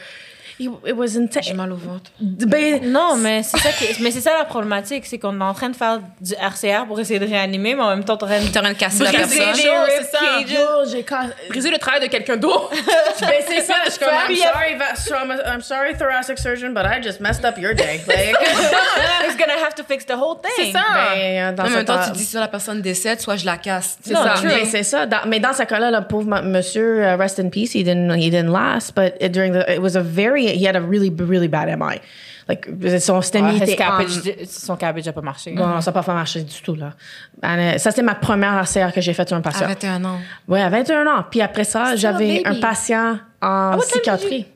It, 0.58 0.70
it 0.86 0.94
was 0.94 1.16
intense. 1.16 1.46
J'ai 1.46 1.54
mal 1.54 1.72
au 1.72 1.76
ventre. 1.76 2.10
Ben, 2.20 2.80
Non, 2.84 3.16
mais 3.16 3.42
c'est 3.42 3.58
ça, 3.58 3.70
qui- 3.70 4.02
mais 4.02 4.10
c'est 4.12 4.20
ça 4.20 4.30
la 4.38 4.44
problématique, 4.44 5.04
c'est 5.06 5.18
qu'on 5.18 5.38
est 5.40 5.44
en 5.44 5.52
train 5.54 5.68
de 5.68 5.76
faire 5.76 6.00
du 6.20 6.32
RCR 6.34 6.86
pour 6.86 7.00
essayer 7.00 7.18
de 7.18 7.26
réanimer, 7.26 7.74
mais 7.74 7.82
en 7.82 7.90
même 7.90 8.04
temps, 8.04 8.16
t'es 8.16 8.24
en 8.24 8.28
train 8.28 8.40
de 8.40 8.46
T'es 8.48 8.58
en 8.58 8.62
train 8.62 8.72
de 8.72 8.78
casser 8.78 9.02
la 9.04 9.10
personne. 9.10 9.38
c'est 9.54 10.16
ça. 10.16 10.18
Briser 11.48 11.70
le 11.70 11.78
travail 11.78 12.00
de 12.02 12.06
quelqu'un 12.06 12.36
d'autre. 12.36 12.70
Ben, 13.20 13.30
c'est 13.48 13.60
ça, 13.62 13.74
je 13.86 13.90
suis 13.92 14.00
comme, 14.00 14.08
I'm 14.12 14.36
sorry, 14.36 14.74
va- 14.76 14.96
so 14.96 15.14
I'm, 15.14 15.32
I'm 15.46 15.60
sorry, 15.62 15.94
thoracic 15.96 16.38
surgeon, 16.38 16.70
but 16.74 16.84
I 16.84 17.00
just 17.02 17.20
messed 17.20 17.44
up 17.44 17.56
your 17.58 17.72
day. 17.74 18.00
Like, 18.06 18.36
He's 19.26 19.36
gonna 19.36 19.58
have 19.64 19.74
to 19.76 19.82
fix 19.84 20.04
the 20.04 20.12
whole 20.16 20.36
thing. 20.42 20.50
C'est 20.56 20.72
ça. 20.72 20.84
ben, 21.14 21.54
dans 21.54 21.64
En 21.64 21.70
même 21.70 21.84
temps, 21.84 21.98
tu 22.06 22.12
dis 22.12 22.24
soit 22.24 22.40
la 22.40 22.48
personne 22.48 22.80
décède, 22.82 23.20
soit 23.20 23.36
je 23.36 23.46
la 23.46 23.56
casse. 23.56 23.96
C'est 24.04 24.14
ça. 24.14 24.34
Ben, 24.42 24.64
c'est 24.66 24.82
ça. 24.82 25.06
Dans- 25.06 25.26
mais 25.26 25.40
dans 25.40 25.52
ce 25.52 25.62
cas-là, 25.62 25.90
le 25.90 26.06
pauvre 26.06 26.42
monsieur, 26.42 27.02
uh, 27.02 27.14
rest 27.16 27.38
in 27.40 27.48
peace, 27.48 27.74
he 27.74 27.82
didn't, 27.84 28.10
he 28.16 28.30
didn't 28.30 28.52
last. 28.52 28.94
But 28.94 29.14
it, 29.20 29.32
during 29.32 29.52
the, 29.52 29.64
it 29.70 29.80
was 29.80 29.96
a 29.96 30.02
very, 30.02 30.43
he 30.48 30.66
had 30.66 30.76
a 30.76 30.80
really, 30.80 31.10
really 31.10 31.48
bad 31.48 31.68
MI. 31.78 32.00
Like, 32.46 32.68
son 33.00 33.16
Ah, 33.18 33.22
STEMI 33.22 33.52
his 33.54 33.62
était 33.62 33.72
en- 33.72 33.76
cabbage, 33.86 34.10
son 34.46 34.76
cabbage 34.76 35.08
a 35.08 35.12
pas 35.14 35.22
marché. 35.22 35.52
Bon, 35.52 35.80
ça 35.80 35.90
n'a 35.92 36.02
pas 36.02 36.12
marché 36.14 36.42
du 36.42 36.60
tout, 36.60 36.74
là. 36.74 36.92
And, 37.42 37.58
euh, 37.58 37.78
ça, 37.78 37.90
c'était 37.90 38.02
ma 38.02 38.14
première 38.14 38.52
RCR 38.62 38.92
que 38.92 39.00
j'ai 39.00 39.14
faite 39.14 39.28
sur 39.28 39.36
un 39.36 39.40
patient. 39.40 39.64
À 39.64 39.68
21 39.68 40.04
ans. 40.04 40.18
Oui, 40.46 40.60
à 40.60 40.68
21 40.68 41.06
ans. 41.06 41.24
Puis 41.30 41.40
après 41.40 41.64
ça, 41.64 41.96
j'avais 41.96 42.42
un 42.46 42.56
patient 42.56 43.18
en 43.40 43.78
psychiatrie. 43.78 44.46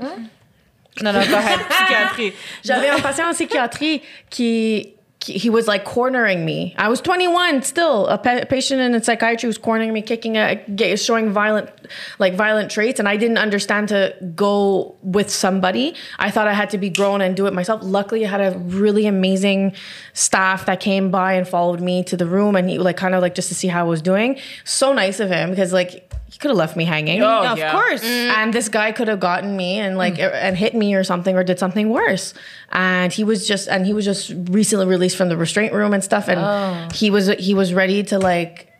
Non, 0.00 1.12
non, 1.12 1.12
go 1.20 1.34
ahead. 1.36 1.60
Psychiatrie. 1.70 2.32
J'avais 2.64 2.90
un 2.90 2.98
patient 2.98 3.26
en 3.28 3.32
psychiatrie 3.32 4.02
qui 4.28 4.94
he 5.24 5.50
was 5.50 5.66
like 5.66 5.84
cornering 5.84 6.44
me. 6.44 6.74
I 6.78 6.88
was 6.88 7.00
21 7.00 7.62
still. 7.62 8.06
A 8.06 8.18
pa- 8.18 8.44
patient 8.48 8.80
in 8.80 9.02
psychiatry 9.02 9.46
was 9.48 9.58
cornering 9.58 9.92
me, 9.92 10.00
kicking, 10.00 10.36
uh, 10.36 10.56
a, 10.56 10.70
ge- 10.72 11.00
showing 11.00 11.30
violent, 11.30 11.70
like 12.18 12.34
violent 12.34 12.70
traits, 12.70 13.00
and 13.00 13.08
I 13.08 13.16
didn't 13.16 13.38
understand 13.38 13.88
to 13.88 14.14
go 14.34 14.94
with 15.02 15.28
somebody. 15.30 15.94
I 16.18 16.30
thought 16.30 16.46
I 16.46 16.52
had 16.52 16.70
to 16.70 16.78
be 16.78 16.88
grown 16.88 17.20
and 17.20 17.36
do 17.36 17.46
it 17.46 17.52
myself. 17.52 17.80
Luckily, 17.82 18.24
I 18.24 18.30
had 18.30 18.40
a 18.40 18.58
really 18.58 19.06
amazing 19.06 19.74
staff 20.12 20.66
that 20.66 20.80
came 20.80 21.10
by 21.10 21.32
and 21.32 21.48
followed 21.48 21.80
me 21.80 22.04
to 22.04 22.16
the 22.16 22.26
room, 22.26 22.54
and 22.54 22.70
he 22.70 22.78
like 22.78 22.96
kind 22.96 23.14
of 23.14 23.20
like 23.20 23.34
just 23.34 23.48
to 23.48 23.54
see 23.54 23.68
how 23.68 23.80
I 23.80 23.88
was 23.88 24.00
doing. 24.00 24.38
So 24.64 24.92
nice 24.92 25.18
of 25.18 25.30
him 25.30 25.50
because 25.50 25.72
like 25.72 26.07
he 26.30 26.38
could 26.38 26.50
have 26.50 26.58
left 26.58 26.76
me 26.76 26.84
hanging. 26.84 27.22
Oh, 27.22 27.46
of 27.46 27.58
yeah. 27.58 27.72
course. 27.72 28.02
Mm. 28.02 28.28
And 28.36 28.52
this 28.52 28.68
guy 28.68 28.92
could 28.92 29.08
have 29.08 29.20
gotten 29.20 29.56
me 29.56 29.78
and 29.78 29.96
like 29.96 30.16
mm. 30.16 30.32
and 30.32 30.56
hit 30.56 30.74
me 30.74 30.94
or 30.94 31.02
something 31.02 31.36
or 31.36 31.42
did 31.42 31.58
something 31.58 31.88
worse. 31.88 32.34
And 32.70 33.12
he 33.12 33.24
was 33.24 33.48
just 33.48 33.68
and 33.68 33.86
he 33.86 33.94
was 33.94 34.04
just 34.04 34.32
recently 34.50 34.86
released 34.86 35.16
from 35.16 35.30
the 35.30 35.36
restraint 35.36 35.72
room 35.72 35.94
and 35.94 36.04
stuff. 36.04 36.28
And 36.28 36.40
oh. 36.40 36.88
he 36.94 37.10
was 37.10 37.28
he 37.38 37.54
was 37.54 37.72
ready 37.72 38.02
to 38.04 38.18
like 38.18 38.70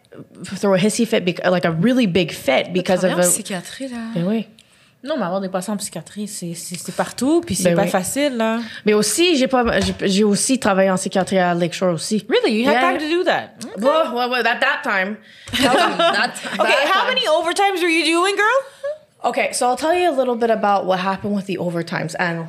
throw 0.44 0.74
a 0.74 0.78
hissy 0.78 1.06
fit, 1.06 1.24
bec- 1.24 1.44
like 1.44 1.64
a 1.64 1.72
really 1.72 2.06
big 2.06 2.32
fit 2.32 2.72
because 2.72 3.04
of 3.04 3.12
a. 3.12 3.22
psychiatrie, 3.22 3.88
là. 3.88 4.12
Ben 4.14 4.26
oui. 4.26 4.46
Non, 5.08 5.16
mais 5.16 5.24
avoir 5.24 5.40
des 5.40 5.48
patients 5.48 5.72
en 5.72 5.76
psychiatrie, 5.78 6.28
c'est 6.28 6.94
partout, 6.94 7.40
puis 7.40 7.54
c'est 7.54 7.70
Ben 7.70 7.76
pas 7.76 7.82
oui. 7.84 7.88
facile, 7.88 8.36
là. 8.36 8.58
Mais 8.84 8.92
aussi, 8.92 9.36
j'ai 9.38 9.48
pas, 9.48 9.64
j'ai- 10.02 10.24
aussi 10.24 10.58
travaillé 10.60 10.90
en 10.90 10.96
psychiatrie 10.96 11.38
à 11.38 11.54
Lakeshore 11.54 11.94
aussi. 11.94 12.26
Really? 12.28 12.60
You 12.60 12.68
had 12.68 12.74
Yeah. 12.74 12.80
time 12.92 12.98
to 12.98 13.08
do 13.16 13.24
that? 13.24 13.50
Well, 13.78 14.12
well, 14.14 14.28
well, 14.30 14.46
at 14.46 14.60
that 14.60 14.82
time. 14.82 15.16
Okay, 16.60 16.88
how 16.92 17.06
many 17.06 17.22
overtimes 17.26 17.80
were 17.80 17.88
you 17.88 18.04
doing, 18.04 18.34
girl? 18.36 19.30
Okay, 19.30 19.48
so 19.52 19.66
I'll 19.66 19.76
tell 19.76 19.94
you 19.94 20.10
a 20.10 20.14
little 20.16 20.36
bit 20.36 20.50
about 20.50 20.84
what 20.84 20.98
happened 21.00 21.34
with 21.34 21.46
the 21.46 21.56
overtimes 21.58 22.14
and 22.18 22.46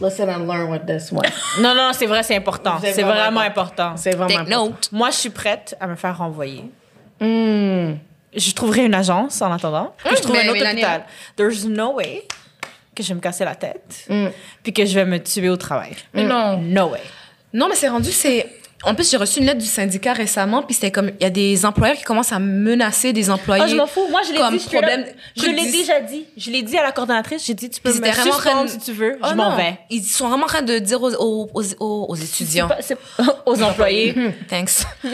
listen 0.00 0.28
and 0.30 0.46
learn 0.46 0.70
with 0.70 0.86
this 0.86 1.10
one. 1.12 1.26
Non, 1.60 1.74
non, 1.74 1.92
c'est 1.92 2.06
vrai, 2.06 2.22
c'est 2.22 2.36
important. 2.36 2.78
C'est 2.80 2.92
C'est 2.92 3.02
vraiment 3.02 3.22
vraiment 3.24 3.40
important. 3.40 3.96
C'est 3.96 4.12
vraiment 4.16 4.28
Take 4.28 4.40
important. 4.52 4.64
note. 4.70 4.88
Moi, 4.92 5.10
je 5.10 5.16
suis 5.16 5.30
prête 5.30 5.76
à 5.80 5.86
me 5.88 5.96
faire 5.96 6.16
renvoyer. 6.16 6.64
Je 8.38 8.54
trouverai 8.54 8.86
une 8.86 8.94
agence 8.94 9.42
en 9.42 9.52
attendant. 9.52 9.94
Je 10.08 10.16
trouve 10.16 10.36
ben, 10.36 10.48
un 10.48 10.52
autre 10.52 10.64
hôpital. 10.64 11.04
There's 11.36 11.66
no 11.66 11.94
way 11.94 12.26
que 12.94 13.02
je 13.02 13.08
vais 13.08 13.14
me 13.14 13.20
casser 13.20 13.44
la 13.44 13.54
tête 13.54 14.08
puis 14.62 14.72
que 14.72 14.84
je 14.84 14.94
vais 14.94 15.04
me 15.04 15.18
tuer 15.22 15.48
au 15.48 15.56
travail. 15.56 15.96
Mais 16.14 16.24
non. 16.24 16.58
No 16.58 16.90
way. 16.90 17.02
Non, 17.52 17.68
mais 17.68 17.74
c'est 17.74 17.88
rendu, 17.88 18.12
c'est. 18.12 18.46
En 18.84 18.94
plus, 18.94 19.10
j'ai 19.10 19.16
reçu 19.16 19.40
une 19.40 19.46
lettre 19.46 19.58
du 19.58 19.66
syndicat 19.66 20.12
récemment, 20.12 20.62
puis 20.62 20.72
c'était 20.72 20.92
comme. 20.92 21.10
Il 21.18 21.22
y 21.24 21.26
a 21.26 21.30
des 21.30 21.66
employeurs 21.66 21.96
qui 21.96 22.04
commencent 22.04 22.30
à 22.32 22.38
menacer 22.38 23.12
des 23.12 23.28
employés. 23.28 23.64
Ah, 23.64 23.68
je 23.68 23.74
m'en 23.74 23.88
fous. 23.88 24.06
Moi, 24.08 24.20
je 24.22 24.32
l'ai 24.32 24.56
dit. 24.58 24.64
problème. 24.66 25.04
Je 25.36 25.46
l'ai 25.46 25.70
déjà 25.72 25.98
dit. 26.00 26.24
Je 26.36 26.50
l'ai 26.52 26.62
dit 26.62 26.78
à 26.78 26.84
la 26.84 26.92
coordonnatrice. 26.92 27.44
J'ai 27.44 27.54
dit, 27.54 27.68
tu 27.70 27.80
peux 27.80 27.92
me 27.92 28.00
train 28.00 28.22
suspendre 28.22 28.64
de- 28.64 28.68
si 28.68 28.78
tu 28.78 28.92
veux. 28.92 29.18
Oh 29.20 29.26
je 29.30 29.34
m'en 29.34 29.56
vais. 29.56 29.78
Ils 29.90 30.04
sont 30.04 30.28
vraiment 30.28 30.44
en 30.44 30.48
train 30.48 30.62
de 30.62 30.78
dire 30.78 31.02
aux, 31.02 31.12
aux, 31.12 31.50
aux, 31.54 31.62
aux- 31.80 32.06
aux 32.08 32.14
étudiants. 32.14 32.68
Pas- 32.68 32.78
aux 33.46 33.60
employés. 33.62 34.14
Thanks. 34.48 34.70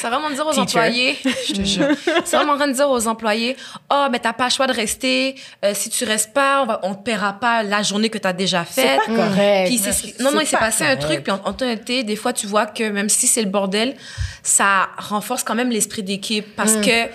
c'est 0.00 0.08
vraiment 0.08 0.30
dire 0.30 0.46
aux 0.46 0.50
Teacher. 0.50 0.60
employés, 0.62 1.16
je 1.46 1.52
te 1.52 1.62
jure. 1.64 1.86
C'est 2.24 2.36
vraiment 2.36 2.54
en 2.54 2.56
train 2.56 2.68
de 2.68 2.72
dire 2.72 2.88
aux 2.90 3.06
employés, 3.06 3.56
oh, 3.92 4.06
mais 4.10 4.18
t'as 4.18 4.32
pas 4.32 4.44
le 4.46 4.50
choix 4.50 4.66
de 4.66 4.72
rester. 4.72 5.34
Euh, 5.64 5.72
si 5.74 5.90
tu 5.90 6.04
restes 6.04 6.32
pas, 6.32 6.62
on, 6.62 6.66
va, 6.66 6.80
on 6.82 6.94
te 6.94 7.02
paiera 7.02 7.34
pas 7.34 7.62
la 7.62 7.82
journée 7.82 8.08
que 8.08 8.18
t'as 8.18 8.32
déjà 8.32 8.64
faite. 8.64 9.00
pas 9.06 9.14
correct. 9.14 9.68
Puis 9.68 9.78
c'est 9.78 9.92
ce 9.92 10.02
qui- 10.02 10.14
non, 10.22 10.32
non, 10.32 10.40
il 10.40 10.46
s'est 10.46 10.56
passé 10.56 10.84
un 10.84 10.96
truc. 10.96 11.22
Puis 11.22 11.32
en, 11.32 11.36
en 11.44 11.52
toute 11.52 11.62
honnêteté, 11.62 12.02
des 12.08 12.16
fois, 12.16 12.32
tu 12.32 12.46
vois 12.46 12.66
que 12.66 12.82
même 12.82 13.08
si 13.08 13.26
c'est 13.26 13.42
le 13.42 13.48
bordel, 13.48 13.94
ça 14.42 14.88
renforce 14.98 15.44
quand 15.44 15.54
même 15.54 15.70
l'esprit 15.70 16.02
d'équipe. 16.02 16.56
Parce 16.56 16.76
que, 16.76 17.06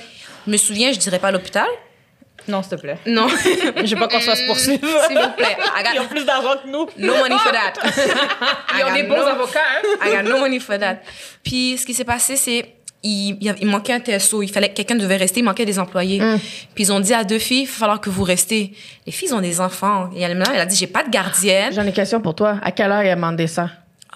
je 0.46 0.52
me 0.52 0.58
souviens, 0.58 0.94
je 0.94 1.00
dirais 1.00 1.20
pas 1.20 1.28
à 1.28 1.32
l'hôpital. 1.32 1.68
Non, 2.48 2.62
s'il 2.62 2.72
te 2.72 2.82
plaît. 2.82 2.98
Non. 3.06 3.28
Je 3.86 3.96
veux 3.96 4.00
pas 4.00 4.10
qu'on 4.10 4.20
se 4.20 4.26
fasse 4.26 4.42
poursuivre. 4.42 4.86
S'il 5.08 5.18
vous 5.18 5.30
plaît. 5.30 5.56
I 5.78 5.84
got 5.84 5.90
Ils 5.96 6.00
ont 6.02 6.08
plus 6.08 6.26
d'argent 6.26 6.56
que 6.62 6.70
nous. 6.70 6.88
no 6.98 7.14
money 7.16 7.38
for 7.38 7.54
that. 7.54 7.74
Ils 8.78 8.84
ont 8.84 8.94
des 8.94 9.04
bons 9.04 9.26
avocats, 9.26 9.60
hein? 9.60 10.06
I 10.06 10.12
got 10.14 10.30
no 10.30 10.40
money 10.40 10.60
for 10.60 10.78
that. 10.78 10.98
Puis 11.42 11.78
ce 11.78 11.86
qui 11.86 11.94
s'est 11.94 12.04
passé, 12.04 12.36
c'est 12.36 12.76
il, 13.02 13.38
manquait 13.64 13.94
un 13.94 14.00
TSO. 14.00 14.44
Il 14.44 14.52
fallait 14.52 14.74
quelqu'un 14.74 14.96
devait 14.96 15.16
rester. 15.16 15.40
Il 15.40 15.44
manquait 15.44 15.66
des 15.66 15.80
employés. 15.80 16.20
Puis 16.76 16.86
ils 16.86 16.92
ont 16.92 17.00
dit 17.00 17.14
à 17.14 17.24
deux 17.24 17.40
filles, 17.40 17.62
il 17.62 17.68
va 17.68 17.72
falloir 17.72 18.02
que 18.02 18.10
vous 18.10 18.24
restez. 18.24 18.74
Les 19.06 19.14
filles 19.14 19.34
ont 19.34 19.42
des 19.42 19.62
enfants. 19.62 20.10
Et 20.16 20.22
elle, 20.22 20.32
elle 20.54 20.60
a 20.60 20.66
dit, 20.66 20.76
j'ai 20.76 20.88
pas 20.88 21.04
de 21.04 21.10
gardienne. 21.10 21.72
J'en 21.74 21.84
ai 21.84 21.88
une 21.88 21.94
question 21.94 22.20
pour 22.20 22.36
toi. 22.36 22.60
À 22.62 22.72
quelle 22.72 22.92
heure 22.92 23.04
il 23.04 23.10
a 23.10 23.16
demandé 23.16 23.48
ça? 23.48 23.70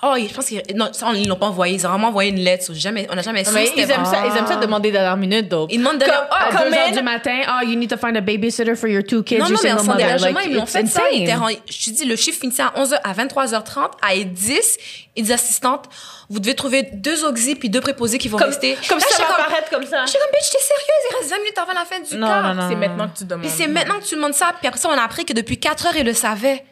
Oh, 0.03 0.13
je 0.17 0.33
pense 0.33 0.45
qu'ils 0.45 0.61
non, 0.75 0.89
ça, 0.93 1.11
ils 1.15 1.27
l'ont 1.27 1.35
pas 1.35 1.47
envoyé. 1.47 1.75
Ils 1.75 1.85
ont 1.85 1.89
vraiment 1.89 2.09
envoyé 2.09 2.29
une 2.31 2.39
lettre. 2.39 2.73
Jamais, 2.73 3.07
on 3.11 3.15
n'a 3.15 3.21
jamais 3.21 3.43
su. 3.43 3.51
Mais 3.53 3.71
ils 3.75 3.81
aiment, 3.89 4.05
ça, 4.05 4.23
ils 4.25 4.37
aiment 4.37 4.47
ça 4.47 4.55
demander 4.57 4.91
dernière 4.91 5.17
minute, 5.17 5.47
donc. 5.49 5.71
Ils 5.71 5.79
demandent 5.79 5.97
de 5.99 6.05
Comme- 6.05 6.13
ah, 6.29 6.47
À 6.49 6.51
come 6.55 6.69
2 6.71 6.77
heures 6.77 6.91
du 6.91 7.01
matin, 7.01 7.39
oh, 7.49 7.65
you 7.65 7.75
need 7.75 7.89
to 7.89 7.97
find 7.97 8.15
a 8.17 8.21
babysitter 8.21 8.75
for 8.75 8.87
your 8.89 9.03
two 9.03 9.23
kids, 9.23 9.39
Non, 9.39 9.49
non, 9.49 9.55
mais 9.63 9.71
en 9.71 9.83
Like, 9.83 10.37
ils 10.45 10.53
l'ont 10.55 10.65
fait 10.65 10.85
ça. 10.87 11.03
Ils 11.11 11.23
étaient 11.23 11.33
je 11.69 11.85
te 11.85 11.89
dis, 11.95 12.05
le 12.05 12.15
chiffre 12.15 12.39
finissait 12.39 12.63
à 12.63 12.73
11h, 12.75 12.99
à 13.03 13.13
23h30. 13.13 13.91
À 14.01 14.15
10, 14.23 14.77
ils 15.15 15.23
disent 15.23 15.31
assistantes, 15.31 15.85
vous 16.29 16.39
devez 16.39 16.55
trouver 16.55 16.83
deux 16.93 17.23
oxy 17.23 17.55
puis 17.55 17.69
deux 17.69 17.81
préposés 17.81 18.17
qui 18.17 18.27
vont 18.27 18.37
Comme, 18.37 18.47
rester. 18.49 18.77
comme 18.87 18.99
Là, 18.99 19.03
ça 19.03 19.07
j'étais 19.17 19.23
va 19.23 19.27
comme- 19.35 19.45
apparaître 19.45 19.69
comme 19.69 19.85
ça. 19.85 20.05
J'étais 20.05 20.19
comme, 20.19 20.31
bitch, 20.31 20.49
t'es 20.51 20.59
sérieuse? 20.59 21.03
Il 21.11 21.15
reste 21.17 21.29
20 21.31 21.37
minutes 21.37 21.57
avant 21.57 21.73
la 21.73 21.85
fin 21.85 21.99
du 21.99 22.17
Non, 22.17 22.27
quart. 22.27 22.43
non, 22.55 22.61
non. 22.61 22.69
C'est 22.69 22.75
maintenant 22.75 23.07
que 23.07 23.17
tu 23.17 23.25
demandes. 23.25 23.43
Puis 23.47 23.53
c'est 23.57 23.67
maintenant 23.67 23.99
que 23.99 24.03
tu 24.05 24.15
demandes 24.15 24.33
ça. 24.33 24.51
Puis 24.59 24.67
après 24.67 24.79
ça, 24.79 24.89
on 24.89 24.97
a 24.97 25.01
appris 25.03 25.25
que 25.25 25.33
depuis 25.33 25.57
4 25.59 25.87
heures, 25.87 25.95
ils 25.95 26.05
le 26.05 26.13
savaient. 26.13 26.63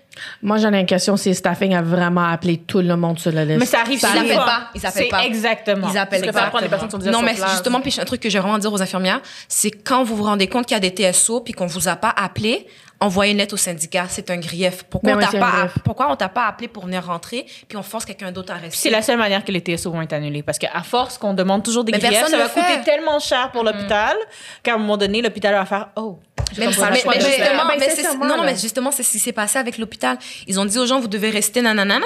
Moi, 0.41 0.58
j'en 0.58 0.71
ai 0.73 0.80
une 0.80 0.86
question. 0.86 1.17
Si 1.17 1.34
staffing 1.36 1.73
a 1.75 1.82
vraiment 1.82 2.25
appelé 2.25 2.58
tout 2.58 2.80
le 2.82 2.95
monde 2.95 3.19
sur 3.19 3.32
la 3.32 3.45
liste. 3.45 3.60
Mais 3.60 3.65
ça 3.65 3.80
arrive 3.82 3.95
Ils 3.95 3.99
souvent. 4.08 4.19
appellent 4.21 4.36
pas. 4.38 4.69
Ils 4.75 4.86
appellent 4.86 5.08
pas. 5.10 5.23
exactement. 5.25 5.88
Ils 5.91 5.97
appellent 5.97 6.32
pas. 6.32 6.39
ça 6.41 6.47
prend 6.47 6.62
des 6.62 6.67
personnes 6.69 6.88
qui 6.88 6.91
sont 6.93 6.97
déjà 6.99 7.12
Non, 7.12 7.19
sur 7.19 7.25
mais 7.28 7.34
place. 7.36 7.51
justement, 7.51 7.82
puis 7.82 7.95
un 7.99 8.06
truc 8.06 8.21
que 8.21 8.30
j'ai 8.30 8.39
vraiment 8.39 8.56
à 8.56 8.60
dire 8.60 8.71
aux 8.73 8.82
infirmières, 8.82 9.21
c'est 9.47 9.71
quand 9.71 10.04
vous 10.04 10.15
vous 10.15 10.23
rendez 10.23 10.47
compte 10.47 10.65
qu'il 10.65 10.75
y 10.75 10.78
a 10.78 10.89
des 10.89 10.91
TSO 11.12 11.41
puis 11.41 11.54
qu'on 11.54 11.67
vous 11.67 11.88
a 11.88 11.95
pas 11.95 12.13
appelé, 12.15 12.65
envoyez 12.99 13.34
une 13.34 13.38
lettre 13.39 13.54
au 13.56 13.58
syndicat. 13.58 14.06
C'est 14.10 14.30
un 14.30 14.38
grief. 14.38 14.84
Pourquoi 14.89 15.12
Ben 15.12 15.17
on 15.17 15.19
oui, 15.25 15.32
t'a 15.32 15.39
pas, 15.39 15.67
pourquoi 15.84 16.12
on 16.12 16.15
t'a 16.15 16.30
pas 16.30 16.45
appelé 16.47 16.67
pour 16.67 16.86
venir 16.86 17.06
rentrer 17.06 17.45
puis 17.67 17.78
on 17.78 17.84
force 17.84 18.06
quelqu'un 18.06 18.32
d'autre 18.32 18.54
à 18.54 18.56
rester? 18.56 18.78
C'est 18.78 18.89
la 18.89 19.01
seule 19.01 19.17
manière 19.17 19.43
que 19.43 19.51
les 19.51 19.60
TSO 19.62 19.91
vont 19.91 20.01
être 20.01 20.13
annulés. 20.13 20.43
Parce 20.43 20.58
qu'à 20.60 20.82
force 20.84 21.17
qu'on 21.17 21.34
demande 21.34 21.63
toujours 21.63 21.84
des 21.84 21.91
Mais 21.91 21.99
griefs, 21.99 22.13
personne 22.19 22.32
ça 22.32 22.38
va 22.38 22.49
fait. 22.49 22.62
Coûter 22.62 22.84
tellement 22.86 23.19
cher 23.19 23.51
pour 23.51 23.63
l'hôpital 23.63 24.15
qu'à 24.63 24.75
un 24.75 24.78
moment 24.78 24.97
donné, 24.97 25.21
l'hôpital 25.21 25.54
va 25.54 25.65
faire 25.65 25.89
Oh, 25.97 26.19
Mais, 26.58 26.65
le 26.67 26.71
mais- 26.71 26.78
mais 26.78 26.95
justement, 27.19 27.63
Ben, 27.67 27.75
mais 27.80 27.95
sûrement, 27.95 28.25
non, 28.28 28.43
mais 28.43 28.56
justement, 28.56 28.91
c'est 28.91 29.04
ce 29.04 29.12
qui 29.12 29.19
s'est 29.19 29.32
passé 29.34 29.58
avec 29.60 29.78
l'hôpital. 29.78 30.04
Ils 30.47 30.59
ont 30.59 30.65
dit 30.65 30.77
aux 30.77 30.85
gens, 30.85 30.99
vous 30.99 31.07
devez 31.07 31.29
rester, 31.29 31.61
nanana. 31.61 31.99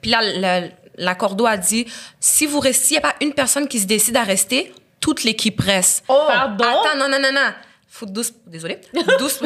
Puis 0.00 0.10
là, 0.10 0.20
la, 0.22 0.62
la 0.96 1.14
cordo 1.14 1.46
a 1.46 1.56
dit, 1.56 1.86
si 2.20 2.46
vous 2.46 2.60
restez, 2.60 2.88
il 2.90 2.92
n'y 2.92 2.98
a 2.98 3.00
pas 3.02 3.14
une 3.20 3.32
personne 3.32 3.68
qui 3.68 3.78
se 3.80 3.86
décide 3.86 4.16
à 4.16 4.22
rester, 4.24 4.72
toute 5.00 5.24
l'équipe 5.24 5.60
reste. 5.60 6.04
Oh, 6.08 6.24
pardon? 6.26 6.64
Attends, 6.64 6.98
non, 6.98 7.08
non, 7.08 7.18
non, 7.20 7.32
non. 7.32 7.52
Faut 7.88 8.06
12, 8.06 8.32
désolé. 8.46 8.80
12, 9.18 9.42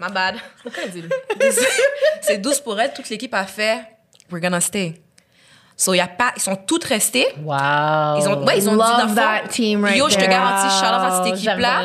my 0.00 0.12
bad. 0.12 0.36
C'est 2.20 2.38
12 2.38 2.60
pour 2.64 2.80
elle, 2.80 2.92
toute 2.92 3.08
l'équipe 3.08 3.32
a 3.34 3.44
fait, 3.46 3.80
we're 4.30 4.40
gonna 4.40 4.60
stay. 4.60 5.00
So, 5.82 5.94
y 5.94 6.00
a 6.00 6.06
pas, 6.08 6.32
ils 6.36 6.42
sont 6.42 6.56
toutes 6.66 6.84
restées. 6.84 7.26
Wow. 7.42 7.56
Ils 8.18 8.28
ont, 8.28 8.44
ouais, 8.44 8.58
ils 8.58 8.68
ont 8.68 8.72
dit 8.72 8.76
dans 8.76 9.08
fond, 9.08 9.14
that 9.14 9.48
team 9.48 9.82
right 9.82 9.96
Yo, 9.96 10.10
je 10.10 10.16
te 10.16 10.20
garantis, 10.28 10.66
out 10.76 10.82
à 10.84 11.22
cette 11.24 11.32
équipe-là. 11.34 11.80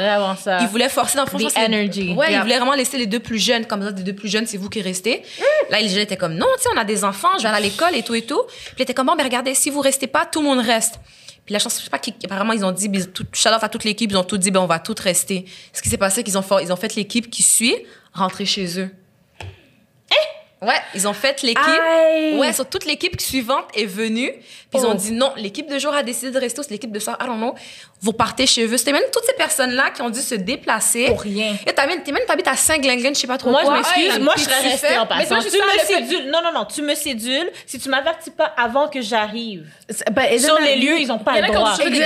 Ils 0.64 0.68
voulaient 0.68 0.90
forcer 0.90 1.16
dans 1.16 1.24
le 1.24 1.30
fond. 1.30 1.38
The 1.38 1.44
les- 1.44 1.48
ils 2.34 2.42
voulaient 2.44 2.58
vraiment 2.58 2.74
laisser 2.74 2.98
les 2.98 3.06
deux 3.06 3.22
plus 3.22 3.40
jeunes. 3.40 3.66
Comme 3.66 3.82
ça, 3.84 3.92
les 3.92 4.04
deux 4.04 4.12
plus 4.14 4.28
jeunes, 4.28 4.48
c'est 4.48 4.58
vous 4.58 4.68
qui 4.68 4.82
restez. 4.82 5.24
Là, 5.70 5.80
les 5.80 5.88
jeunes 5.88 6.02
étaient 6.02 6.18
comme, 6.18 6.34
non, 6.34 6.46
tu 6.58 6.64
sais, 6.64 6.70
on 6.76 6.78
a 6.78 6.84
des 6.84 7.06
enfants, 7.06 7.38
je 7.38 7.44
vais 7.44 7.48
aller 7.48 7.58
à 7.58 7.62
l'école 7.62 7.96
et 7.96 8.04
tout 8.04 8.16
et 8.16 8.24
tout. 8.24 8.42
Puis 8.48 8.76
ils 8.80 8.82
étaient 8.82 8.94
comme, 8.94 9.08
bon, 9.08 9.16
mais 9.16 9.24
regardez, 9.24 9.54
si 9.56 9.70
vous 9.70 9.80
restez 9.80 10.08
pas, 10.08 10.26
tout 10.26 10.42
le 10.42 10.48
monde 10.48 10.60
reste. 10.60 11.00
Puis 11.46 11.54
la 11.54 11.60
chance, 11.60 11.78
je 11.80 11.86
sais 11.86 11.90
pas 11.90 12.00
qui, 12.00 12.14
apparemment, 12.26 12.52
ils 12.52 12.66
ont 12.66 12.74
dit, 12.74 12.90
tout, 13.14 13.26
à 13.46 13.70
toute 13.70 13.86
l'équipe, 13.86 14.12
ils 14.12 14.18
ont 14.18 14.26
tout 14.26 14.38
dit, 14.38 14.52
ben, 14.52 14.60
on 14.60 14.66
va 14.66 14.80
toutes 14.80 15.00
rester. 15.00 15.46
Ce 15.72 15.82
qui 15.82 15.88
s'est 15.88 15.96
passé, 15.98 16.16
c'est 16.18 16.24
qu'ils 16.24 16.38
ont, 16.38 16.44
ils 16.60 16.74
ont 16.74 16.76
fait 16.76 16.96
l'équipe 16.96 17.30
qui 17.30 17.44
suit 17.44 17.78
rentrer 18.14 18.46
chez 18.46 18.78
eux. 18.82 18.90
Ouais, 20.62 20.80
ils 20.94 21.08
ont 21.08 21.14
fait 21.14 21.42
l'équipe. 21.42 22.40
Ouais, 22.40 22.54
sur 22.54 22.68
toute 22.68 22.86
l'équipe 22.86 23.20
suivante 23.20 23.66
est 23.76 23.86
venue. 23.86 24.32
Ils 24.78 24.86
ont 24.86 24.94
dit 24.94 25.12
non, 25.12 25.32
l'équipe 25.38 25.70
de 25.70 25.80
jour 25.80 25.94
a 25.94 26.04
décidé 26.04 26.32
de 26.32 26.40
rester, 26.40 26.64
c'est 26.64 26.72
l'équipe 26.72 26.92
de 26.92 27.00
soir, 27.00 27.18
I 27.22 27.26
don't 27.26 27.38
know. 27.38 27.56
Vous 28.02 28.14
partez 28.14 28.46
chez 28.46 28.66
eux. 28.66 28.78
C'était 28.78 28.92
même 28.92 29.04
toutes 29.12 29.24
ces 29.26 29.34
personnes-là 29.34 29.92
qui 29.92 30.02
ont 30.02 30.10
dû 30.10 30.20
se 30.22 30.36
déplacer. 30.36 31.06
Pour 31.08 31.22
rien. 31.22 31.56
Et 31.66 31.74
t'as 31.74 31.88
même, 31.88 32.04
t'es 32.04 32.12
même 32.12 32.24
t'habites 32.28 32.48
à 32.48 32.56
Saint-Glinglin, 32.56 33.14
je 33.14 33.20
sais 33.20 33.28
pas 33.28 33.38
trop 33.38 33.52
Moi, 33.52 33.62
je 33.66 33.72
m'excuse. 33.72 34.16
Hey, 34.16 34.20
moi, 34.22 34.34
je 34.38 34.44
serais 34.44 34.60
restée 34.62 34.98
en 34.98 35.04
Mais 35.04 35.26
passant. 35.26 35.40
Tu 35.40 35.58
me 35.58 35.86
sédules. 35.86 36.30
Non, 36.32 36.42
non, 36.44 36.52
non. 36.54 36.66
Tu 36.66 36.82
me 36.82 36.94
sédules 36.96 37.50
si 37.66 37.80
tu 37.80 37.90
m'avertis 37.90 38.32
pas 38.32 38.54
avant 38.58 38.88
que 38.88 39.02
j'arrive. 39.02 39.66
Isn't 39.90 40.40
Sur 40.40 40.60
les 40.60 40.76
lieux, 40.76 41.00
ils 41.00 41.08
n'ont 41.08 41.20
pas 41.20 41.40
le 41.40 41.48
droit. 41.48 41.76
Ils 41.80 41.92
n'ont 41.92 41.98
pas 42.00 42.06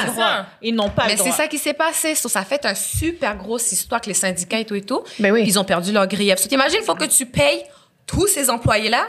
C'est 0.00 0.06
le 0.06 0.12
droit. 0.12 0.46
Ils 0.62 0.74
n'ont 0.74 0.90
pas 0.90 1.04
Mais 1.06 1.12
le 1.12 1.18
c'est 1.18 1.24
droit. 1.24 1.36
ça 1.36 1.48
qui 1.48 1.58
s'est 1.58 1.74
passé. 1.74 2.14
Ça 2.14 2.40
a 2.40 2.44
fait 2.44 2.64
un 2.64 2.74
super 2.74 3.36
grosse 3.36 3.72
histoire 3.72 3.98
avec 3.98 4.06
les 4.06 4.14
syndicats 4.14 4.58
et 4.60 4.64
tout 4.64 4.74
et 4.74 4.82
tout. 4.82 5.02
Ben 5.18 5.32
oui. 5.32 5.42
Ils 5.46 5.58
ont 5.58 5.64
perdu 5.64 5.92
leur 5.92 6.06
grief. 6.06 6.38
So, 6.38 6.48
t'imagines, 6.48 6.78
il 6.80 6.84
faut 6.84 6.94
que 6.94 7.04
tu 7.04 7.26
payes 7.26 7.64
tous 8.06 8.26
ces 8.26 8.48
employés-là 8.50 9.06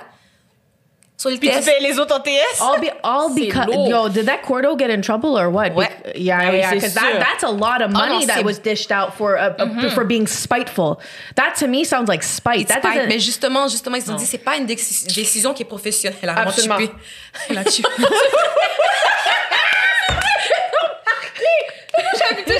sur 1.20 1.30
le 1.30 1.38
Puis 1.38 1.50
tu 1.50 1.56
TS. 1.60 1.66
payes 1.66 1.82
les 1.82 2.00
autres 2.00 2.16
en 2.16 2.22
TS? 2.22 2.62
All, 2.62 2.80
be, 2.80 2.88
all 3.04 3.34
because 3.36 3.68
lourd. 3.68 3.90
yo, 3.90 4.08
did 4.10 4.26
that 4.26 4.42
Cordo 4.42 4.76
get 4.78 4.90
in 4.90 5.02
trouble 5.02 5.38
or 5.38 5.50
what? 5.50 5.74
Ouais. 5.76 5.90
Bec- 5.90 6.14
yeah, 6.16 6.40
Ah 6.40 6.52
yeah, 6.54 6.70
c'est 6.70 6.76
because 6.76 6.94
that, 6.94 7.20
that's 7.20 7.44
a 7.44 7.50
lot 7.52 7.82
of 7.82 7.92
non, 7.92 8.08
money 8.08 8.26
that 8.26 8.38
c'est- 8.38 8.44
was 8.46 8.58
dished 8.60 8.90
out 8.90 9.14
for 9.18 9.38
uh, 9.38 9.54
uh, 9.60 9.90
for 9.90 10.06
being 10.06 10.26
spiteful. 10.28 11.00
That 11.36 11.56
to 11.60 11.68
me 11.68 11.84
sounds 11.84 12.08
like 12.08 12.24
spite. 12.24 12.70
That 12.70 12.82
doesn't. 12.82 13.10
Mais 13.10 13.20
justement, 13.20 13.68
justement, 13.68 13.98
ils 13.98 14.10
ont 14.10 14.16
dit 14.16 14.26
c'est 14.26 14.38
pas 14.38 14.56
une 14.56 14.66
déci- 14.66 15.14
décision 15.14 15.54
qui 15.54 15.64
est 15.64 15.66
professionnelle. 15.66 16.18
Elle 16.24 16.30
a 16.30 16.34
vraiment 16.46 16.50
Absolument. 16.52 16.80
Elle 17.50 17.58
a 17.58 17.64
chippé. 17.66 17.90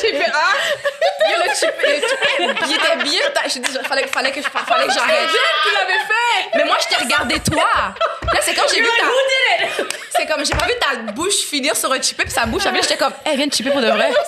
J'ai 0.02 0.14
fait 0.14 0.32
ah! 0.34 0.54
Il 1.28 1.50
a 1.50 1.54
chippé. 1.54 2.02
Il 2.40 2.74
était 2.76 2.96
bien. 3.04 3.22
t'as- 3.34 3.48
Je 3.50 3.60
dis, 3.60 3.78
fallait, 3.88 4.08
fallait 4.08 4.32
que 4.32 4.42
je 4.42 4.48
fallait 4.48 4.88
que 4.88 4.94
j'arrête. 4.94 5.30
Tu 5.64 5.74
l'avais 5.74 6.00
fait! 6.00 6.58
Mais 6.58 6.64
moi, 6.66 6.78
je 6.82 6.88
t'ai 6.88 7.04
regardé 7.04 7.40
toi. 7.40 7.68
Là, 8.34 8.40
c'est 8.42 8.54
quand 8.54 8.68
j'ai 8.74 8.82
vu 8.82 8.88
ta... 8.88 9.76
C'est 10.16 10.26
comme, 10.26 10.46
j'ai 10.46 10.56
pas 10.56 10.66
vu 10.66 10.74
ta 10.80 10.96
bouche 11.14 11.46
finir 11.50 11.76
sur 11.76 11.92
un 11.92 12.02
chipé, 12.02 12.24
puis 12.24 12.32
sa 12.32 12.46
bouche, 12.46 12.66
après, 12.66 12.82
j'étais 12.82 12.98
comme, 12.98 13.14
elle 13.26 13.38
vient 13.38 13.48
de 13.48 13.54
chipper 13.54 13.72
pour 13.72 13.82
de 13.82 13.88
vrai. 13.90 14.12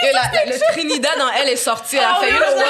Et 0.00 0.12
la, 0.12 0.20
la- 0.32 0.44
le 0.44 0.58
Trinidad 0.72 1.18
dans 1.18 1.28
elle 1.30 1.48
est 1.48 1.56
sorti. 1.56 1.96
Elle 1.96 2.04
a 2.04 2.16
Oh, 2.18 2.22
fait, 2.22 2.30
you 2.30 2.36
know 2.36 2.54
what? 2.56 2.64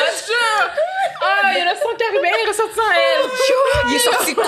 Ah, 1.20 1.50
il 1.52 1.58
y 1.58 1.60
a 1.60 1.64
le 1.74 1.78
son 1.78 1.94
qui 1.94 2.04
arrivait, 2.04 2.32
il 2.42 2.46
est 2.46 2.48
ressorti 2.48 2.80
en 2.80 2.90
elle. 2.90 3.30
Il 3.90 3.96
est 3.96 3.98
sorti 3.98 4.34
quick. 4.34 4.46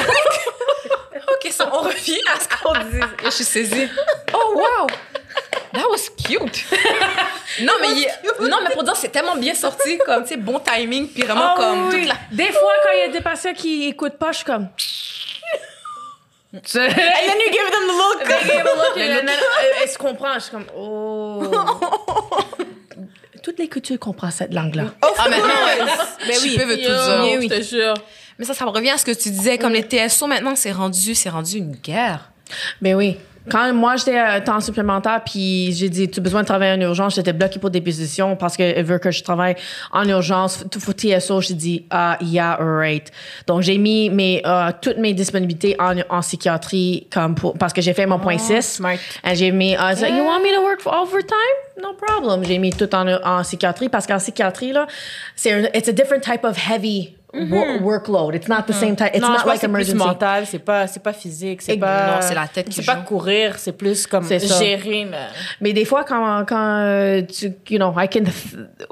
Ok, 1.34 1.52
ça, 1.52 1.70
on 1.72 1.78
revient 1.80 2.18
à 2.34 2.40
ce 2.40 2.48
qu'on 2.48 2.72
dit. 2.72 3.00
Je 3.24 3.30
suis 3.30 3.44
saisie. 3.44 3.88
Oh, 4.34 4.52
wow! 4.56 4.86
That 5.72 5.88
was 5.88 6.08
cute. 6.26 6.64
non, 7.62 7.72
mais, 7.80 7.88
il- 7.92 8.48
non, 8.48 8.58
mais 8.62 8.70
pour 8.74 8.82
dire, 8.82 8.96
c'est 8.96 9.08
tellement 9.10 9.36
bien 9.36 9.54
sorti, 9.54 9.98
comme, 10.04 10.22
tu 10.24 10.30
sais, 10.30 10.36
bon 10.36 10.58
timing, 10.60 11.08
puis 11.08 11.22
vraiment 11.22 11.52
Ah 11.52 11.54
comme 11.56 11.84
oui, 11.86 11.90
toute 11.90 12.00
oui. 12.00 12.06
la... 12.06 12.14
Des 12.44 12.52
fois, 12.52 12.72
quand 12.82 12.90
il 12.94 13.00
y 13.00 13.02
a 13.04 13.08
des 13.12 13.20
patients 13.20 13.52
qui 13.54 13.88
écoutent 13.88 14.18
pas, 14.18 14.32
je 14.32 14.36
suis 14.38 14.44
comme. 14.46 14.68
And 16.52 16.58
then 16.64 17.38
you 17.38 17.52
give 17.52 17.70
them 17.70 17.86
the 17.86 17.96
look. 17.96 18.96
Et 18.96 19.06
là, 19.08 19.20
elle, 19.20 19.30
elle 19.84 19.88
se 19.88 19.96
comprend. 19.98 20.34
Je 20.34 20.40
suis 20.40 20.50
comme, 20.50 20.66
oh. 20.76 21.42
Toutes 23.44 23.58
les 23.58 23.68
cultures 23.68 23.98
comprennent 24.00 24.32
cette 24.32 24.52
langue-là. 24.52 24.86
Ah, 25.00 25.28
maintenant. 25.28 25.46
Ben 26.26 26.34
Je 26.34 26.40
oui. 26.42 26.56
peux 26.58 26.64
tout 26.64 26.74
dire. 26.76 27.40
je 27.40 27.48
te 27.48 27.62
jure. 27.62 27.94
Mais 28.40 28.46
ça, 28.46 28.54
ça 28.54 28.64
revient 28.64 28.88
à 28.88 28.96
ce 28.96 29.04
que 29.04 29.10
tu 29.10 29.28
disais, 29.28 29.58
comme 29.58 29.74
les 29.74 29.82
TSO, 29.82 30.26
maintenant, 30.26 30.56
c'est 30.56 30.72
rendu, 30.72 31.14
c'est 31.14 31.28
rendu 31.28 31.58
une 31.58 31.72
guerre. 31.72 32.30
Ben 32.80 32.94
oui. 32.94 33.18
Quand 33.50 33.72
moi, 33.74 33.96
j'étais 33.96 34.18
à 34.18 34.40
temps 34.40 34.60
supplémentaire, 34.60 35.22
puis 35.24 35.72
j'ai 35.72 35.90
dit, 35.90 36.08
tu 36.08 36.20
as 36.20 36.22
besoin 36.22 36.40
de 36.40 36.46
travailler 36.46 36.72
en 36.72 36.80
urgence, 36.80 37.16
j'étais 37.16 37.34
bloquée 37.34 37.58
pour 37.58 37.68
des 37.68 37.82
positions 37.82 38.36
parce 38.36 38.56
qu'elle 38.56 38.82
veut 38.82 38.98
que 38.98 39.10
je 39.10 39.22
travaille 39.22 39.56
en 39.92 40.08
urgence. 40.08 40.64
Tout 40.70 40.80
faut 40.80 40.94
TSO, 40.94 41.42
j'ai 41.42 41.54
dit, 41.54 41.84
ah, 41.90 42.16
yeah, 42.22 42.56
right. 42.58 43.10
Donc, 43.46 43.60
j'ai 43.60 43.76
mis 43.76 44.08
mes, 44.08 44.40
euh, 44.46 44.70
toutes 44.80 44.96
mes 44.96 45.12
disponibilités 45.12 45.76
en, 45.78 45.96
en 46.08 46.20
psychiatrie 46.20 47.08
comme 47.12 47.34
pour, 47.34 47.58
parce 47.58 47.74
que 47.74 47.82
j'ai 47.82 47.92
fait 47.92 48.06
mon 48.06 48.18
point 48.18 48.38
6. 48.38 48.62
smart. 48.62 48.96
Et 49.22 49.34
j'ai 49.34 49.52
mis, 49.52 49.76
was 49.76 50.00
like, 50.00 50.14
you 50.14 50.24
want 50.24 50.40
me 50.40 50.54
to 50.54 50.62
work 50.62 50.80
for 50.80 50.94
overtime? 50.94 51.36
No 51.82 51.92
problem. 51.92 52.42
J'ai 52.44 52.58
mis 52.58 52.70
tout 52.70 52.94
en, 52.94 53.06
en 53.06 53.42
psychiatrie 53.42 53.90
parce 53.90 54.06
qu'en 54.06 54.18
psychiatrie, 54.18 54.72
là, 54.72 54.86
c'est 55.36 55.52
un, 55.52 55.64
it's 55.74 55.88
a 55.88 55.92
different 55.92 56.22
type 56.22 56.44
of 56.44 56.56
heavy 56.56 57.14
wo- 57.32 57.40
mm-hmm. 57.40 57.84
workload. 57.84 58.34
It's 58.34 58.48
not 58.48 58.66
the 58.66 58.72
mm-hmm. 58.72 58.80
same 58.80 58.96
type, 58.96 59.14
it's 59.14 59.20
non, 59.20 59.28
not 59.28 59.38
pense 59.38 59.46
like 59.46 59.60
que 59.60 59.60
c'est 59.60 59.72
plus 59.72 59.90
emergency. 59.90 60.06
mental, 60.06 60.46
c'est 60.46 60.58
pas, 60.58 60.86
c'est 60.86 61.02
pas 61.02 61.12
physique, 61.12 61.62
c'est 61.62 61.74
Et- 61.74 61.78
pas. 61.78 62.06
non, 62.06 62.20
c'est 62.20 62.34
la 62.34 62.48
tête 62.48 62.68
qui 62.68 62.82
C'est 62.82 62.86
pas 62.86 62.96
courir, 62.96 63.58
c'est 63.58 63.72
plus 63.72 64.06
comme 64.06 64.24
C'est 64.24 64.38
gérer. 64.40 65.04
là. 65.04 65.28
Mais 65.60 65.72
des 65.72 65.84
fois, 65.84 66.04
quand, 66.04 66.44
quand 66.46 66.78
euh, 66.80 67.22
tu, 67.22 67.52
you 67.68 67.78
know, 67.78 67.92
I 67.96 68.08
can, 68.08 68.24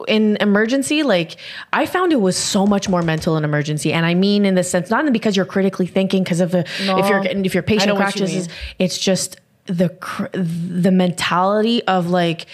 in 0.08 0.36
emergency, 0.40 1.02
like, 1.02 1.36
I 1.72 1.86
found 1.86 2.12
it 2.12 2.20
was 2.20 2.32
so 2.36 2.66
much 2.66 2.88
more 2.88 3.02
mental 3.02 3.36
in 3.36 3.44
emergency. 3.44 3.92
And 3.92 4.06
I 4.06 4.14
mean, 4.14 4.44
in 4.44 4.54
the 4.54 4.62
sense, 4.62 4.90
not 4.90 5.10
because 5.12 5.36
you're 5.36 5.46
critically 5.46 5.86
thinking, 5.86 6.22
because 6.22 6.40
of 6.40 6.54
a, 6.54 6.64
if 6.80 7.08
your 7.08 7.22
if 7.24 7.54
your 7.54 7.62
I 7.62 7.66
patient 7.66 7.88
know 7.88 7.94
what 7.94 8.14
you 8.16 8.42
it's 8.78 8.98
just 8.98 9.36
the 9.66 9.90
the 10.32 10.90
mentality 10.90 11.82
of 11.86 12.10
like, 12.10 12.46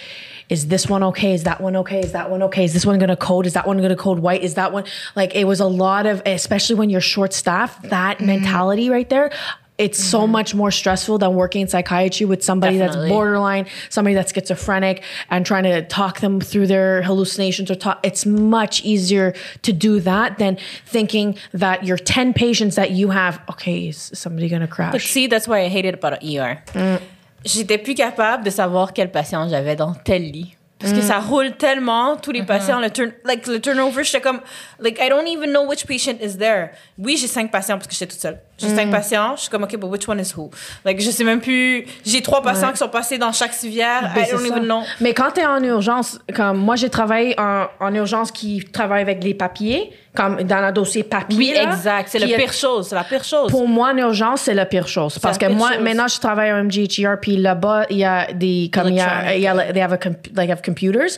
is 0.49 0.67
this 0.67 0.87
one 0.87 1.01
okay? 1.03 1.33
Is 1.33 1.43
that 1.43 1.59
one 1.61 1.75
okay? 1.77 1.99
Is 2.01 2.11
that 2.11 2.29
one 2.29 2.43
okay? 2.43 2.65
Is 2.65 2.73
this 2.73 2.85
one 2.85 2.99
gonna 2.99 3.15
code? 3.17 3.45
Is 3.45 3.53
that 3.53 3.65
one 3.67 3.81
gonna 3.81 3.95
code 3.95 4.19
white? 4.19 4.43
Is 4.43 4.53
that 4.55 4.71
one 4.71 4.83
like? 5.15 5.35
It 5.35 5.45
was 5.45 5.59
a 5.59 5.65
lot 5.67 6.05
of, 6.05 6.21
especially 6.25 6.75
when 6.75 6.89
you're 6.89 7.01
short 7.01 7.33
staffed, 7.33 7.89
that 7.89 8.17
Mm-hmm. 8.17 8.25
mentality 8.27 8.89
right 8.89 9.09
there. 9.09 9.31
It's 9.77 10.01
so 10.01 10.25
much 10.25 10.55
more 10.55 10.71
stressful 10.71 11.17
than 11.17 11.33
working 11.35 11.59
in 11.63 11.67
psychiatry 11.67 12.25
with 12.25 12.41
somebody 12.45 12.77
Definitely. 12.77 13.09
that's 13.09 13.13
borderline, 13.13 13.65
somebody 13.89 14.13
that's 14.13 14.31
schizophrenic, 14.31 15.03
and 15.29 15.45
trying 15.45 15.63
to 15.65 15.81
talk 15.81 16.21
them 16.21 16.39
through 16.39 16.67
their 16.67 17.01
hallucinations 17.01 17.69
or 17.69 17.75
talk. 17.75 17.99
It's 18.01 18.25
much 18.25 18.85
easier 18.85 19.33
to 19.63 19.73
do 19.73 19.99
that 19.99 20.37
than 20.37 20.57
thinking 20.85 21.37
that 21.51 21.83
your 21.83 21.97
10 21.97 22.31
patients 22.33 22.75
that 22.77 22.91
you 22.91 23.09
have, 23.09 23.41
okay, 23.49 23.89
is 23.89 24.11
somebody 24.13 24.47
gonna 24.47 24.65
But 24.67 24.71
crash? 24.75 25.09
see, 25.11 25.27
that's 25.27 25.45
why 25.45 25.59
I 25.63 25.67
hated 25.67 25.93
about 25.95 26.23
ER. 26.23 26.61
J'étais 27.45 27.77
plus 27.77 27.93
capable 27.93 28.43
de 28.43 28.49
savoir 28.49 28.91
quel 28.91 29.11
patient 29.11 29.47
j'avais 29.47 29.75
dans 29.75 29.93
tel 29.93 30.23
lit. 30.23 30.55
Parce 30.79 30.93
que 30.93 31.01
ça 31.01 31.19
roule 31.19 31.53
tellement, 31.53 32.17
tous 32.17 32.31
les 32.31 32.43
patients, 32.43 32.79
le, 32.79 32.89
turn, 32.89 33.11
like, 33.23 33.47
le 33.47 33.59
turnover, 33.59 34.03
j'étais 34.03 34.21
comme, 34.21 34.41
like, 34.79 34.99
I 34.99 35.09
don't 35.09 35.27
even 35.27 35.51
know 35.51 35.65
which 35.65 35.87
patient 35.87 36.17
is 36.21 36.37
there. 36.37 36.71
Oui, 36.97 37.17
j'ai 37.17 37.27
cinq 37.27 37.49
patients 37.49 37.77
parce 37.77 37.87
que 37.87 37.93
j'étais 37.93 38.07
toute 38.07 38.19
seule. 38.19 38.39
J'ai 38.57 38.69
cinq 38.73 38.89
patients, 38.89 39.35
je 39.35 39.41
suis 39.41 39.49
comme, 39.49 39.63
OK, 39.63 39.75
but 39.77 39.89
which 39.89 40.07
one 40.07 40.19
is 40.19 40.31
who? 40.35 40.49
Like, 40.85 41.01
je 41.01 41.09
sais 41.11 41.25
même 41.25 41.41
plus, 41.41 41.85
j'ai 42.05 42.21
trois 42.21 42.41
patients 42.41 42.71
qui 42.71 42.77
sont 42.77 42.87
passés 42.87 43.17
dans 43.17 43.33
chaque 43.33 43.53
civière, 43.53 44.11
Ben, 44.15 44.23
I 44.23 44.31
don't 44.31 44.45
even 44.45 44.63
know. 44.63 44.81
Mais 45.01 45.13
quand 45.13 45.31
tu 45.31 45.41
es 45.41 45.45
en 45.45 45.61
urgence, 45.61 46.19
comme 46.33 46.57
moi, 46.59 46.77
j'ai 46.77 46.89
travaillé 46.89 47.35
en, 47.37 47.65
en 47.81 47.93
urgence 47.93 48.31
qui 48.31 48.63
travaille 48.71 49.01
avec 49.01 49.21
les 49.23 49.33
papiers, 49.33 49.91
comme 50.15 50.41
dans 50.43 50.65
le 50.65 50.71
dossier 50.71 51.03
papier. 51.03 51.37
Oui, 51.37 51.51
là, 51.53 51.63
exact, 51.63 52.07
c'est 52.09 52.19
la 52.19 52.27
est- 52.27 52.37
pire 52.37 52.53
chose, 52.53 52.87
c'est 52.87 52.95
la 52.95 53.03
pire 53.03 53.25
chose. 53.25 53.51
Pour 53.51 53.67
moi, 53.67 53.89
en 53.91 53.97
urgence, 53.97 54.43
c'est 54.43 54.53
la 54.53 54.65
pire 54.65 54.87
chose. 54.87 55.19
Parce 55.19 55.37
que 55.37 55.47
moi, 55.47 55.73
chose. 55.73 55.81
maintenant, 55.83 56.07
je 56.07 56.19
travaille 56.21 56.53
au 56.53 56.63
MGHR, 56.63 57.19
puis 57.21 57.35
là-bas, 57.35 57.85
il 57.89 57.97
y 57.97 58.05
a 58.05 58.31
des, 58.31 58.69
comme 58.73 58.87
il 58.87 58.95
y 58.95 59.01
a, 59.01 59.35
il 59.35 59.41
y 59.41 59.47
a, 59.47 59.73
they 59.73 59.81
have 59.81 59.91
a, 59.91 59.99
like, 60.33 60.49
have 60.49 60.61
computers. 60.61 61.17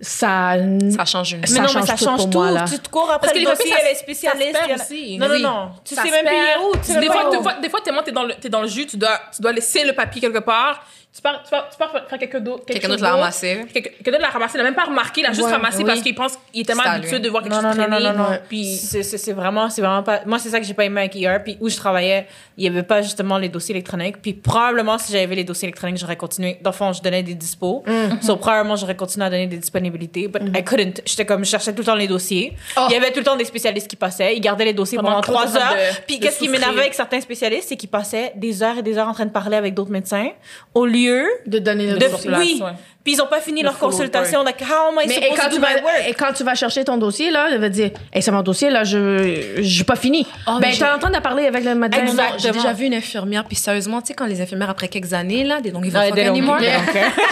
Ça, 0.00 0.54
Ça 0.96 1.04
change 1.04 1.32
une 1.32 1.40
Mais 1.40 1.46
ça 1.48 1.62
non, 1.62 1.68
change 1.68 1.82
mais 1.82 1.86
ça 1.88 1.96
tout 1.96 2.04
change 2.04 2.16
pour 2.18 2.30
tout. 2.30 2.38
moi, 2.38 2.50
là. 2.52 2.64
Tu 2.68 2.78
te 2.78 2.88
cours 2.88 3.10
après 3.10 3.18
Parce 3.20 3.32
que 3.32 3.38
le 3.38 3.44
les 3.44 3.50
dossier, 3.56 3.74
elle 3.80 3.92
est 3.92 3.94
spécialiste. 3.96 4.56
ça 4.68 4.74
aussi. 4.74 5.18
Non, 5.18 5.26
Oui. 5.28 5.42
non, 5.42 5.50
non. 5.50 5.70
Tu 5.84 5.94
Ça 5.96 6.02
sais 6.04 6.10
même 6.10 6.24
plus 6.24 6.36
où. 6.64 6.72
Tu 6.76 7.00
Des 7.00 7.06
fois, 7.06 7.30
des 7.30 7.42
fois, 7.42 7.54
des 7.54 7.68
fois, 7.68 7.80
tellement 7.80 8.02
t'es 8.04 8.12
dans 8.12 8.22
le, 8.22 8.34
t'es 8.34 8.48
dans 8.48 8.60
le 8.62 8.68
jus, 8.68 8.86
tu 8.86 8.96
dois, 8.96 9.18
tu 9.34 9.42
dois 9.42 9.52
laisser 9.52 9.84
le 9.84 9.92
papier 9.94 10.20
quelque 10.20 10.38
part. 10.38 10.84
Tu 11.14 11.22
pars, 11.22 11.42
tu 11.42 11.50
pars, 11.50 11.68
tu 11.68 11.76
pars 11.78 11.90
faire 12.08 12.18
quelque 12.18 12.36
d'autre. 12.36 12.64
Quelqu'un 12.66 12.86
chose 12.86 12.96
d'autre 12.98 13.02
l'a 13.10 13.16
ramassé. 13.16 13.64
Quelqu'un 13.72 13.90
quelqu'un 13.90 14.10
d'autre 14.12 14.22
l'a 14.22 14.28
ramassé. 14.28 14.52
Il 14.54 14.58
n'a 14.58 14.64
même 14.64 14.74
pas 14.74 14.84
remarqué. 14.84 15.22
Il 15.22 15.26
a 15.26 15.32
juste 15.32 15.46
Ouais, 15.46 15.52
ramassé 15.52 15.78
oui. 15.78 15.84
parce 15.84 16.00
qu'il 16.02 16.14
pense 16.14 16.38
qu'il 16.52 16.60
est 16.60 16.64
tellement 16.64 16.82
habitué 16.84 17.18
de 17.18 17.28
voir 17.28 17.42
quelque 17.42 17.54
Non, 17.54 17.60
chose 17.62 17.76
non, 17.76 17.82
non, 17.88 17.96
traîner. 17.96 18.04
non, 18.12 18.24
non, 18.24 18.30
non. 18.30 18.38
Puis, 18.48 18.76
C'est 18.76 19.32
vraiment, 19.32 19.68
c'est 19.68 19.80
vraiment 19.80 20.02
pas. 20.04 20.20
Moi, 20.26 20.38
c'est 20.38 20.50
ça 20.50 20.60
que 20.60 20.66
j'ai 20.66 20.74
pas 20.74 20.84
aimé 20.84 21.00
avec 21.00 21.16
ER. 21.16 21.38
Puis 21.42 21.56
où 21.60 21.68
je 21.68 21.76
travaillais, 21.76 22.26
il 22.56 22.64
y 22.64 22.68
avait 22.68 22.82
pas 22.84 23.02
justement 23.02 23.36
les 23.38 23.48
dossiers 23.48 23.74
électroniques. 23.74 24.22
Puis 24.22 24.34
probablement, 24.34 24.96
si 24.98 25.10
j'avais 25.10 25.34
les 25.34 25.42
dossiers 25.44 25.66
électroniques, 25.68 25.96
j'aurais 25.96 26.16
continué. 26.16 26.58
Dans 26.62 26.70
le 26.70 26.76
fond, 26.76 26.92
je 26.92 27.02
donnais 27.02 27.22
des 27.24 27.34
dispos. 27.34 27.82
So, 28.20 28.36
probablement, 28.36 28.76
j'aurais 28.76 28.96
continué 28.96 29.26
à 29.26 29.30
donner 29.30 29.46
des 29.48 29.56
disponibilités. 29.58 30.28
But 30.28 30.42
I 30.56 30.62
couldn't. 30.62 31.00
J'étais 31.04 31.24
comme, 31.26 31.44
je 31.44 31.50
cherchais 31.50 31.72
tout 31.72 31.80
le 31.80 31.86
temps 31.86 31.94
les 31.96 32.06
dossiers. 32.06 32.54
Il 32.90 32.92
y 32.92 32.96
avait 32.96 33.10
tout 33.10 33.18
le 33.20 33.24
temps 33.24 33.36
des 33.36 33.46
spécialistes 33.46 33.88
qui 33.88 33.96
passaient. 33.96 34.36
Ils 34.36 34.40
gardaient 34.40 34.66
les 34.66 34.72
dossiers 34.74 34.98
Pendant 34.98 35.20
trois 35.22 35.56
heures. 35.56 35.72
de- 35.74 36.04
Puis 36.06 36.20
qu'est-ce 36.20 36.38
qui 36.38 36.48
m'énervait 36.48 36.82
avec 36.82 36.94
certains 36.94 37.20
spécialistes, 37.20 37.70
c'est 37.70 37.76
qu'ils 37.76 37.88
passaient 37.88 38.32
des 38.36 38.62
heures 38.62 38.78
et 38.78 38.82
des 38.82 38.98
heures 38.98 39.08
en 39.08 39.14
train 39.14 39.26
de 39.26 39.30
parler 39.32 39.56
avec 39.56 39.74
d'autres 39.74 39.90
médecins 39.90 40.28
au 40.74 40.84
lieu 40.86 40.97
de 41.46 41.58
donner 41.58 41.86
le 41.92 41.98
de. 41.98 42.06
dossier. 42.08 42.28
place, 42.28 42.40
oui. 42.40 42.60
ouais. 42.62 42.72
Puis 43.04 43.14
ils 43.14 43.22
ont 43.22 43.26
pas 43.26 43.40
fini 43.40 43.62
leur 43.62 43.78
consultation. 43.78 44.42
Like, 44.42 44.60
how 44.60 44.88
am 44.88 44.98
I 45.02 45.06
Mais 45.08 45.14
et 45.14 45.22
supposed 45.22 45.36
quand, 45.38 45.44
to 45.48 45.54
tu 45.54 45.56
do 45.56 45.62
vas, 45.62 45.74
my 45.76 45.82
work? 45.82 46.04
et 46.08 46.14
quand 46.14 46.32
tu 46.34 46.44
vas 46.44 46.54
chercher 46.54 46.84
ton 46.84 46.98
dossier, 46.98 47.30
là, 47.30 47.48
elle 47.50 47.58
va 47.60 47.68
dire 47.70 47.90
hey, 48.12 48.20
c'est 48.20 48.30
mon 48.30 48.42
dossier, 48.42 48.68
là, 48.70 48.84
je 48.84 49.56
j'ai 49.60 49.84
pas 49.84 49.96
fini. 49.96 50.26
Oh, 50.46 50.58
ben, 50.60 50.68
t'es 50.70 50.76
j'ai- 50.76 50.84
en 50.84 50.98
train 50.98 51.10
de 51.10 51.18
parler 51.20 51.46
avec 51.46 51.64
le 51.64 51.74
médecin. 51.74 52.02
Exact. 52.02 52.34
J'ai 52.38 52.50
déjà 52.50 52.72
vu 52.74 52.84
une 52.86 52.94
infirmière, 52.94 53.44
puis 53.44 53.56
sérieusement, 53.56 54.02
tu 54.02 54.08
sais, 54.08 54.14
quand 54.14 54.26
les 54.26 54.40
infirmières, 54.42 54.68
après 54.70 54.88
quelques 54.88 55.14
années, 55.14 55.42
là, 55.44 55.60
don't 55.62 55.82
give 55.82 55.96
a 55.96 56.00
Ouais, 56.00 56.10
don't 56.10 56.46
care. 56.46 57.12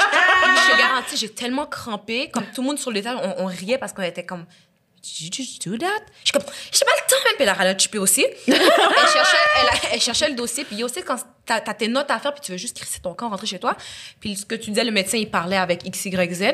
Je 0.69 0.73
te 0.73 0.79
garantis, 0.79 1.17
j'ai 1.17 1.29
tellement 1.29 1.67
crampé, 1.67 2.29
comme 2.33 2.45
tout 2.55 2.61
le 2.63 2.67
monde 2.69 2.79
sur 2.79 2.91
l'étage, 2.91 3.17
on, 3.39 3.45
on 3.45 3.47
riait 3.47 3.79
parce 3.79 3.93
qu'on 3.93 4.03
était 4.03 4.25
comme. 4.25 4.45
Did 5.07 5.21
you 5.21 5.31
just 5.31 5.65
do 5.65 5.79
that? 5.79 6.03
Je 6.25 6.31
suis 6.31 6.33
comme, 6.33 6.43
j'ai 6.73 6.85
pas 6.85 6.91
le 6.97 7.09
temps 7.09 7.23
même, 7.25 7.35
puis 7.37 7.43
elle 7.45 7.49
a 7.49 7.55
ralenti 7.55 7.99
aussi. 7.99 8.27
elle, 8.49 8.55
cherchait, 8.55 9.37
elle, 9.93 10.01
cherchait 10.01 10.29
le 10.29 10.35
dossier, 10.35 10.65
puis 10.65 10.83
aussi, 10.83 11.01
quand 11.03 11.17
t'as 11.45 11.63
as 11.65 11.75
tes 11.75 11.87
notes 11.87 12.11
à 12.11 12.19
faire, 12.19 12.33
puis 12.33 12.41
tu 12.43 12.53
veux 12.53 12.59
juste 12.59 12.77
crisser 12.77 12.99
ton 13.01 13.15
camp, 13.15 13.29
rentrer 13.29 13.47
chez 13.47 13.61
toi, 13.61 13.77
puis 14.19 14.35
ce 14.35 14.45
que 14.45 14.57
tu 14.57 14.71
disais, 14.71 14.83
le 14.83 14.91
médecin, 14.91 15.17
il 15.17 15.31
parlait 15.31 15.57
avec 15.57 15.87
X, 15.87 16.07
Y, 16.07 16.35
Z. 16.35 16.45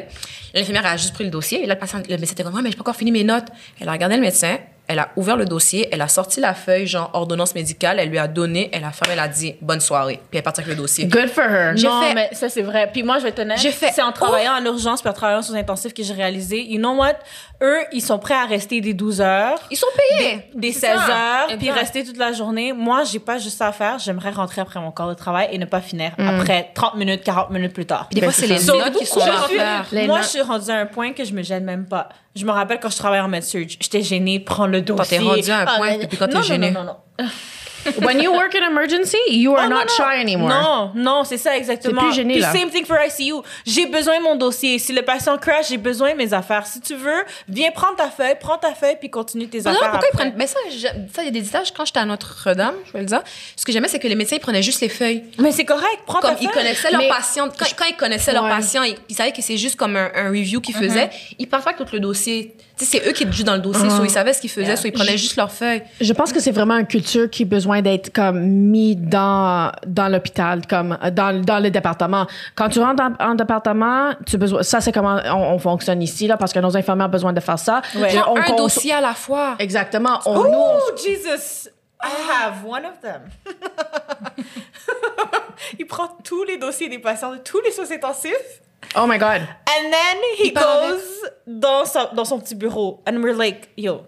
L'infirmière 0.52 0.84
a 0.84 0.96
juste 0.98 1.14
pris 1.14 1.24
le 1.24 1.30
dossier, 1.30 1.62
et 1.62 1.66
là, 1.66 1.74
le, 1.74 1.80
patient, 1.80 2.02
le 2.06 2.16
médecin 2.18 2.32
était 2.32 2.42
comme, 2.42 2.54
ouais, 2.54 2.62
mais 2.62 2.70
j'ai 2.70 2.76
pas 2.76 2.82
encore 2.82 2.96
fini 2.96 3.10
mes 3.10 3.24
notes. 3.24 3.48
Elle 3.80 3.88
a 3.88 3.92
regardé 3.92 4.16
le 4.16 4.22
médecin, 4.22 4.58
elle 4.92 4.98
a 4.98 5.08
ouvert 5.16 5.36
le 5.36 5.44
dossier, 5.44 5.88
elle 5.92 6.00
a 6.02 6.08
sorti 6.08 6.40
la 6.40 6.54
feuille, 6.54 6.86
genre 6.86 7.10
ordonnance 7.14 7.54
médicale, 7.54 7.98
elle 7.98 8.08
lui 8.10 8.18
a 8.18 8.28
donné, 8.28 8.70
elle 8.72 8.84
a 8.84 8.90
fermé, 8.92 9.14
elle 9.14 9.20
a 9.20 9.28
dit, 9.28 9.54
bonne 9.60 9.80
soirée, 9.80 10.16
puis 10.16 10.28
elle 10.34 10.38
est 10.38 10.42
partie 10.42 10.60
avec 10.60 10.74
le 10.74 10.80
dossier. 10.80 11.06
Good 11.06 11.28
for 11.28 11.44
her. 11.44 11.74
Non, 11.82 12.02
fait- 12.02 12.14
mais 12.14 12.28
ça, 12.32 12.48
c'est 12.48 12.62
vrai. 12.62 12.88
Puis 12.92 13.02
moi, 13.02 13.18
je 13.18 13.24
vais 13.24 13.32
te. 13.32 13.42
J'ai 13.56 13.72
fait- 13.72 13.90
C'est 13.92 14.02
en 14.02 14.12
travaillant 14.12 14.52
en 14.52 14.64
urgence 14.64 15.00
puis 15.02 15.10
en 15.10 15.12
travaillant 15.12 15.42
sous 15.42 15.54
intensif 15.54 15.92
que 15.94 16.02
j'ai 16.02 16.14
réalisé, 16.14 16.62
you 16.62 16.78
know 16.78 16.94
what? 16.94 17.14
Eux, 17.62 17.78
ils 17.92 18.00
sont 18.02 18.18
prêts 18.18 18.34
à 18.34 18.44
rester 18.44 18.80
des 18.80 18.92
12 18.94 19.20
heures, 19.20 19.58
Ils 19.70 19.76
sont 19.76 19.86
payés. 20.10 20.48
des 20.54 20.72
C'est 20.72 20.86
16 20.88 21.00
ça. 21.06 21.12
heures, 21.42 21.58
puis 21.58 21.70
rester 21.70 22.04
toute 22.04 22.16
la 22.18 22.32
journée. 22.32 22.72
Moi, 22.72 23.04
j'ai 23.04 23.18
pas 23.20 23.38
juste 23.38 23.58
ça 23.58 23.68
à 23.68 23.72
faire. 23.72 23.98
J'aimerais 23.98 24.30
rentrer 24.30 24.60
après 24.60 24.80
mon 24.80 24.90
corps 24.90 25.08
de 25.08 25.14
travail 25.14 25.48
et 25.52 25.58
ne 25.58 25.64
pas 25.64 25.80
finir 25.80 26.12
Mm. 26.18 26.28
après 26.28 26.70
30 26.74 26.96
minutes, 26.96 27.22
40 27.24 27.50
minutes 27.50 27.72
plus 27.72 27.86
tard. 27.86 28.06
Puis 28.10 28.16
des 28.16 28.20
Ben, 28.20 28.30
fois, 28.30 28.32
c'est 28.34 28.58
c'est 28.58 28.72
les 28.72 28.78
notes 28.78 28.96
qui 28.96 29.06
sont 29.06 29.20
à 29.20 29.48
faire. 29.48 30.06
Moi, 30.06 30.20
je 30.22 30.26
suis 30.26 30.40
rendue 30.42 30.70
à 30.70 30.76
un 30.78 30.86
point 30.86 31.12
que 31.12 31.24
je 31.24 31.32
me 31.32 31.42
gêne 31.42 31.64
même 31.64 31.86
pas. 31.86 32.08
Je 32.34 32.44
me 32.46 32.50
rappelle 32.50 32.78
quand 32.80 32.88
je 32.90 32.96
travaillais 32.96 33.22
en 33.22 33.28
med-surg, 33.28 33.68
j'étais 33.80 34.02
gênée 34.02 34.38
de 34.38 34.44
prendre 34.44 34.72
le 34.72 34.80
Quand 34.82 34.94
dossier. 34.96 35.18
t'es 35.18 35.24
rendue 35.24 35.50
à 35.50 35.58
un 35.60 35.64
Ah, 35.68 35.74
point, 35.76 35.90
mais- 35.90 35.98
depuis 35.98 36.16
quand 36.16 36.26
t'es 36.28 36.32
non, 36.34 36.40
non, 36.40 36.46
gênée? 36.46 36.70
Non, 36.70 36.84
non, 36.84 36.96
non. 37.18 37.26
When 38.00 38.20
you 38.20 38.32
work 38.32 38.54
in 38.54 38.62
emergency, 38.70 39.16
you 39.28 39.54
are 39.56 39.64
Oh, 39.66 39.68
non, 39.68 39.76
not 39.78 39.84
non. 39.86 39.94
shy 39.96 40.20
anymore. 40.20 40.48
Non, 40.48 40.92
non, 40.94 41.24
c'est 41.24 41.36
ça 41.38 41.56
exactement. 41.56 42.00
C'est 42.00 42.06
plus 42.08 42.14
gêné, 42.16 42.32
Puis 42.34 42.42
là. 42.42 42.52
same 42.52 42.70
thing 42.70 42.84
for 42.84 42.96
ICU. 43.04 43.42
J'ai 43.66 43.86
besoin 43.86 44.18
de 44.18 44.22
mon 44.22 44.36
dossier. 44.36 44.78
Si 44.78 44.92
le 44.92 45.02
patient 45.02 45.36
crash, 45.38 45.68
j'ai 45.68 45.76
besoin 45.76 46.12
de 46.12 46.16
mes 46.16 46.32
affaires. 46.32 46.66
Si 46.66 46.80
tu 46.80 46.94
veux, 46.94 47.24
viens 47.48 47.70
prendre 47.70 47.96
ta 47.96 48.08
feuille, 48.10 48.36
prends 48.40 48.58
ta 48.58 48.74
feuille 48.74 48.96
puis 48.98 49.10
continue 49.10 49.48
tes 49.48 49.66
affaires. 49.66 49.90
pourquoi 49.90 50.08
ils 50.12 50.16
prennent. 50.16 50.34
Mais 50.36 50.46
ça, 50.46 50.58
je- 50.70 50.86
ça, 51.14 51.22
il 51.22 51.24
y 51.24 51.28
a 51.28 51.30
des 51.30 51.46
étages. 51.46 51.72
Quand 51.72 51.84
j'étais 51.84 52.00
à 52.00 52.04
Notre-Dame, 52.06 52.74
je 52.86 52.92
vais 52.92 53.00
le 53.00 53.06
dire, 53.06 53.22
ce 53.56 53.64
que 53.64 53.72
j'aimais, 53.72 53.88
c'est 53.88 53.98
que 53.98 54.08
les 54.08 54.14
médecins, 54.14 54.36
ils 54.36 54.40
prenaient 54.40 54.62
juste 54.62 54.80
les 54.80 54.88
feuilles. 54.88 55.24
Mais 55.38 55.52
c'est 55.52 55.64
correct, 55.64 56.00
prends 56.06 56.20
Comme 56.20 56.34
ta 56.34 56.40
ils 56.40 56.46
feuille. 56.48 56.54
connaissaient 56.54 56.90
leurs 56.90 57.08
patients. 57.08 57.48
Quand, 57.58 57.66
quand 57.76 57.84
ils 57.88 57.96
connaissaient 57.96 58.32
leurs 58.32 58.44
Ouais. 58.44 58.50
patients, 58.50 58.82
ils, 58.82 58.96
ils 59.08 59.14
savaient 59.14 59.32
que 59.32 59.42
c'est 59.42 59.56
juste 59.56 59.76
comme 59.76 59.96
un, 59.96 60.10
un 60.14 60.28
review 60.28 60.60
qu'ils 60.60 60.74
faisaient. 60.74 61.10
Ils 61.38 61.46
parlent 61.48 61.62
pas 61.64 61.72
tout 61.72 61.86
le 61.92 62.00
dossier. 62.00 62.54
Tu 62.78 62.84
sais, 62.84 62.98
c'est 62.98 63.08
eux 63.08 63.12
qui 63.12 63.22
étaient 63.24 63.42
dans 63.44 63.54
le 63.54 63.60
dossier, 63.60 63.88
soit 63.90 64.04
ils 64.04 64.10
savaient 64.10 64.32
ce 64.32 64.40
qu'ils 64.40 64.50
faisaient, 64.50 64.76
soit 64.76 64.88
ils 64.88 64.92
prenaient 64.92 65.18
juste 65.18 65.36
leurs 65.36 65.52
feuilles. 65.52 65.82
Je 66.00 66.12
pense 66.12 66.32
que 66.32 66.40
c'est 66.40 66.50
vraiment 66.52 66.76
une 66.78 66.86
culture 66.86 67.28
qui 67.30 67.42
a 67.42 67.46
besoin 67.46 67.71
d'être 67.80 68.12
comme 68.12 68.40
mis 68.40 68.96
dans 68.96 69.72
dans 69.86 70.08
l'hôpital, 70.08 70.66
comme 70.66 70.98
dans 71.12 71.42
dans 71.42 71.58
le 71.62 71.70
département. 71.70 72.26
Quand 72.54 72.68
tu 72.68 72.80
rentres 72.80 73.02
en, 73.02 73.30
en 73.30 73.34
département, 73.34 74.10
tu 74.26 74.36
besoin. 74.36 74.62
Ça 74.62 74.80
c'est 74.82 74.92
comment 74.92 75.18
on, 75.24 75.54
on 75.54 75.58
fonctionne 75.58 76.02
ici 76.02 76.26
là, 76.26 76.36
parce 76.36 76.52
que 76.52 76.58
nos 76.58 76.76
infirmières 76.76 77.06
ont 77.06 77.10
besoin 77.10 77.32
de 77.32 77.40
faire 77.40 77.58
ça. 77.58 77.80
Ouais. 77.94 78.12
On 78.28 78.36
un 78.36 78.42
cons- 78.42 78.56
dossier 78.56 78.92
à 78.92 79.00
la 79.00 79.14
fois. 79.14 79.54
Exactement. 79.58 80.18
On, 80.26 80.34
nous, 80.42 80.48
on- 80.50 80.72
Oh, 80.74 80.96
Jesus! 80.96 81.68
I 82.04 82.08
have 82.30 82.64
one 82.66 82.84
of 82.84 83.00
them. 83.00 83.22
il 85.78 85.86
prend 85.86 86.08
tous 86.24 86.44
les 86.44 86.56
dossiers 86.58 86.88
des 86.88 86.98
patients 86.98 87.32
de 87.32 87.38
tous 87.38 87.60
les 87.60 87.70
soins 87.70 87.90
intensifs. 87.90 88.60
oh 88.96 89.06
my 89.06 89.18
god. 89.18 89.42
And 89.68 89.90
then 89.90 90.18
he 90.38 90.48
Il 90.48 90.54
goes 90.54 91.30
dans, 91.46 91.84
sa- 91.84 92.10
dans 92.12 92.24
son 92.24 92.40
petit 92.40 92.54
bureau. 92.56 93.00
And 93.08 93.22
we're 93.22 93.36
like, 93.36 93.68
yo, 93.76 94.02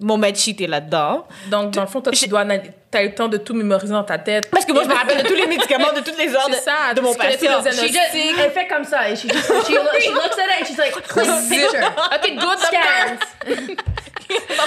mon 0.00 0.18
med 0.18 0.36
sheet 0.36 0.60
est 0.60 0.66
là-dedans. 0.66 1.26
Donc, 1.50 1.70
dans 1.72 1.80
le 1.82 1.86
fond, 1.86 2.00
toi, 2.00 2.12
tu 2.12 2.28
dois 2.28 2.44
t'as 2.90 3.02
eu 3.02 3.08
le 3.08 3.14
temps 3.14 3.28
de 3.28 3.36
tout 3.38 3.54
mémoriser 3.54 3.92
dans 3.92 4.04
ta 4.04 4.18
tête. 4.18 4.50
Parce 4.50 4.64
que 4.64 4.72
moi, 4.72 4.82
je 4.84 4.88
me 4.88 4.94
rappelle 4.94 5.22
de 5.22 5.28
tous 5.28 5.34
les 5.34 5.46
médicaments, 5.46 5.92
de 5.94 6.00
toutes 6.00 6.18
les 6.18 6.34
heures 6.34 6.48
de, 6.48 6.54
C'est 6.54 6.60
ça, 6.62 6.94
de 6.94 7.00
mon 7.00 7.14
patient. 7.14 7.62
She 7.62 7.86
just, 7.92 7.98
elle 8.38 8.50
fait 8.50 8.68
comme 8.68 8.84
ça. 8.84 9.08
Et 9.10 9.16
she, 9.16 9.22
just, 9.28 9.46
she, 9.66 9.70
loo- 9.72 10.00
she 10.00 10.10
looks 10.10 10.38
at 10.38 10.46
it 10.46 10.62
and 10.62 10.66
she's 10.66 10.78
like, 10.78 10.92
click 11.08 11.26
picture. 11.48 11.84
OK, 12.14 12.36
good, 12.36 12.58
Scans. 12.58 13.76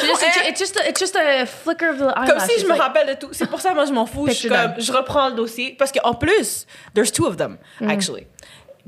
Just, 0.02 0.24
it's 0.48 0.60
just 0.60 0.78
a, 0.78 0.88
it's 0.88 1.00
just 1.02 1.16
a 1.18 1.46
flicker 1.46 1.90
of 1.90 1.98
the 1.98 2.14
eyelash. 2.16 2.30
Comme 2.30 2.40
si 2.40 2.60
je 2.62 2.66
me 2.66 2.70
like- 2.70 2.82
rappelle 2.82 3.08
de 3.08 3.14
tout. 3.16 3.30
C'est 3.34 3.50
pour 3.50 3.60
ça, 3.60 3.74
moi, 3.74 3.86
je 3.86 3.92
m'en 3.92 4.06
fous. 4.06 4.26
Je, 4.28 4.48
comme, 4.48 4.98
reprends 4.98 5.28
le 5.30 5.36
dossier. 5.36 5.76
Parce 5.78 5.92
qu'en 5.92 6.14
plus, 6.14 6.66
there's 6.94 7.12
two 7.12 7.26
of 7.26 7.36
them, 7.36 7.58
actually. 7.88 8.26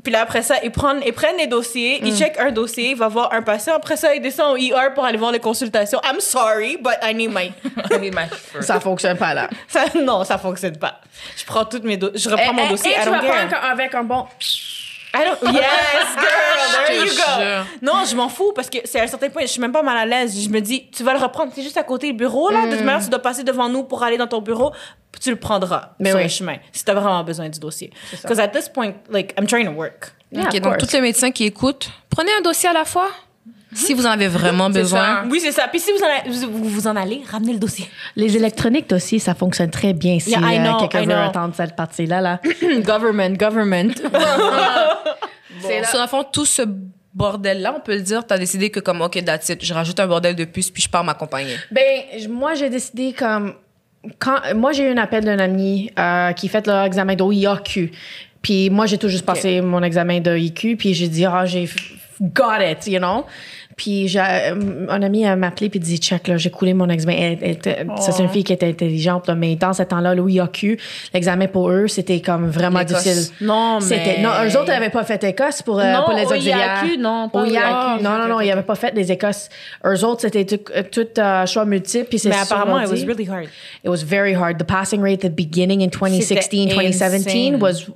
Puis 0.03 0.11
là, 0.11 0.21
après 0.21 0.41
ça, 0.41 0.55
ils 0.63 0.71
prennent, 0.71 1.01
ils 1.05 1.13
prennent 1.13 1.37
les 1.37 1.47
dossiers, 1.47 1.99
ils 2.03 2.15
checkent 2.17 2.39
un 2.39 2.51
dossier, 2.51 2.91
il 2.91 2.97
va 2.97 3.07
voir 3.07 3.31
un 3.33 3.41
patient. 3.41 3.75
Après 3.75 3.95
ça, 3.97 4.15
ils 4.15 4.21
descendent 4.21 4.53
au 4.53 4.57
ER 4.57 4.93
pour 4.95 5.05
aller 5.05 5.17
voir 5.17 5.31
les 5.31 5.39
consultations. 5.39 5.99
I'm 6.03 6.19
sorry, 6.19 6.77
but 6.77 6.93
I 7.03 7.13
need 7.13 7.31
my... 7.31 7.51
Ça 8.61 8.79
fonctionne 8.79 9.17
pas 9.17 9.33
là. 9.33 9.49
Ça, 9.67 9.85
non, 10.01 10.23
ça 10.23 10.37
fonctionne 10.37 10.77
pas. 10.77 11.01
Je 11.37 11.45
prends 11.45 11.65
toutes 11.65 11.83
mes 11.83 11.97
do- 11.97 12.11
je 12.15 12.29
reprends 12.29 12.53
mon 12.53 12.63
Et- 12.63 12.65
et- 12.65 12.69
dossier. 12.69 12.91
et 12.91 12.95
I 12.95 12.99
tu 12.99 13.05
don't 13.05 13.13
vas 13.21 13.21
prendre 13.33 13.55
avec 13.71 13.93
un 13.95 14.03
bon. 14.03 14.25
I 15.13 15.17
don't- 15.25 15.51
Yes, 15.53 16.07
girl, 16.15 16.85
there 16.87 17.05
you 17.05 17.13
go. 17.13 17.65
Non, 17.81 18.05
je 18.09 18.15
m'en 18.15 18.29
fous 18.29 18.53
parce 18.55 18.69
que 18.69 18.77
c'est 18.85 18.99
à 18.99 19.03
un 19.03 19.07
certain 19.07 19.29
point, 19.29 19.41
je 19.41 19.47
suis 19.47 19.61
même 19.61 19.73
pas 19.73 19.83
mal 19.83 19.97
à 19.97 20.05
l'aise. 20.05 20.41
Je 20.41 20.49
me 20.49 20.61
dis, 20.61 20.89
tu 20.89 21.03
vas 21.03 21.13
le 21.13 21.19
reprendre, 21.19 21.51
c'est 21.53 21.61
juste 21.63 21.77
à 21.77 21.83
côté 21.83 22.07
du 22.07 22.13
bureau 22.13 22.49
là. 22.49 22.65
De 22.65 22.71
toute 22.75 22.85
manière, 22.85 23.03
tu 23.03 23.09
dois 23.09 23.19
passer 23.19 23.43
devant 23.43 23.67
nous 23.69 23.83
pour 23.83 24.03
aller 24.03 24.17
dans 24.17 24.27
ton 24.27 24.39
bureau. 24.41 24.71
Puis 25.11 25.19
Tu 25.21 25.29
le 25.29 25.35
prendras 25.35 25.89
Mais 25.99 26.09
sur 26.09 26.17
oui. 26.17 26.23
le 26.23 26.29
chemin 26.29 26.57
si 26.71 26.83
t'as 26.85 26.93
vraiment 26.93 27.23
besoin 27.23 27.49
du 27.49 27.59
dossier. 27.59 27.91
Because 28.21 28.39
at 28.39 28.49
this 28.49 28.69
point, 28.69 28.93
like, 29.09 29.33
I'm 29.37 29.45
trying 29.47 29.65
to 29.65 29.71
work. 29.71 30.13
Yeah, 30.31 30.43
Ok, 30.47 30.53
of 30.55 30.61
donc 30.61 30.77
tous 30.77 30.93
les 30.93 31.01
médecins 31.01 31.31
qui 31.31 31.45
écoutent, 31.45 31.89
prenez 32.09 32.31
un 32.37 32.41
dossier 32.41 32.69
à 32.69 32.73
la 32.73 32.85
fois. 32.85 33.09
Si 33.73 33.93
vous 33.93 34.05
en 34.05 34.09
avez 34.09 34.27
vraiment 34.27 34.69
besoin. 34.69 35.21
ça. 35.21 35.23
Oui, 35.29 35.39
c'est 35.41 35.53
ça. 35.53 35.65
Puis 35.69 35.79
si 35.79 35.91
vous 35.93 35.99
en, 35.99 36.05
a- 36.05 36.47
vous, 36.49 36.63
vous 36.69 36.87
en 36.87 36.95
allez, 36.97 37.21
ramenez 37.31 37.53
le 37.53 37.59
dossier. 37.59 37.89
Les 38.17 38.35
électroniques 38.35 38.91
aussi, 38.91 39.17
ça 39.17 39.33
fonctionne 39.33 39.69
très 39.69 39.93
bien 39.93 40.19
si 40.19 40.31
Yeah, 40.31 40.39
euh, 40.75 40.79
quelqu'un 40.79 41.05
veut 41.05 41.15
entendre 41.15 41.53
cette 41.55 41.77
partie-là. 41.77 42.19
Là. 42.19 42.41
government, 42.81 43.37
government. 43.37 43.93
C'est 45.61 45.85
Sur 45.85 46.01
le 46.01 46.07
fond, 46.07 46.23
tout 46.23 46.45
ce 46.45 46.63
bordel-là, 47.13 47.73
on 47.77 47.79
peut 47.81 47.95
le 47.95 48.01
dire, 48.01 48.25
t'as 48.25 48.37
décidé 48.37 48.69
que 48.71 48.79
comme, 48.79 49.01
OK, 49.01 49.23
that's 49.23 49.47
it, 49.49 49.63
je 49.63 49.73
rajoute 49.73 49.99
un 49.99 50.07
bordel 50.07 50.35
de 50.35 50.45
plus, 50.45 50.69
puis 50.71 50.81
je 50.81 50.89
pars 50.89 51.03
m'accompagner. 51.03 51.55
Ben, 51.71 52.03
moi, 52.29 52.53
j'ai 52.55 52.69
décidé 52.69 53.13
comme. 53.13 53.53
Quand, 54.19 54.37
moi, 54.55 54.71
j'ai 54.71 54.87
eu 54.87 54.91
un 54.91 54.97
appel 54.97 55.23
d'un 55.23 55.39
ami 55.39 55.91
euh, 55.99 56.31
qui 56.33 56.47
fait 56.47 56.65
leur 56.67 56.83
examen 56.85 57.15
d'OIAQ. 57.15 57.91
Puis 58.41 58.69
moi, 58.71 58.85
j'ai 58.87 58.97
tout 58.97 59.09
juste 59.09 59.25
passé 59.25 59.61
mon 59.61 59.83
examen 59.83 60.19
de 60.19 60.35
IQ. 60.35 60.75
Puis 60.75 60.93
j'ai 60.95 61.07
dit, 61.07 61.25
ah, 61.25 61.45
j'ai 61.45 61.65
f- 61.65 61.93
got 62.19 62.59
it, 62.61 62.87
you 62.87 62.97
know? 62.99 63.25
Puis 63.81 64.07
j'ai, 64.09 64.19
un 64.19 65.01
ami 65.01 65.23
m'a 65.23 65.47
appelé 65.47 65.67
puis 65.67 65.79
dit, 65.79 65.97
check, 65.97 66.27
là, 66.27 66.37
j'ai 66.37 66.51
coulé 66.51 66.75
mon 66.75 66.87
examen. 66.87 67.13
Elle- 67.17 67.39
elle 67.41 67.49
était- 67.53 67.83
Ça, 67.97 68.11
c'est 68.11 68.21
une 68.21 68.29
fille 68.29 68.43
qui 68.43 68.53
était 68.53 68.67
intelligente, 68.67 69.27
là, 69.27 69.33
mais 69.33 69.55
dans 69.55 69.73
ce 69.73 69.81
temps-là, 69.81 70.13
l'OIAQ, 70.13 70.77
l'examen 71.15 71.47
pour 71.47 71.71
eux, 71.71 71.87
c'était 71.87 72.21
comme 72.21 72.47
vraiment 72.51 72.77
L'Écosse. 72.81 73.01
difficile. 73.03 73.33
Non, 73.41 73.79
mais- 73.79 73.85
C'était, 73.87 74.21
non, 74.21 74.29
eux 74.45 74.55
autres 74.55 74.67
n'avaient 74.67 74.91
pas 74.91 75.03
fait 75.03 75.23
Écosse 75.23 75.63
pour, 75.63 75.79
euh, 75.79 75.93
Non, 75.93 76.03
pour 76.05 76.13
les 76.13 76.25
au 76.25 76.29
auxiliaires. 76.29 76.83
IAQ, 76.85 76.97
non, 76.99 77.29
pas 77.29 77.43
non, 77.43 78.17
non, 78.19 78.27
non, 78.27 78.39
ils 78.39 78.49
n'avaient 78.49 78.61
pas 78.61 78.75
fait 78.75 78.93
des 78.93 79.11
Écosses. 79.11 79.49
Eux 79.83 80.05
autres, 80.05 80.21
c'était 80.21 80.45
tout, 80.45 80.59
euh, 80.75 80.83
tout 80.91 81.07
euh, 81.17 81.47
choix 81.47 81.65
multiple. 81.65 82.05
Puis 82.07 82.19
c'est 82.19 82.29
Mais 82.29 82.35
apparemment, 82.39 82.79
it 82.81 82.87
was 82.87 83.03
really 83.07 83.27
hard. 83.27 83.45
It 83.83 83.89
was 83.89 84.03
very 84.05 84.35
hard. 84.35 84.59
The 84.59 84.63
passing 84.63 85.01
rate 85.01 85.25
at 85.25 85.29
the 85.29 85.35
beginning 85.35 85.81
in 85.81 85.89
2016, 85.89 86.27
C'était 86.43 86.75
2017 86.75 87.55
insane. 87.55 87.59
was 87.59 87.87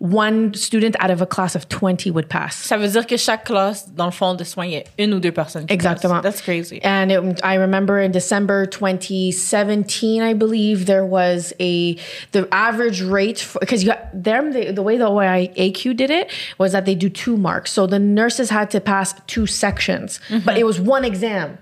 one 0.00 0.54
student 0.54 0.96
out 1.04 1.10
of 1.10 1.20
a 1.20 1.26
class 1.26 1.54
of 1.54 1.66
20 1.68 2.10
would 2.12 2.28
pass. 2.28 2.54
Ça 2.62 2.78
veut 2.78 2.88
dire 2.88 3.06
que 3.06 3.18
chaque 3.18 3.44
classe, 3.44 3.88
dans 3.94 4.06
le 4.06 4.10
fond 4.10 4.32
de 4.34 4.44
soins, 4.44 4.64
il 4.64 4.72
y 4.72 4.76
a 4.78 4.82
une 4.98 5.12
ou 5.12 5.20
deux 5.20 5.32
personnes. 5.34 5.66
Exactement. 5.66 6.22
That's 6.22 6.40
crazy. 6.40 6.82
And 6.82 7.12
it, 7.12 7.40
I 7.44 7.54
remember 7.54 8.00
in 8.00 8.12
December 8.12 8.66
2017, 8.66 10.22
I 10.22 10.34
believe 10.34 10.86
there 10.86 11.04
was 11.04 11.52
a 11.60 11.96
the 12.32 12.48
average 12.52 13.02
rate 13.02 13.46
because 13.60 13.82
you 13.82 13.90
got 13.90 14.22
them 14.22 14.52
the, 14.52 14.70
the 14.70 14.82
way 14.82 14.96
the 14.96 15.08
OIAQ 15.08 15.96
did 15.96 16.10
it 16.10 16.30
was 16.58 16.72
that 16.72 16.84
they 16.84 16.94
do 16.94 17.08
two 17.08 17.36
marks. 17.36 17.72
So 17.72 17.86
the 17.86 17.98
nurses 17.98 18.50
had 18.50 18.70
to 18.70 18.80
pass 18.80 19.14
two 19.26 19.46
sections, 19.46 20.20
but 20.28 20.38
mm-hmm. 20.38 20.50
it 20.50 20.66
was 20.66 20.80
one 20.80 21.04
exam. 21.04 21.58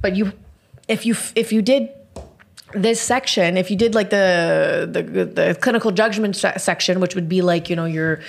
But 0.00 0.16
you, 0.16 0.32
if 0.86 1.04
you 1.04 1.16
if 1.34 1.52
you 1.52 1.62
did 1.62 1.90
this 2.72 3.00
section, 3.00 3.56
if 3.56 3.70
you 3.70 3.76
did 3.76 3.94
like 3.94 4.10
the 4.10 4.88
the, 4.90 5.24
the 5.24 5.58
clinical 5.60 5.90
judgment 5.90 6.36
se- 6.36 6.58
section, 6.58 7.00
which 7.00 7.14
would 7.14 7.28
be 7.28 7.40
like 7.40 7.70
you 7.70 7.76
know 7.76 7.86
your 7.86 8.20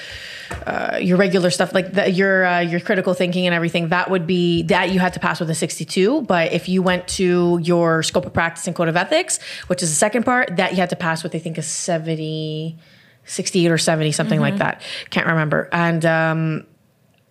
uh, 0.65 0.97
your 1.01 1.17
regular 1.17 1.49
stuff, 1.49 1.73
like 1.73 1.93
the, 1.93 2.09
your 2.09 2.45
uh, 2.45 2.59
your 2.59 2.79
critical 2.79 3.13
thinking 3.13 3.45
and 3.45 3.53
everything, 3.53 3.89
that 3.89 4.09
would 4.09 4.25
be 4.25 4.63
that 4.63 4.91
you 4.91 4.99
had 4.99 5.13
to 5.13 5.19
pass 5.19 5.39
with 5.39 5.49
a 5.49 5.55
sixty 5.55 5.83
two. 5.83 6.21
But 6.21 6.53
if 6.53 6.69
you 6.69 6.81
went 6.81 7.07
to 7.09 7.59
your 7.61 8.01
scope 8.01 8.25
of 8.25 8.33
practice 8.33 8.65
and 8.65 8.75
code 8.75 8.87
of 8.87 8.95
ethics, 8.95 9.39
which 9.67 9.83
is 9.83 9.89
the 9.89 9.95
second 9.95 10.23
part, 10.23 10.55
that 10.55 10.71
you 10.71 10.77
had 10.77 10.89
to 10.91 10.95
pass 10.95 11.21
with 11.21 11.35
I 11.35 11.39
think 11.39 11.57
a 11.57 11.61
70, 11.61 12.77
68 13.25 13.71
or 13.71 13.77
seventy, 13.77 14.11
something 14.11 14.39
like 14.39 14.57
that. 14.57 14.81
Can't 15.09 15.27
remember. 15.27 15.67
And 15.73 16.05
um, 16.05 16.65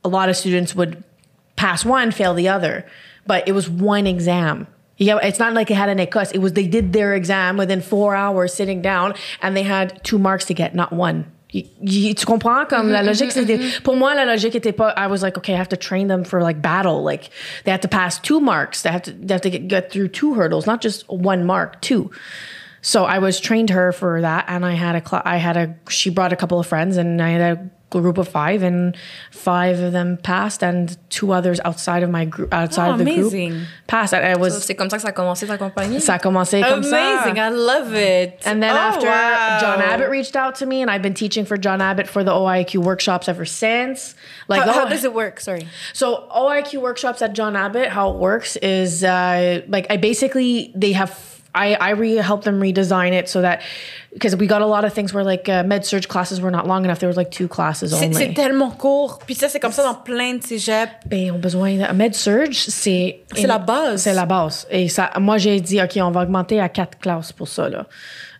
a 0.04 0.08
lot 0.08 0.28
of 0.28 0.36
students 0.36 0.74
would 0.74 1.02
pass 1.56 1.84
one, 1.84 2.10
fail 2.10 2.34
the 2.34 2.48
other, 2.48 2.86
but 3.26 3.48
it 3.48 3.52
was 3.52 3.68
one 3.68 4.06
exam. 4.06 4.66
Yeah, 4.98 5.18
it's 5.22 5.38
not 5.38 5.54
like 5.54 5.70
it 5.70 5.76
had 5.76 5.88
an 5.88 5.98
écosse. 5.98 6.34
It 6.34 6.38
was 6.38 6.52
they 6.52 6.66
did 6.66 6.92
their 6.92 7.14
exam 7.14 7.56
within 7.56 7.80
four 7.80 8.14
hours 8.14 8.52
sitting 8.52 8.82
down, 8.82 9.14
and 9.40 9.56
they 9.56 9.62
had 9.62 10.02
two 10.04 10.18
marks 10.18 10.44
to 10.46 10.54
get, 10.54 10.74
not 10.74 10.92
one. 10.92 11.32
Y- 11.54 11.64
y- 11.80 12.12
tu 12.12 12.26
comprends 12.26 12.68
comme 12.68 12.82
mm-hmm, 12.82 12.92
la 12.92 12.98
mm-hmm, 12.98 13.08
logique 13.08 13.32
c'était 13.32 13.56
mm-hmm. 13.56 13.82
pour 13.82 13.96
moi 13.96 14.14
la 14.14 14.26
logique 14.26 14.54
était 14.54 14.76
pas 14.76 14.92
I 14.98 15.06
was 15.06 15.22
like 15.22 15.38
okay 15.38 15.54
I 15.54 15.56
have 15.56 15.70
to 15.70 15.78
train 15.78 16.08
them 16.08 16.22
for 16.22 16.42
like 16.42 16.60
battle 16.60 17.02
like 17.02 17.30
they 17.64 17.70
have 17.70 17.80
to 17.80 17.88
pass 17.88 18.18
two 18.18 18.38
marks 18.38 18.82
they 18.82 18.90
have 18.90 19.00
to 19.04 19.12
they 19.12 19.32
have 19.32 19.40
to 19.40 19.48
get, 19.48 19.66
get 19.66 19.90
through 19.90 20.08
two 20.08 20.34
hurdles 20.34 20.66
not 20.66 20.82
just 20.82 21.08
one 21.08 21.46
mark 21.46 21.80
two 21.80 22.10
so 22.80 23.04
I 23.04 23.18
was 23.18 23.40
trained 23.40 23.70
her 23.70 23.92
for 23.92 24.20
that, 24.20 24.44
and 24.48 24.64
I 24.64 24.74
had 24.74 24.94
a 24.94 25.06
cl- 25.06 25.22
I 25.24 25.36
had 25.36 25.56
a 25.56 25.74
she 25.88 26.10
brought 26.10 26.32
a 26.32 26.36
couple 26.36 26.60
of 26.60 26.66
friends, 26.66 26.96
and 26.96 27.20
I 27.20 27.30
had 27.30 27.58
a 27.58 27.70
group 27.90 28.18
of 28.18 28.28
five, 28.28 28.62
and 28.62 28.94
five 29.30 29.78
of 29.80 29.92
them 29.92 30.18
passed, 30.22 30.62
and 30.62 30.96
two 31.10 31.32
others 31.32 31.58
outside 31.64 32.02
of 32.02 32.10
my 32.10 32.24
group 32.24 32.52
outside 32.52 32.88
Oh, 32.90 32.92
of 32.92 32.98
the 32.98 33.04
amazing. 33.04 33.50
group 33.50 33.62
passed. 33.86 34.12
And 34.12 34.24
I 34.24 34.36
was 34.36 34.62
C'est 34.64 34.74
comme 34.74 34.88
ça 34.90 34.96
que 34.98 35.02
ça 35.02 35.08
a 35.08 35.12
commencé 35.12 35.46
ta 35.46 35.56
compagnie? 35.56 35.98
ça 36.00 36.14
a 36.14 36.18
commencé 36.18 36.60
comme 36.62 36.82
ça. 36.82 37.22
Amazing. 37.24 37.38
I 37.38 37.48
love 37.48 37.94
it. 37.94 38.42
And 38.44 38.62
then 38.62 38.74
Oh, 38.74 38.78
after 38.78 39.06
wow. 39.06 39.58
John 39.60 39.80
Abbott 39.80 40.10
reached 40.10 40.36
out 40.36 40.54
to 40.56 40.66
me, 40.66 40.82
and 40.82 40.90
I've 40.90 41.02
been 41.02 41.14
teaching 41.14 41.44
for 41.44 41.56
John 41.56 41.80
Abbott 41.80 42.06
for 42.08 42.22
the 42.22 42.32
OIQ 42.32 42.82
workshops 42.82 43.28
ever 43.28 43.44
since. 43.44 44.14
Like 44.48 44.62
How, 44.62 44.72
how 44.72 44.86
oh, 44.86 44.88
does 44.90 45.04
it 45.04 45.14
work? 45.14 45.40
Sorry. 45.40 45.66
So 45.92 46.28
OIQ 46.34 46.82
workshops 46.82 47.22
at 47.22 47.32
John 47.32 47.56
Abbott, 47.56 47.88
how 47.88 48.10
it 48.10 48.16
works 48.18 48.56
is 48.56 49.02
uh, 49.04 49.62
like 49.68 49.86
I 49.90 49.96
basically 49.96 50.72
they 50.74 50.92
have 50.92 51.10
I 51.54 51.74
I 51.80 51.90
re 51.92 52.16
help 52.16 52.44
them 52.44 52.60
redesign 52.60 53.12
it 53.12 53.28
so 53.28 53.40
that 53.42 53.60
because 54.12 54.36
we 54.36 54.46
got 54.46 54.60
a 54.62 54.66
lot 54.66 54.84
of 54.84 54.92
things 54.92 55.12
where 55.12 55.24
like 55.24 55.48
uh, 55.48 55.62
med 55.64 55.84
surge 55.84 56.06
classes 56.08 56.40
were 56.40 56.50
not 56.50 56.66
long 56.66 56.84
enough. 56.84 56.98
There 56.98 57.08
was 57.08 57.16
like 57.16 57.30
two 57.30 57.48
classes 57.48 57.90
C'est 57.90 58.12
c'est 58.14 58.24
only. 58.24 58.34
tellement 58.34 58.70
court. 58.70 59.18
Puis 59.26 59.34
ça, 59.34 59.48
c'est 59.48 59.60
comme 59.60 59.72
ça 59.72 59.82
dans 59.82 59.94
plein 59.94 60.34
de 60.34 60.42
cégeps. 60.42 60.92
Ben, 61.06 61.30
ont 61.32 61.38
besoin 61.38 61.74
de 61.76 61.92
med 61.94 62.14
surge, 62.14 62.56
c'est 62.68 63.20
C'est 63.34 63.46
la 63.46 63.58
base. 63.58 64.02
C'est 64.02 64.14
la 64.14 64.26
base. 64.26 64.66
Et 64.70 64.88
ça, 64.88 65.10
moi 65.18 65.38
j'ai 65.38 65.60
dit 65.60 65.80
ok, 65.82 65.98
on 66.02 66.10
va 66.10 66.22
augmenter 66.22 66.60
à 66.60 66.68
quatre 66.68 66.98
classes 66.98 67.32
pour 67.32 67.48
ça 67.48 67.68
là. 67.68 67.86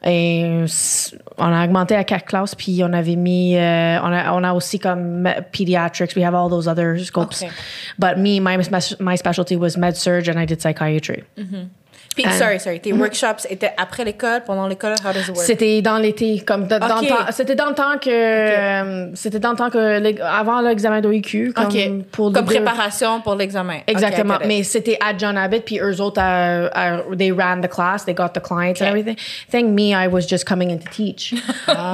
Et 0.05 0.65
on 1.39 1.45
a 1.53 1.65
augmenté 1.65 1.97
à 1.97 2.05
quatre 2.05 2.25
classes, 2.25 2.55
puis 2.55 2.83
on 2.85 2.93
avait 2.93 3.17
mis, 3.17 3.57
euh, 3.57 3.99
on, 4.01 4.13
a, 4.13 4.33
on 4.33 4.45
a 4.45 4.53
aussi 4.53 4.79
comme 4.79 5.23
me- 5.23 5.41
pediatrics, 5.51 6.15
we 6.15 6.23
have 6.25 6.37
all 6.37 6.49
those 6.49 6.69
other 6.69 6.97
scopes. 7.05 7.43
Okay. 7.43 7.51
But 7.99 8.17
me, 8.17 8.39
my, 8.39 8.59
my 9.01 9.17
specialty 9.17 9.57
was 9.57 9.77
med 9.77 9.97
surge 9.97 10.29
and 10.29 10.39
I 10.39 10.47
did 10.47 10.61
psychiatry. 10.63 11.25
Puis, 12.19 12.27
And- 12.27 12.33
sorry, 12.37 12.59
sorry, 12.59 12.81
tes 12.81 12.93
workshops 12.93 13.47
étaient 13.49 13.73
après 13.77 14.05
l'école, 14.05 14.43
pendant 14.45 14.67
l'école, 14.67 14.95
how 15.05 15.13
does 15.13 15.23
it 15.23 15.29
work? 15.29 15.39
C'était 15.47 15.81
dans 15.83 15.99
l'été, 15.99 16.41
comme 16.41 16.67
de- 16.67 16.79
dans 16.79 16.97
Ok. 16.99 17.03
le 17.03 17.09
temps. 17.09 17.15
C'était 17.31 17.55
dans 17.55 17.69
le 17.69 17.75
temps 17.77 17.97
que, 17.99 18.11
euh, 18.11 19.11
c'était 19.15 19.39
dans 19.39 19.51
le 19.53 19.57
temps 19.57 19.71
que 19.71 20.21
avant 20.23 20.61
l'examen 20.61 21.01
d'OIQ, 21.01 21.53
comme 21.55 21.67
OK. 21.67 22.07
pour 22.11 22.33
Comme 22.33 22.45
deux- 22.45 22.55
préparation 22.55 23.21
pour 23.21 23.37
l'examen. 23.37 23.79
Exactement. 23.87 24.35
OK, 24.35 24.41
I 24.41 24.45
it. 24.45 24.49
Mais 24.49 24.63
c'était 24.65 24.99
à 25.01 25.17
John 25.17 25.37
Abbott, 25.39 25.63
puis 25.65 25.79
eux 25.79 26.01
autres, 26.01 26.21
uh, 26.21 26.67
uh, 27.13 27.17
they 27.17 27.31
ran 27.31 27.61
the 27.61 27.69
class, 27.69 28.05
they 28.05 28.15
got 28.15 28.31
the 28.35 28.41
clients 28.43 28.81
and 28.81 28.87
everything. 28.89 29.17
Thank 29.51 29.67
me, 29.69 29.95
I 29.95 30.09
was 30.09 30.23
just 30.29 30.45
coming 30.45 30.71
in 30.71 30.79
to 30.79 30.89
teach. 30.91 31.35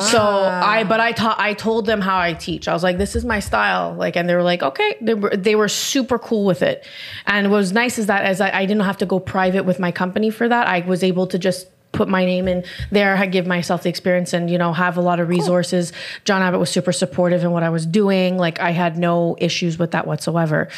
So 0.00 0.18
I, 0.18 0.84
but 0.88 1.00
I 1.00 1.12
taught, 1.12 1.36
I 1.38 1.52
told 1.54 1.86
them 1.86 2.00
how 2.00 2.18
I 2.18 2.32
teach. 2.32 2.68
I 2.68 2.72
was 2.72 2.82
like, 2.82 2.96
this 2.98 3.14
is 3.16 3.24
my 3.24 3.40
style. 3.40 3.94
Like, 3.98 4.16
and 4.16 4.28
they 4.28 4.34
were 4.34 4.42
like, 4.42 4.62
okay. 4.62 4.96
They 5.00 5.14
were, 5.14 5.30
they 5.36 5.54
were 5.56 5.68
super 5.68 6.18
cool 6.18 6.44
with 6.44 6.62
it. 6.62 6.82
And 7.26 7.50
what 7.50 7.58
was 7.58 7.72
nice 7.72 7.98
is 7.98 8.06
that 8.06 8.24
as 8.24 8.40
I, 8.40 8.50
I 8.50 8.66
didn't 8.66 8.84
have 8.84 8.96
to 8.98 9.06
go 9.06 9.18
private 9.18 9.64
with 9.64 9.78
my 9.78 9.90
company 9.90 10.13
for 10.30 10.48
that, 10.48 10.66
I 10.66 10.80
was 10.80 11.02
able 11.02 11.26
to 11.28 11.38
just 11.38 11.68
put 11.94 12.08
my 12.08 12.24
name 12.24 12.46
in 12.48 12.64
there, 12.90 13.16
I 13.16 13.26
give 13.26 13.46
myself 13.46 13.84
the 13.84 13.88
experience 13.88 14.32
and, 14.32 14.50
you 14.50 14.58
know, 14.58 14.72
have 14.72 14.96
a 14.98 15.00
lot 15.00 15.20
of 15.20 15.28
resources. 15.28 15.92
John 16.24 16.42
Abbott 16.42 16.60
was 16.60 16.70
super 16.70 16.92
supportive 16.92 17.42
in 17.44 17.52
what 17.52 17.62
I 17.62 17.70
was 17.70 17.86
doing. 17.86 18.36
Like 18.36 18.60
I 18.60 18.72
had 18.72 18.98
no 18.98 19.36
issues 19.38 19.78
with 19.78 19.92
that 19.92 20.06
whatsoever. 20.06 20.68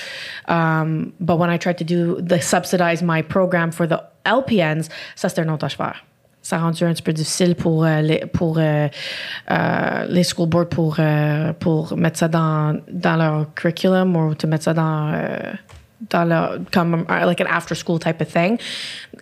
Um, 0.47 1.12
but 1.18 1.39
when 1.39 1.51
I 1.51 1.57
tried 1.57 1.78
to 1.78 1.84
do 1.84 2.20
the 2.20 2.41
subsidize 2.41 3.03
my 3.03 3.22
program 3.22 3.72
for 3.72 3.87
the 3.87 4.03
LPNs, 4.24 4.89
ça 5.16 5.28
c'était 5.28 5.41
un 5.41 5.49
autre 5.49 5.64
affaire. 5.64 6.03
Ça 6.43 6.57
a 6.57 6.61
rendu 6.61 6.84
un 6.84 6.93
petit 6.93 7.03
peu 7.03 7.12
difficile 7.12 7.57
pour, 7.57 7.84
euh, 7.84 8.03
les, 8.03 8.24
pour 8.26 8.59
euh, 8.59 8.89
euh, 9.51 10.07
les 10.09 10.22
school 10.22 10.49
boards 10.49 10.68
pour, 10.68 10.97
euh, 11.01 11.53
pour 11.55 11.97
mettre 11.97 12.18
ça 12.18 12.28
dans, 12.28 12.80
dans 12.89 13.16
leur 13.16 13.53
curriculum 13.55 14.14
ou 14.14 14.32
de 14.32 14.47
mettre 14.47 14.62
ça 14.62 14.72
dans, 14.72 15.11
dans 16.09 16.28
leur, 16.28 16.59
comme 16.72 17.07
uh, 17.09 17.26
like 17.26 17.40
an 17.40 17.47
after 17.47 17.74
school 17.74 17.99
type 17.99 18.20
of 18.20 18.28
thing. 18.28 18.59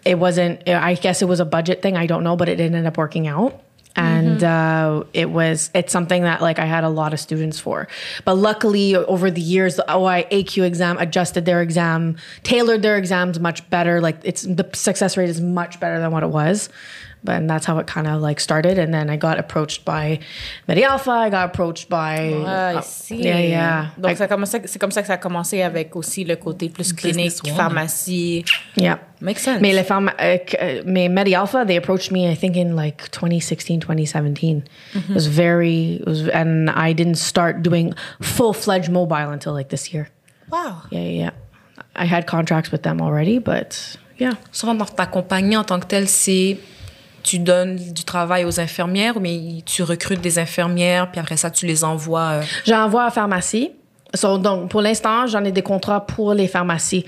It 0.04 0.18
wasn't, 0.18 0.68
I 0.68 0.94
guess 0.94 1.22
it 1.22 1.26
was 1.26 1.40
a 1.40 1.44
budget 1.44 1.82
thing. 1.82 1.96
I 1.96 2.06
don't 2.06 2.24
know, 2.24 2.36
but 2.36 2.48
it 2.48 2.60
ended 2.60 2.86
up 2.86 2.98
working 2.98 3.26
out. 3.26 3.60
And 3.96 4.42
uh, 4.42 5.04
it 5.12 5.30
was, 5.30 5.70
it's 5.72 5.92
something 5.92 6.24
that 6.24 6.42
like 6.42 6.58
I 6.58 6.64
had 6.64 6.82
a 6.82 6.88
lot 6.88 7.12
of 7.12 7.20
students 7.20 7.60
for. 7.60 7.86
But 8.24 8.34
luckily, 8.34 8.96
over 8.96 9.30
the 9.30 9.40
years, 9.40 9.76
the 9.76 9.84
OI 9.88 10.26
AQ 10.32 10.64
exam 10.64 10.98
adjusted 10.98 11.44
their 11.44 11.62
exam, 11.62 12.16
tailored 12.42 12.82
their 12.82 12.96
exams 12.96 13.38
much 13.38 13.68
better. 13.70 14.00
Like 14.00 14.18
it's, 14.24 14.42
the 14.42 14.68
success 14.72 15.16
rate 15.16 15.28
is 15.28 15.40
much 15.40 15.78
better 15.78 16.00
than 16.00 16.10
what 16.10 16.24
it 16.24 16.30
was. 16.30 16.70
But 17.24 17.36
and 17.36 17.48
that's 17.48 17.64
how 17.66 17.78
it 17.78 17.86
kind 17.86 18.06
of 18.06 18.20
like 18.20 18.38
started. 18.38 18.78
And 18.78 18.92
then 18.92 19.08
I 19.08 19.16
got 19.16 19.38
approached 19.38 19.84
by 19.86 20.18
Medi 20.68 20.84
Alpha. 20.84 21.10
I 21.10 21.30
got 21.30 21.46
approached 21.46 21.88
by. 21.88 22.34
Ah, 22.46 22.74
uh, 22.76 22.80
ici. 22.80 23.16
yeah, 23.16 23.38
yeah. 23.40 23.86
Donc, 23.98 24.12
I- 24.12 24.16
ça 24.16 24.28
commence- 24.28 24.50
c'est 24.66 24.78
comme 24.78 24.90
ça 24.90 25.00
que 25.00 25.06
ça 25.08 25.14
a 25.14 25.16
commencé 25.16 25.62
avec 25.62 25.96
aussi 25.96 26.24
le 26.24 26.36
côté 26.36 26.68
plus 26.68 26.92
clinique, 26.92 27.32
pharmacie. 27.56 28.44
yeah. 28.76 28.98
Makes 29.22 29.40
sense. 29.42 29.60
Mais 29.62 29.72
les 29.72 29.84
femmes, 29.84 30.10
uh, 30.20 30.36
uh, 30.60 30.82
mais 30.84 31.08
Medi 31.08 31.34
Alpha, 31.34 31.64
they 31.64 31.76
approached 31.78 32.10
me, 32.12 32.30
I 32.30 32.34
think 32.36 32.56
in 32.56 32.76
like 32.76 33.10
2016, 33.10 33.80
2017. 33.80 34.64
It 34.94 35.14
was 35.14 35.26
very, 35.26 35.94
it 36.02 36.06
was, 36.06 36.28
and 36.28 36.68
I 36.70 36.92
didn't 36.92 37.16
start 37.16 37.62
doing 37.62 37.94
full 38.20 38.52
fledged 38.52 38.90
mobile 38.90 39.30
until 39.30 39.54
like 39.54 39.70
this 39.70 39.94
year. 39.94 40.08
Wow. 40.50 40.82
Yeah, 40.90 41.00
yeah, 41.00 41.08
yeah. 41.24 41.30
I 41.96 42.04
had 42.04 42.26
contracts 42.26 42.70
with 42.70 42.82
them 42.82 43.00
already, 43.00 43.38
but 43.38 43.96
yeah. 44.18 44.34
Souvent, 44.52 44.74
dans 44.74 44.84
ta 44.94 45.06
compagnie 45.06 45.56
en 45.56 45.64
tant 45.64 45.80
que 45.80 45.86
telle, 45.86 46.06
c'est 46.06 46.58
tu 47.24 47.40
donnes 47.40 47.76
du 47.76 48.04
travail 48.04 48.44
aux 48.44 48.60
infirmières, 48.60 49.18
mais 49.20 49.62
tu 49.66 49.82
recrutes 49.82 50.20
des 50.20 50.38
infirmières, 50.38 51.10
puis 51.10 51.20
après 51.20 51.36
ça, 51.36 51.50
tu 51.50 51.66
les 51.66 51.82
envoies. 51.82 52.20
euh, 52.34 52.42
J'envoie 52.64 53.04
à 53.06 53.10
pharmacie. 53.10 53.72
So, 54.14 54.38
donc, 54.38 54.70
pour 54.70 54.80
l'instant, 54.80 55.26
j'en 55.26 55.42
ai 55.42 55.50
des 55.50 55.62
contrats 55.62 56.06
pour 56.06 56.34
les 56.34 56.46
pharmacies. 56.46 57.04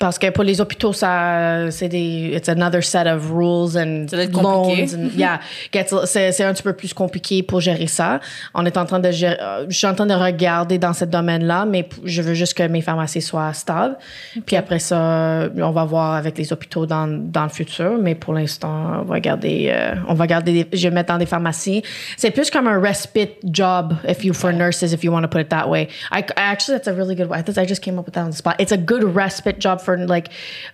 Parce 0.00 0.18
que 0.18 0.30
pour 0.30 0.44
les 0.44 0.62
hôpitaux, 0.62 0.94
ça, 0.94 1.70
c'est 1.70 1.88
des, 1.88 2.32
it's 2.34 2.48
another 2.48 2.82
set 2.82 3.06
of 3.06 3.30
rules 3.30 3.76
and 3.76 4.06
loans. 4.32 4.94
And, 4.94 5.10
yeah, 5.14 5.40
c'est, 6.06 6.32
c'est 6.32 6.42
un 6.42 6.54
petit 6.54 6.62
peu 6.62 6.72
plus 6.72 6.94
compliqué 6.94 7.42
pour 7.42 7.60
gérer 7.60 7.86
ça. 7.86 8.18
On 8.54 8.64
est 8.64 8.78
en 8.78 8.86
train 8.86 8.98
de 8.98 9.10
gérer, 9.10 9.36
euh, 9.38 9.66
je 9.68 9.76
suis 9.76 9.86
en 9.86 9.94
train 9.94 10.06
de 10.06 10.14
regarder 10.14 10.78
dans 10.78 10.94
ce 10.94 11.04
domaine-là, 11.04 11.66
mais 11.66 11.86
je 12.02 12.22
veux 12.22 12.32
juste 12.32 12.54
que 12.54 12.62
mes 12.62 12.80
pharmacies 12.80 13.20
soient 13.20 13.52
stables. 13.52 13.98
Puis 14.46 14.56
après 14.56 14.78
ça, 14.78 15.50
on 15.58 15.70
va 15.70 15.84
voir 15.84 16.14
avec 16.14 16.38
les 16.38 16.50
hôpitaux 16.50 16.86
dans, 16.86 17.06
dans 17.06 17.42
le 17.42 17.50
futur. 17.50 17.98
Mais 18.00 18.14
pour 18.14 18.32
l'instant, 18.32 19.02
on 19.02 19.04
va 19.04 19.20
garder, 19.20 19.70
euh, 19.70 19.96
on 20.08 20.14
va 20.14 20.26
garder, 20.26 20.64
des- 20.64 20.78
je 20.78 20.88
vais 20.88 20.94
mettre 20.94 21.12
dans 21.12 21.18
des 21.18 21.26
pharmacies. 21.26 21.82
C'est 22.16 22.30
plus 22.30 22.50
comme 22.50 22.66
un 22.68 22.80
respite 22.80 23.34
job, 23.44 23.92
if 24.08 24.24
you 24.24 24.32
for 24.32 24.50
nurses, 24.50 24.94
if 24.94 25.04
you 25.04 25.12
want 25.12 25.20
to 25.20 25.28
put 25.28 25.42
it 25.42 25.50
that 25.50 25.68
way. 25.68 25.88
I, 26.10 26.24
actually, 26.36 26.78
that's 26.78 26.88
a 26.88 26.94
really 26.94 27.14
good. 27.14 27.30
I, 27.30 27.42
I 27.60 27.66
just 27.66 27.82
came 27.82 27.98
up 27.98 28.06
with 28.06 28.14
that 28.14 28.24
on 28.24 28.30
the 28.30 28.36
spot. 28.36 28.56
It's 28.58 28.72
a 28.72 28.78
good 28.78 29.04
respite 29.04 29.58
job 29.58 29.82
for 29.82 29.89
like 29.96 30.28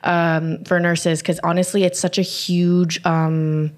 um, 0.05 0.65
for 0.65 0.81
nurses 0.81 1.21
because 1.21 1.41
honestly, 1.43 1.85
it's 1.85 1.99
such 1.99 2.19
a 2.19 2.23
huge. 2.23 3.05
Um, 3.05 3.73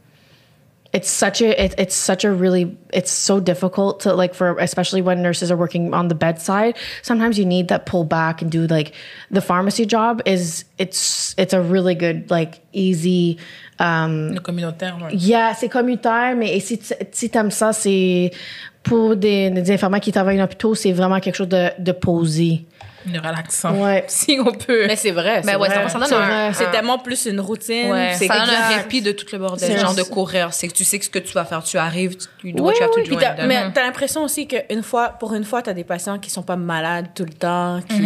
it's 0.93 1.11
such 1.11 1.43
a 1.43 1.62
it, 1.62 1.74
it's 1.76 1.95
such 1.95 2.24
a 2.24 2.32
really 2.32 2.76
it's 2.93 3.11
so 3.11 3.41
difficult 3.41 4.01
to 4.01 4.14
like 4.14 4.34
for 4.34 4.57
especially 4.59 5.03
when 5.03 5.22
nurses 5.22 5.51
are 5.51 5.57
working 5.57 5.93
on 5.93 6.09
the 6.09 6.14
bedside 6.14 6.76
sometimes 7.03 7.39
you 7.39 7.45
need 7.45 7.68
that 7.68 7.84
pull 7.84 8.05
back 8.05 8.41
and 8.41 8.51
do 8.51 8.66
like 8.66 8.95
the 9.30 9.43
pharmacy 9.43 9.84
job 9.84 10.22
is 10.24 10.64
it's 10.78 11.34
it's 11.36 11.53
a 11.53 11.61
really 11.61 11.95
good 11.95 12.30
like 12.30 12.61
easy 12.72 13.39
um 13.81 14.33
Le 14.35 14.41
communautaire, 14.41 14.97
ouais. 15.03 15.14
yeah 15.16 15.53
c'est 15.55 15.68
communautaire 15.68 16.35
mais 16.37 16.57
et 16.57 16.61
si 16.61 16.79
tu- 16.79 16.95
si 17.12 17.31
t'aimes 17.31 17.51
ça 17.51 17.72
c'est 17.72 18.31
pour 18.83 19.16
des, 19.16 19.51
des 19.51 19.70
infirmières 19.70 20.01
qui 20.01 20.12
travaillent 20.12 20.41
en 20.41 20.45
hôpital 20.45 20.74
c'est 20.74 20.93
vraiment 20.93 21.20
quelque 21.20 21.37
chose 21.37 21.49
de, 21.49 21.68
de 21.79 21.93
posé 21.93 22.64
Le 23.07 23.18
relaxant. 23.20 23.74
Ouais. 23.83 24.05
Si 24.09 24.39
on 24.45 24.53
peut. 24.53 24.87
Mais 24.87 24.97
c'est 24.97 25.12
vrai. 25.12 25.41
Ben 25.43 25.53
c'est 25.53 25.57
ouais, 25.57 25.68
vrai. 25.68 25.89
ça- 25.89 25.99
ça 26.01 26.09
donne 26.09 26.55
C'est 26.55 26.70
tellement 26.70 26.99
plus 26.99 27.26
une 27.26 27.41
routine. 27.41 27.91
Ouais, 27.91 28.12
c'est 28.18 28.26
ça 28.26 28.35
donne 28.41 28.51
un 28.55 28.76
répit 28.76 29.01
de 29.03 29.12
tout 29.12 29.26
le 29.33 29.39
bordel, 29.39 29.68
C'est 29.70 29.79
genre 29.79 29.95
de 29.95 30.03
courir. 30.03 30.53
C'est 30.53 30.68
que 30.68 30.72
tu 30.74 30.85
sais 30.85 30.99
que 30.99 31.05
ce 31.05 31.11
que 31.11 31.18
tu 31.20 31.33
vas 31.33 31.45
faire. 31.45 31.62
Tu 31.62 31.79
arrives, 31.79 32.16
tu 32.41 32.53
do 32.53 32.64
Oui, 32.64 32.72
what 32.72 32.72
you 32.74 32.83
have 32.83 32.91
to 32.91 33.01
oui, 33.01 33.16
and 33.24 33.37
done. 33.37 33.47
mais 33.47 33.72
t'as 33.72 33.83
l'impression 33.85 34.22
aussi 34.24 34.47
qu'une 34.49 34.83
fois, 34.83 35.11
pour 35.20 35.33
une 35.35 35.45
fois, 35.45 35.62
t'as 35.62 35.72
des 35.74 35.85
patients 35.85 36.18
qui 36.18 36.29
sont 36.31 36.43
pas 36.43 36.57
malades 36.57 37.07
tout 37.14 37.24
le 37.24 37.33
temps, 37.33 37.81
qui, 37.89 38.03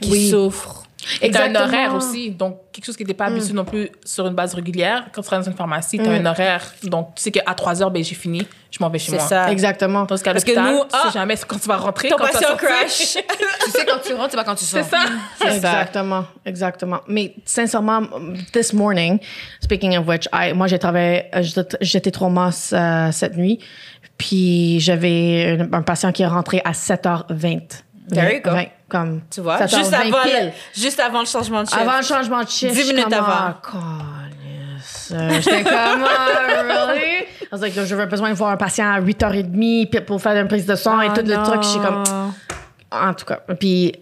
qui 0.00 0.10
Oui. 0.10 0.30
souffrent. 0.30 0.85
Et 1.22 1.30
t'as 1.30 1.44
un 1.44 1.46
Exactement. 1.46 1.64
horaire 1.64 1.94
aussi. 1.94 2.30
Donc, 2.30 2.58
quelque 2.72 2.84
chose 2.84 2.96
qui 2.96 3.04
n'était 3.04 3.14
pas 3.14 3.26
habitué 3.26 3.52
non 3.52 3.64
plus 3.64 3.88
sur 4.04 4.26
une 4.26 4.34
base 4.34 4.54
régulière. 4.54 5.04
Quand 5.12 5.22
tu 5.22 5.26
travailles 5.28 5.44
dans 5.44 5.50
une 5.52 5.56
pharmacie, 5.56 5.98
t'as 5.98 6.10
un 6.10 6.26
horaire. 6.26 6.62
Donc, 6.82 7.14
tu 7.14 7.22
sais 7.22 7.30
qu'à 7.30 7.42
3 7.54 7.82
heures, 7.82 7.90
ben, 7.90 8.02
j'ai 8.02 8.14
fini, 8.14 8.46
je 8.70 8.78
m'en 8.80 8.90
vais 8.90 8.98
chez 8.98 9.10
C'est 9.12 9.18
moi. 9.18 9.26
ça. 9.26 9.50
exactement 9.52 10.04
Parce 10.06 10.22
que 10.22 10.30
nous, 10.30 10.84
tu 10.84 10.90
sais 10.90 11.02
ah, 11.04 11.10
jamais 11.12 11.36
quand 11.46 11.58
tu 11.58 11.68
vas 11.68 11.76
rentrer. 11.76 12.08
Ton 12.08 12.16
quand 12.16 12.26
tu 12.26 12.32
vas 12.32 12.38
patient 12.40 12.48
sortir. 12.58 12.68
crash. 12.68 13.16
tu 13.64 13.70
sais 13.70 13.86
quand 13.86 13.98
tu 14.04 14.14
rentres, 14.14 14.30
c'est 14.30 14.36
pas 14.36 14.44
quand 14.44 14.54
tu 14.56 14.64
sors. 14.64 14.82
C'est 14.84 14.90
ça. 14.90 14.98
C'est 15.38 15.44
ça. 15.46 15.54
Exactement, 15.54 16.24
exactement. 16.44 17.00
Mais 17.06 17.34
sincèrement, 17.44 18.02
this 18.52 18.72
morning, 18.72 19.18
speaking 19.60 19.96
of 19.98 20.06
which, 20.08 20.26
I, 20.32 20.52
moi 20.54 20.66
j'ai 20.66 20.78
travaillé, 20.78 21.24
euh, 21.34 21.42
j'étais- 21.42 21.76
j'étais 21.80 22.10
trauma 22.10 22.50
euh, 22.72 23.12
cette 23.12 23.36
nuit, 23.36 23.58
puis 24.18 24.80
j'avais 24.80 25.58
un, 25.60 25.72
un 25.72 25.82
patient 25.82 26.10
qui 26.12 26.22
est 26.22 26.26
rentré 26.26 26.60
à 26.64 26.72
7h20. 26.72 27.82
There 28.08 28.32
you 28.34 28.40
go. 28.40 28.50
20, 28.50 28.66
comme 28.88 29.22
Tu 29.30 29.40
vois, 29.40 29.58
7h20 29.58 29.78
juste 29.78 29.94
avant, 29.94 30.24
le, 30.24 30.50
juste 30.74 31.00
avant 31.00 31.20
le 31.20 31.26
changement 31.26 31.62
de 31.62 31.68
chef. 31.68 31.78
Avant 31.80 31.96
le 31.96 32.02
changement 32.02 32.42
de 32.42 32.48
je 32.48 32.52
suis 32.52 32.68
minutes 32.68 33.04
comme, 33.04 33.14
avant. 33.14 33.54
Ah. 33.64 34.26
Euh, 35.12 35.30
J'étais 35.40 35.62
comme, 35.62 35.74
ah, 35.74 36.62
really? 36.62 37.26
I 37.42 37.48
was 37.52 37.58
like, 37.60 37.74
j'avais 37.74 38.06
besoin 38.06 38.30
de 38.30 38.34
voir 38.34 38.50
un 38.50 38.56
patient 38.56 38.90
à 38.92 39.00
8h30 39.00 39.88
puis 39.88 40.00
pour 40.00 40.20
faire 40.20 40.40
une 40.40 40.48
prise 40.48 40.66
de 40.66 40.74
sang 40.74 41.00
et 41.00 41.08
tout 41.08 41.24
le 41.24 41.44
truc. 41.44 41.62
Je 41.62 41.68
suis 41.68 41.80
comme, 41.80 42.02
en 42.90 43.14
tout 43.14 43.24
cas. 43.24 43.40
Puis 43.58 43.92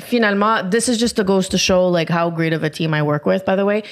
finalement, 0.00 0.62
this 0.68 0.88
is 0.88 0.98
just 0.98 1.22
goes 1.22 1.48
to 1.48 1.58
show 1.58 1.88
like 1.90 2.10
how 2.10 2.30
great 2.30 2.52
of 2.52 2.62
a 2.64 2.70
team 2.70 2.94
I 2.94 3.02
work 3.02 3.26
with. 3.26 3.44
By 3.44 3.56
the 3.56 3.64
way, 3.64 3.82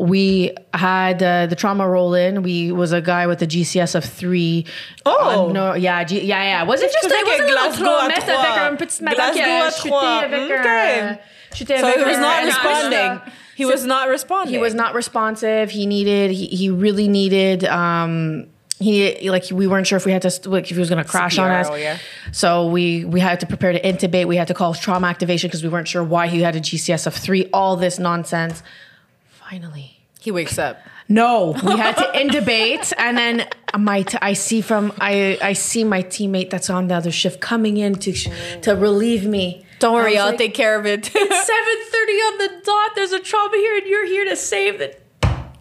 we 0.00 0.50
had 0.72 1.22
uh, 1.22 1.46
the 1.46 1.54
trauma 1.54 1.86
roll 1.86 2.14
in. 2.14 2.42
We 2.42 2.72
was 2.72 2.92
a 2.92 3.02
guy 3.02 3.26
with 3.26 3.42
a 3.42 3.46
GCS 3.46 3.94
of 3.94 4.04
three. 4.04 4.64
Oh! 5.04 5.50
Uh, 5.50 5.52
no, 5.52 5.74
yeah, 5.74 6.02
G- 6.04 6.24
yeah, 6.24 6.42
yeah. 6.42 6.62
Was 6.64 6.80
it 6.80 6.90
just 6.90 7.04
faisais 7.06 7.20
it 7.20 7.26
wasn't 7.26 7.50
a 7.50 7.52
Glasgow 7.52 7.98
à 7.98 8.08
mess 8.08 8.24
trois. 8.24 8.34
avec 8.34 8.72
un 8.72 8.76
petit 8.76 9.02
madame 9.04 9.32
qui 9.32 9.40
Glasgow 9.40 9.60
a 9.60 9.70
chuté 9.70 10.24
avec 10.24 10.50
Ok. 10.50 10.66
un. 10.66 11.18
chuté 11.54 11.78
So 11.80 11.86
avec 11.86 11.98
he 11.98 12.04
was 12.04 12.18
not 12.18 12.44
responding. 12.44 13.20
He 13.56 13.66
was 13.66 13.84
not 13.84 14.08
responding. 14.08 14.54
he 14.54 14.58
was 14.58 14.74
not 14.74 14.94
responsive. 14.94 15.70
He 15.70 15.84
needed. 15.86 16.30
He, 16.30 16.46
he 16.46 16.70
really 16.70 17.08
needed. 17.08 17.64
Um, 17.64 18.46
he 18.78 19.28
like 19.28 19.44
we 19.52 19.66
weren't 19.66 19.86
sure 19.86 19.98
if 19.98 20.06
we 20.06 20.12
had 20.12 20.22
to 20.22 20.48
like 20.48 20.64
if 20.70 20.70
he 20.76 20.78
was 20.78 20.88
going 20.88 21.04
to 21.04 21.10
crash 21.10 21.36
on 21.38 21.50
us. 21.50 21.68
yeah. 21.78 21.98
So 22.32 22.68
we 22.68 23.04
we 23.04 23.20
had 23.20 23.38
to 23.40 23.46
prepare 23.46 23.72
to 23.74 23.80
intubate. 23.82 24.24
We 24.26 24.36
had 24.36 24.48
to 24.48 24.54
call 24.54 24.72
trauma 24.72 25.08
activation 25.08 25.48
because 25.48 25.62
we 25.62 25.68
weren't 25.68 25.88
sure 25.88 26.02
why 26.02 26.28
he 26.28 26.40
had 26.40 26.56
a 26.56 26.60
GCS 26.60 27.06
of 27.06 27.14
three. 27.14 27.50
All 27.52 27.76
this 27.76 27.98
nonsense. 27.98 28.62
Finally. 29.50 29.98
He 30.20 30.30
wakes 30.30 30.60
up. 30.60 30.78
No, 31.08 31.56
we 31.64 31.76
had 31.76 31.96
to 31.96 32.04
intubate, 32.14 32.92
and 32.96 33.18
then 33.18 33.48
my 33.76 34.02
t- 34.02 34.18
I 34.22 34.34
see 34.34 34.60
from 34.60 34.92
I 35.00 35.38
I 35.42 35.54
see 35.54 35.82
my 35.82 36.04
teammate 36.04 36.50
that's 36.50 36.70
on 36.70 36.86
the 36.86 36.94
other 36.94 37.10
shift 37.10 37.40
coming 37.40 37.76
in 37.76 37.96
to 37.96 38.12
to 38.60 38.76
relieve 38.76 39.26
me. 39.26 39.66
Don't 39.80 39.94
worry, 39.94 40.16
I'll 40.16 40.28
like, 40.28 40.38
take 40.38 40.54
care 40.54 40.78
of 40.78 40.86
it. 40.86 41.10
It's 41.12 41.12
seven 41.46 41.76
thirty 41.90 42.12
on 42.12 42.38
the 42.38 42.62
dot. 42.64 42.90
There's 42.94 43.10
a 43.10 43.18
trauma 43.18 43.56
here, 43.56 43.76
and 43.78 43.86
you're 43.88 44.06
here 44.06 44.24
to 44.26 44.36
save 44.36 44.80
it. 44.80 45.02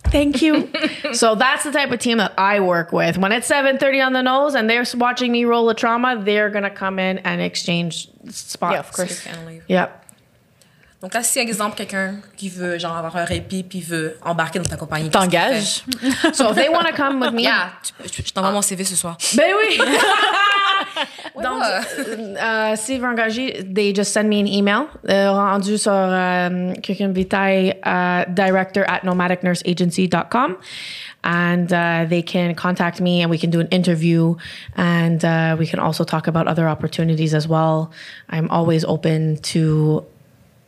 Thank 0.03 0.43
you. 0.43 0.69
so 1.13 1.33
that's 1.33 1.63
the 1.63 1.71
type 1.71 1.91
of 1.91 1.97
team 1.99 2.19
that 2.19 2.33
I 2.37 2.59
work 2.59 2.91
with. 2.91 3.17
When 3.17 3.31
it's 3.31 3.47
seven 3.47 3.79
thirty 3.79 4.01
on 4.01 4.13
the 4.13 4.21
nose, 4.21 4.53
and 4.53 4.69
they're 4.69 4.85
watching 4.93 5.31
me 5.31 5.45
roll 5.45 5.67
a 5.69 5.73
trauma, 5.73 6.21
they're 6.23 6.51
gonna 6.51 6.69
come 6.69 6.99
in 6.99 7.17
and 7.19 7.41
exchange 7.41 8.07
spots. 8.29 8.73
Yeah, 8.73 8.79
of 8.79 8.91
course. 8.91 9.27
Yep. 9.67 10.05
Donc 11.01 11.13
là, 11.13 11.23
si, 11.23 11.39
exemple, 11.39 11.77
quelqu'un 11.77 12.15
qui 12.35 12.49
veut, 12.49 12.77
genre, 12.77 12.97
avoir 12.97 13.15
un 13.15 13.23
répit 13.23 13.63
puis 13.63 13.79
veut 13.79 14.17
embarquer 14.21 14.59
dans 14.59 14.65
ta 14.65 14.75
compagnie. 14.75 15.09
T'engages. 15.09 15.85
So 16.33 16.49
if 16.49 16.55
they 16.55 16.67
want 16.67 16.85
to 16.87 16.93
come 16.93 17.21
with 17.21 17.31
me, 17.31 17.43
Yeah, 17.43 17.71
tu 17.81 18.21
je, 18.25 18.33
t'envoie 18.33 18.51
mon 18.51 18.61
CV 18.61 18.83
ce 18.83 18.95
soir. 18.97 19.17
ben 19.37 19.53
oui. 19.57 19.77
Donc, 21.41 21.61
ouais. 21.61 22.37
euh, 22.41 22.75
s'ils 22.75 22.99
veulent 22.99 23.11
engager, 23.11 23.63
they 23.63 23.93
just 23.95 24.11
send 24.11 24.27
me 24.27 24.41
an 24.41 24.45
email 24.45 24.87
euh, 25.09 25.31
rendu 25.31 25.77
sur 25.77 25.93
euh, 25.93 26.73
Curriculum 26.83 27.13
Vitae 27.13 27.75
uh, 27.85 28.25
director 28.27 28.83
at 28.87 29.05
nomadicnurseagency.com. 29.05 30.57
And 31.23 31.71
uh, 31.71 32.05
they 32.09 32.21
can 32.23 32.53
contact 32.55 32.99
me 32.99 33.21
and 33.21 33.29
we 33.29 33.37
can 33.37 33.49
do 33.49 33.59
an 33.59 33.67
interview 33.71 34.35
and 34.77 35.23
uh, 35.23 35.55
we 35.59 35.65
can 35.67 35.79
also 35.79 36.03
talk 36.05 36.27
about 36.27 36.47
other 36.47 36.67
opportunities 36.67 37.33
as 37.33 37.45
well. 37.47 37.91
I'm 38.29 38.49
always 38.49 38.85
open 38.85 39.37
to 39.53 40.05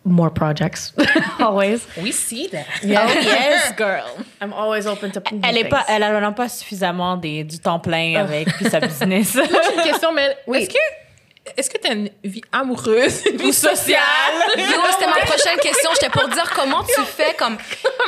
more 0.04 0.30
projects. 0.32 0.94
always. 1.40 1.86
We 2.02 2.12
see 2.12 2.48
that. 2.50 2.66
Oh 2.84 2.88
yes, 2.88 3.72
girl. 3.78 4.06
I'm 4.42 4.54
always 4.54 4.86
open 4.88 5.12
to 5.12 5.22
Elle 5.44 5.58
est 5.58 5.70
pas, 5.70 5.86
elle 5.88 6.04
a 6.04 6.32
pas 6.32 6.50
suffisamment 6.50 7.18
des, 7.18 7.44
du 7.44 7.60
temps 7.60 7.80
plein 7.80 8.16
avec 8.16 8.48
puis 8.56 8.70
sa 8.70 8.80
business. 8.80 9.34
J'ai 9.34 9.76
une 9.76 9.84
question, 9.84 10.12
mais 10.14 10.36
Oui. 10.48 10.60
est-ce 10.64 10.70
que 10.70 10.80
est-ce 11.58 11.70
que 11.72 11.78
t'as 11.80 11.94
une 11.94 12.10
vie 12.24 12.42
amoureuse, 12.52 13.24
une 13.32 13.38
vie 13.38 13.52
sociale? 13.54 13.98
Yo, 14.58 14.64
c'était 14.92 15.08
ma 15.08 15.26
prochaine 15.26 15.58
question. 15.58 15.90
J'étais 15.96 16.10
pour 16.12 16.28
dire 16.30 16.50
comment 16.56 16.84
tu 16.84 17.02
fais 17.02 17.34
comme. 17.34 17.58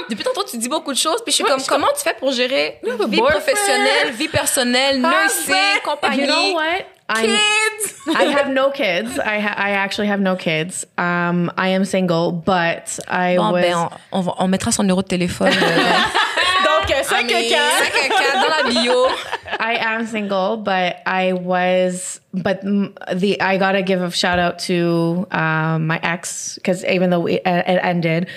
Depuis 0.10 0.24
tantôt, 0.24 0.44
tu 0.44 0.58
dis 0.58 0.70
beaucoup 0.70 0.94
de 0.94 0.98
choses, 0.98 1.22
puis 1.24 1.32
je 1.32 1.36
suis 1.38 1.44
Ouais, 1.44 1.50
comme, 1.50 1.60
je 1.60 1.66
comment 1.68 1.88
tu 1.98 2.04
fais 2.04 2.14
pour 2.14 2.32
gérer 2.32 2.80
vie 2.84 2.92
boyfriend. 2.96 3.26
professionnelle, 3.26 4.12
vie 4.12 4.28
personnelle, 4.28 5.02
nursing, 5.02 5.56
compagnie? 5.84 6.22
You 6.22 6.28
know 6.28 6.54
what? 6.54 6.86
I'm, 7.10 7.26
Kids! 7.26 8.00
I 8.16 8.24
have 8.24 8.50
no 8.50 8.72
kids. 8.72 9.20
I 9.20 9.40
ha- 9.40 9.56
I 9.58 9.72
actually 9.72 10.08
have 10.08 10.22
no 10.22 10.36
kids. 10.36 10.86
Um, 10.98 11.52
I 11.58 11.70
am 11.70 11.84
single, 11.86 12.32
but 12.32 12.98
I 13.08 13.36
Bon, 13.38 13.52
was. 13.54 13.62
ben, 13.62 13.74
on, 13.76 13.90
on 14.12 14.22
va- 14.24 14.36
on 14.40 14.48
mettra 14.50 14.72
son 14.72 14.84
numéro 14.84 15.02
de 15.04 15.08
téléphone. 15.08 15.52
euh, 15.52 15.54
Donc, 16.64 16.88
5 17.04 17.26
mais- 17.28 17.50
514 17.50 18.34
dans 18.34 18.50
la 18.50 18.64
bio. 18.70 19.08
I 19.60 19.76
am 19.80 20.06
single, 20.08 20.58
but 20.58 20.96
I 21.06 21.34
was. 21.34 22.20
But 22.34 22.62
the 22.62 23.38
I 23.42 23.58
gotta 23.58 23.82
give 23.84 24.02
a 24.02 24.10
shout 24.12 24.40
out 24.40 24.60
to 24.68 25.28
um, 25.32 25.88
my 25.88 26.00
ex 26.02 26.56
because 26.56 26.84
even 26.86 27.10
though 27.10 27.26
it, 27.28 27.42
it 27.46 27.80
ended, 27.84 28.28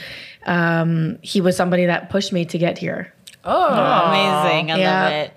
um, 0.47 1.19
he 1.23 1.41
was 1.41 1.57
somebody 1.57 1.87
that 1.87 2.11
pushed 2.11 2.33
me 2.33 2.45
to 2.47 2.59
get 2.59 2.79
here. 2.79 3.13
Oh 3.45 3.65
amazing. 4.11 4.73
I 4.73 4.77
Yeah. 4.79 5.03
love 5.05 5.13
it. 5.13 5.33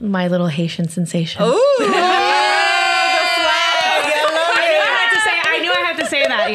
My 0.00 0.28
little 0.28 0.46
Haitian 0.46 0.88
sensation. 0.88 1.42
I 5.50 5.58
knew 5.60 5.72
I 5.72 5.90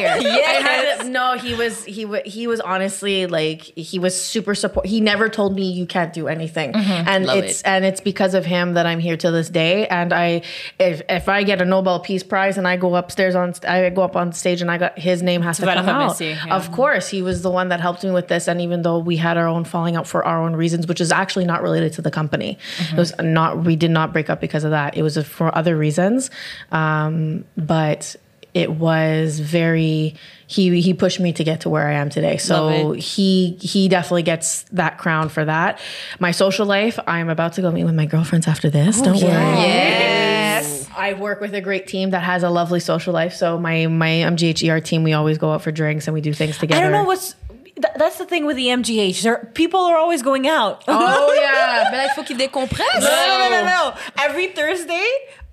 had 0.00 0.16
to 0.16 0.22
say 0.22 0.28
that 0.30 0.62
here. 0.62 0.68
I 0.68 0.70
had 1.02 1.06
no, 1.10 1.36
he 1.38 1.54
was 1.54 1.84
he 1.84 2.04
wa 2.04 2.18
he 2.24 2.46
was 2.46 2.60
honestly 2.60 3.26
like 3.26 3.62
he 3.62 3.98
was 3.98 4.20
super 4.20 4.54
support. 4.54 4.86
He 4.86 5.00
never 5.00 5.28
told 5.28 5.54
me 5.54 5.70
you 5.70 5.86
can't 5.86 6.12
do 6.12 6.28
anything, 6.28 6.74
and 6.74 7.26
Love 7.26 7.38
it's 7.38 7.60
it. 7.60 7.66
and 7.66 7.84
it's 7.84 8.00
because 8.00 8.34
of 8.34 8.44
him 8.44 8.74
that 8.74 8.86
I'm 8.86 8.98
here 8.98 9.16
to 9.16 9.30
this 9.30 9.48
day. 9.48 9.86
And 9.86 10.12
I, 10.12 10.42
if 10.78 11.02
if 11.08 11.28
I 11.28 11.42
get 11.42 11.60
a 11.60 11.64
Nobel 11.64 12.00
Peace 12.00 12.22
Prize 12.22 12.58
and 12.58 12.66
I 12.66 12.76
go 12.76 12.96
upstairs 12.96 13.34
on 13.34 13.54
I 13.66 13.90
go 13.90 14.02
up 14.02 14.16
on 14.16 14.32
stage 14.32 14.60
and 14.62 14.70
I 14.70 14.78
got 14.78 14.98
his 14.98 15.22
name 15.22 15.42
has 15.42 15.58
to 15.58 15.66
vas 15.66 15.74
come 15.76 15.88
out. 15.88 16.20
yeah. 16.20 16.54
Of 16.54 16.72
course, 16.72 17.08
he 17.08 17.22
was 17.22 17.42
the 17.42 17.50
one 17.50 17.68
that 17.68 17.80
helped 17.80 18.04
me 18.04 18.10
with 18.10 18.28
this. 18.28 18.48
And 18.48 18.60
even 18.60 18.82
though 18.82 18.98
we 18.98 19.16
had 19.16 19.36
our 19.36 19.46
own 19.46 19.64
falling 19.64 19.96
out 19.96 20.06
for 20.06 20.24
our 20.24 20.42
own 20.42 20.56
reasons, 20.56 20.86
which 20.86 21.00
is 21.00 21.12
actually 21.12 21.44
not 21.44 21.62
related 21.62 21.92
to 21.94 22.02
the 22.02 22.10
company, 22.10 22.58
it 22.90 22.96
was 22.96 23.12
not. 23.20 23.64
We 23.64 23.76
did 23.76 23.90
not 23.90 24.12
break 24.12 24.30
up 24.30 24.40
because 24.40 24.64
of 24.64 24.70
that. 24.70 24.96
It 24.96 25.02
was 25.02 25.16
for 25.26 25.54
other 25.56 25.76
reasons, 25.76 26.30
um, 26.72 27.44
but 27.56 28.16
it 28.54 28.70
was 28.70 29.40
very 29.40 30.14
he 30.46 30.80
he 30.80 30.94
pushed 30.94 31.18
me 31.18 31.32
to 31.32 31.44
get 31.44 31.62
to 31.62 31.68
where 31.68 31.86
I 31.88 31.94
am 31.94 32.08
today. 32.08 32.36
So 32.36 32.92
he 32.92 33.58
he 33.60 33.88
definitely 33.88 34.22
gets 34.22 34.62
that 34.72 34.98
crown 34.98 35.28
for 35.28 35.44
that. 35.44 35.80
My 36.20 36.30
social 36.30 36.64
life, 36.64 36.98
I'm 37.06 37.28
about 37.28 37.54
to 37.54 37.62
go 37.62 37.70
meet 37.72 37.84
with 37.84 37.94
my 37.94 38.06
girlfriends 38.06 38.46
after 38.46 38.70
this. 38.70 39.00
Oh, 39.00 39.04
don't 39.04 39.14
worry. 39.16 39.32
Yes. 39.32 40.88
I 40.96 41.14
work 41.14 41.40
with 41.40 41.54
a 41.54 41.60
great 41.60 41.88
team 41.88 42.10
that 42.10 42.22
has 42.22 42.44
a 42.44 42.50
lovely 42.50 42.80
social 42.80 43.12
life. 43.12 43.34
So 43.34 43.58
my 43.58 43.88
my 43.88 44.08
MGHER 44.08 44.84
team, 44.84 45.02
we 45.02 45.12
always 45.12 45.38
go 45.38 45.52
out 45.52 45.62
for 45.62 45.72
drinks 45.72 46.06
and 46.06 46.14
we 46.14 46.20
do 46.20 46.32
things 46.32 46.56
together. 46.58 46.80
I 46.80 46.82
don't 46.84 46.92
know 46.92 47.04
what's. 47.04 47.34
Th- 47.74 47.94
that's 47.96 48.18
the 48.18 48.24
thing 48.24 48.46
with 48.46 48.54
the 48.56 48.66
MGH. 48.66 49.20
There, 49.22 49.50
people 49.54 49.80
are 49.80 49.96
always 49.96 50.22
going 50.22 50.46
out. 50.46 50.84
Oh 50.86 51.34
yeah. 51.34 51.88
Ben 51.90 51.98
là, 51.98 52.04
il 52.04 52.14
faut 52.14 52.22
qu'il 52.22 52.36
décompresse. 52.36 53.00
Non, 53.00 53.10
non, 53.10 53.38
non, 53.38 53.50
non, 53.50 53.64
non. 53.64 53.94
Every 54.24 54.48
Thursday, 54.48 55.04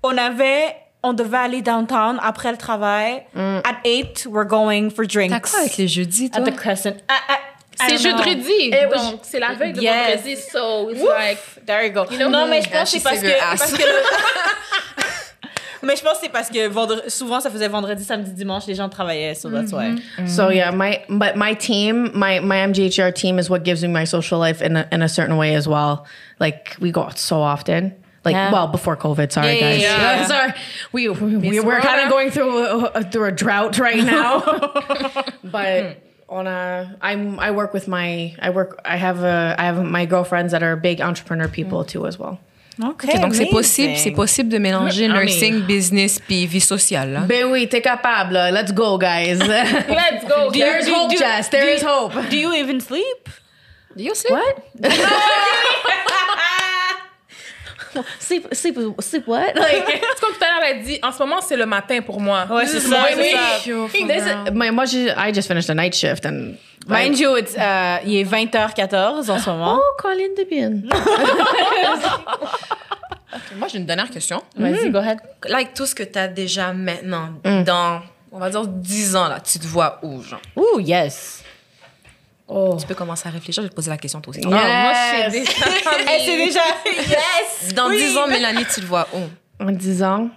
on 0.04 0.18
avait, 0.18 0.76
on 1.02 1.12
devait 1.12 1.36
aller 1.38 1.62
downtown 1.62 2.18
après 2.22 2.50
le 2.52 2.56
travail. 2.58 3.24
Mm. 3.34 3.58
At 3.64 3.76
8, 3.84 4.26
we're 4.30 4.46
going 4.46 4.90
for 4.90 5.04
drinks. 5.06 5.30
T'as 5.32 5.40
quoi 5.40 5.60
avec 5.60 5.76
les 5.76 5.88
jeudis, 5.88 6.30
toi? 6.30 6.42
At 6.42 6.50
the 6.50 6.54
Crescent. 6.56 6.96
I- 7.08 7.12
I- 7.28 7.34
I 7.80 7.88
C'est 7.88 7.98
jeudi, 7.98 8.68
It 8.68 8.88
was- 8.94 9.10
donc 9.10 9.20
c'est 9.22 9.40
la 9.40 9.54
veille 9.54 9.72
de 9.72 9.80
Yes. 9.80 10.16
vendredi, 10.20 10.36
so 10.36 10.90
it's 10.90 11.00
Woof. 11.00 11.08
like... 11.18 11.38
There 11.66 11.84
you 11.86 11.92
go. 11.92 12.04
know, 12.04 12.28
non, 12.28 12.46
mais 12.46 12.60
je 12.62 12.68
yeah, 12.68 12.78
pense 12.80 12.90
que 12.92 12.98
she 12.98 13.02
c'est 13.02 13.08
parce 13.08 13.16
saved 13.20 13.32
que, 13.32 13.36
your 13.36 13.42
ass. 13.52 13.58
parce 13.60 13.72
que 13.72 13.82
le- 13.82 14.02
mais 15.82 15.96
je 15.96 16.02
pense 16.02 16.12
que 16.14 16.18
c'est 16.22 16.28
parce 16.28 16.48
que 16.50 16.68
vendre- 16.68 17.02
souvent 17.10 17.40
ça 17.40 17.50
faisait 17.50 17.68
vendredi, 17.68 18.04
samedi, 18.04 18.30
dimanche, 18.32 18.66
les 18.66 18.74
gens 18.76 18.88
travaillaient, 18.88 19.34
so 19.34 19.50
that's 19.50 19.72
why. 19.72 19.86
Mm-hmm. 19.90 20.26
So 20.28 20.44
mm-hmm. 20.44 20.52
yeah, 20.54 20.70
my 20.70 20.98
but 21.08 21.34
my 21.34 21.54
team, 21.56 22.10
my 22.14 22.38
my 22.40 22.58
MGHR 22.68 23.12
team 23.12 23.38
is 23.40 23.48
what 23.50 23.64
gives 23.64 23.82
me 23.82 23.88
my 23.88 24.04
social 24.04 24.38
life 24.38 24.62
in 24.62 24.76
a, 24.76 24.86
in 24.92 25.02
a 25.02 25.08
certain 25.08 25.36
way 25.36 25.56
as 25.56 25.66
well. 25.66 26.04
Like 26.38 26.76
we 26.78 26.92
go 26.92 27.02
out 27.02 27.18
so 27.18 27.40
often. 27.40 27.94
Like 28.24 28.34
Yeah. 28.34 28.52
well 28.52 28.68
before 28.68 28.96
COVID, 28.96 29.32
sorry 29.32 29.58
Yeah, 29.58 29.70
yeah, 29.70 29.70
guys. 29.70 29.82
yeah. 29.82 30.26
sorry, 30.34 30.52
we 30.92 31.08
we, 31.08 31.36
we 31.36 31.60
we're 31.60 31.80
kind 31.80 32.00
of 32.02 32.08
going 32.08 32.30
through 32.30 32.86
a, 32.86 33.02
through 33.02 33.24
a 33.26 33.32
drought 33.32 33.78
right 33.78 34.04
now. 34.04 34.40
but 35.44 35.98
on 36.28 36.46
a, 36.46 36.96
I'm 37.02 37.38
I 37.40 37.50
work 37.50 37.72
with 37.74 37.88
my 37.88 38.34
I 38.40 38.50
work 38.50 38.80
I 38.84 38.96
have 38.96 39.24
a 39.24 39.56
I 39.58 39.64
have 39.64 39.82
my 39.84 40.06
girlfriends 40.06 40.52
that 40.52 40.62
are 40.62 40.76
big 40.76 41.00
entrepreneur 41.00 41.48
people 41.48 41.84
too 41.84 42.06
as 42.06 42.16
well. 42.18 42.38
OK, 42.82 43.04
Ok, 43.06 43.20
donc 43.20 43.34
c'est 43.34 43.50
possible, 43.50 43.96
c'est 43.98 44.12
possible 44.12 44.48
de 44.48 44.58
mélanger 44.58 45.04
I 45.04 45.08
mean- 45.08 45.16
nursing, 45.18 45.60
business 45.66 46.18
puis 46.20 46.46
vie 46.46 46.58
sociale. 46.60 47.12
Là. 47.12 47.20
Ben 47.26 47.50
oui, 47.50 47.68
t'es 47.68 47.82
capable. 47.82 48.32
là. 48.32 48.50
Let's 48.50 48.72
go, 48.72 48.96
guys. 48.96 49.38
Let's 49.46 50.24
go. 50.26 50.50
There's 50.50 50.86
do- 50.86 50.94
hope, 50.94 51.10
do- 51.10 51.18
Jess. 51.18 51.48
There 51.50 51.64
do- 51.66 51.68
is 51.76 51.82
hope. 51.82 52.12
Do 52.30 52.36
you 52.36 52.54
even 52.54 52.80
sleep? 52.80 53.28
Do 53.94 54.02
you 54.02 54.14
sleep? 54.14 54.32
What? 54.32 54.62
Sleep, 58.18 58.48
sleep, 58.52 58.78
sleep. 59.00 59.26
What? 59.28 59.52
Like, 59.54 59.84
C'est 59.86 60.00
comme 60.20 60.34
tout 60.38 60.44
à 60.44 60.46
l'heure, 60.48 60.62
elle 60.70 60.80
a 60.80 60.82
dit, 60.82 60.98
en 61.02 61.12
ce 61.12 61.18
moment, 61.18 61.40
c'est 61.40 61.56
le 61.56 61.66
matin 61.66 62.00
pour 62.02 62.20
moi. 62.20 62.46
Ouais, 62.50 62.66
c'est 62.66 62.80
ça, 62.80 62.88
Moi, 62.98 63.08
c'est 63.14 63.20
oui. 63.20 63.30
ça. 63.32 63.68
this 63.92 64.24
is, 64.26 64.50
my, 64.52 64.70
moi, 64.70 64.84
j'ai- 64.84 65.10
I 65.16 65.32
just 65.34 65.48
finished 65.48 65.70
a 65.70 65.74
night 65.74 65.94
shift 65.94 66.24
and. 66.26 66.54
Mind 66.88 67.16
you, 67.18 67.36
it's, 67.36 67.54
euh, 67.56 67.98
il 68.04 68.16
est 68.16 68.24
20h14 68.24 69.30
en 69.30 69.38
ce 69.38 69.50
moment. 69.50 69.78
Oh, 69.78 69.94
Colin 70.02 70.34
de 70.36 70.42
bien. 70.44 70.70
Moi, 73.56 73.68
j'ai 73.68 73.78
une 73.78 73.86
dernière 73.86 74.10
question. 74.10 74.42
Vas-y, 74.56 74.90
go 74.90 74.98
ahead. 74.98 75.18
Like, 75.48 75.74
tout 75.74 75.86
ce 75.86 75.94
que 75.94 76.02
tu 76.02 76.18
as 76.18 76.28
déjà 76.28 76.72
maintenant, 76.72 77.30
dans, 77.64 78.00
on 78.30 78.38
va 78.38 78.50
dire, 78.50 78.66
10 78.66 79.16
ans, 79.16 79.28
là, 79.28 79.38
tu 79.40 79.58
te 79.58 79.66
vois 79.66 79.98
où, 80.02 80.22
genre? 80.22 80.40
Ooh, 80.56 80.80
yes. 80.80 81.42
Oh. 82.48 82.76
Tu 82.78 82.86
peux 82.86 82.94
commencer 82.94 83.26
à 83.28 83.30
réfléchir, 83.30 83.62
je 83.62 83.66
vais 83.66 83.70
te 83.70 83.74
poser 83.74 83.90
la 83.90 83.96
question, 83.96 84.20
toi 84.20 84.30
aussi. 84.30 84.40
Ah, 84.44 84.48
moi, 84.48 84.92
je 84.92 85.32
sais 85.32 85.38
Yes. 85.38 85.48
déjà. 85.48 85.66
Elle 86.12 86.20
c'est 86.20 86.36
déjà... 86.36 86.60
Yes! 87.08 87.74
Dans 87.74 87.88
Oui. 87.88 87.96
10 87.98 88.16
ans, 88.18 88.26
Mélanie, 88.28 88.64
tu 88.74 88.80
te 88.80 88.86
vois 88.86 89.06
où? 89.14 89.62
En 89.64 89.70
10 89.70 90.02
ans, 90.02 90.28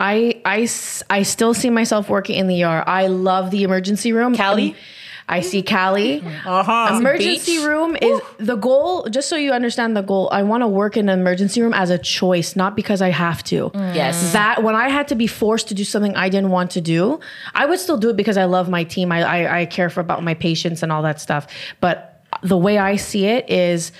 I, 0.00 0.36
I, 0.46 0.62
s- 0.64 1.04
I 1.10 1.24
still 1.24 1.54
see 1.54 1.70
myself 1.70 2.08
working 2.08 2.36
in 2.40 2.46
the 2.46 2.62
ER. 2.62 2.84
I 2.86 3.08
love 3.08 3.50
the 3.50 3.62
emergency 3.62 4.12
room. 4.12 4.36
Cali? 4.36 4.74
I 5.28 5.40
see 5.40 5.62
Cali. 5.62 6.22
Uh-huh. 6.24 6.96
Emergency 6.98 7.58
room 7.66 7.96
is 8.00 8.20
the 8.38 8.56
goal. 8.56 9.06
Just 9.10 9.28
so 9.28 9.36
you 9.36 9.52
understand 9.52 9.96
the 9.96 10.02
goal, 10.02 10.28
I 10.32 10.42
want 10.42 10.62
to 10.62 10.68
work 10.68 10.96
in 10.96 11.08
an 11.08 11.18
emergency 11.18 11.60
room 11.60 11.74
as 11.74 11.90
a 11.90 11.98
choice, 11.98 12.56
not 12.56 12.74
because 12.74 13.02
I 13.02 13.10
have 13.10 13.44
to. 13.44 13.70
Yes. 13.74 14.32
That 14.32 14.62
when 14.62 14.74
I 14.74 14.88
had 14.88 15.08
to 15.08 15.14
be 15.14 15.26
forced 15.26 15.68
to 15.68 15.74
do 15.74 15.84
something 15.84 16.16
I 16.16 16.28
didn't 16.28 16.50
want 16.50 16.70
to 16.72 16.80
do, 16.80 17.20
I 17.54 17.66
would 17.66 17.78
still 17.78 17.98
do 17.98 18.10
it 18.10 18.16
because 18.16 18.36
I 18.36 18.44
love 18.44 18.68
my 18.68 18.84
team. 18.84 19.12
I 19.12 19.22
I, 19.22 19.60
I 19.60 19.66
care 19.66 19.90
for 19.90 20.00
about 20.00 20.22
my 20.24 20.34
patients 20.34 20.82
and 20.82 20.90
all 20.90 21.02
that 21.02 21.20
stuff. 21.20 21.46
But 21.80 22.24
the 22.42 22.56
way 22.56 22.78
I 22.78 22.96
see 22.96 23.26
it 23.26 23.50
is. 23.50 23.92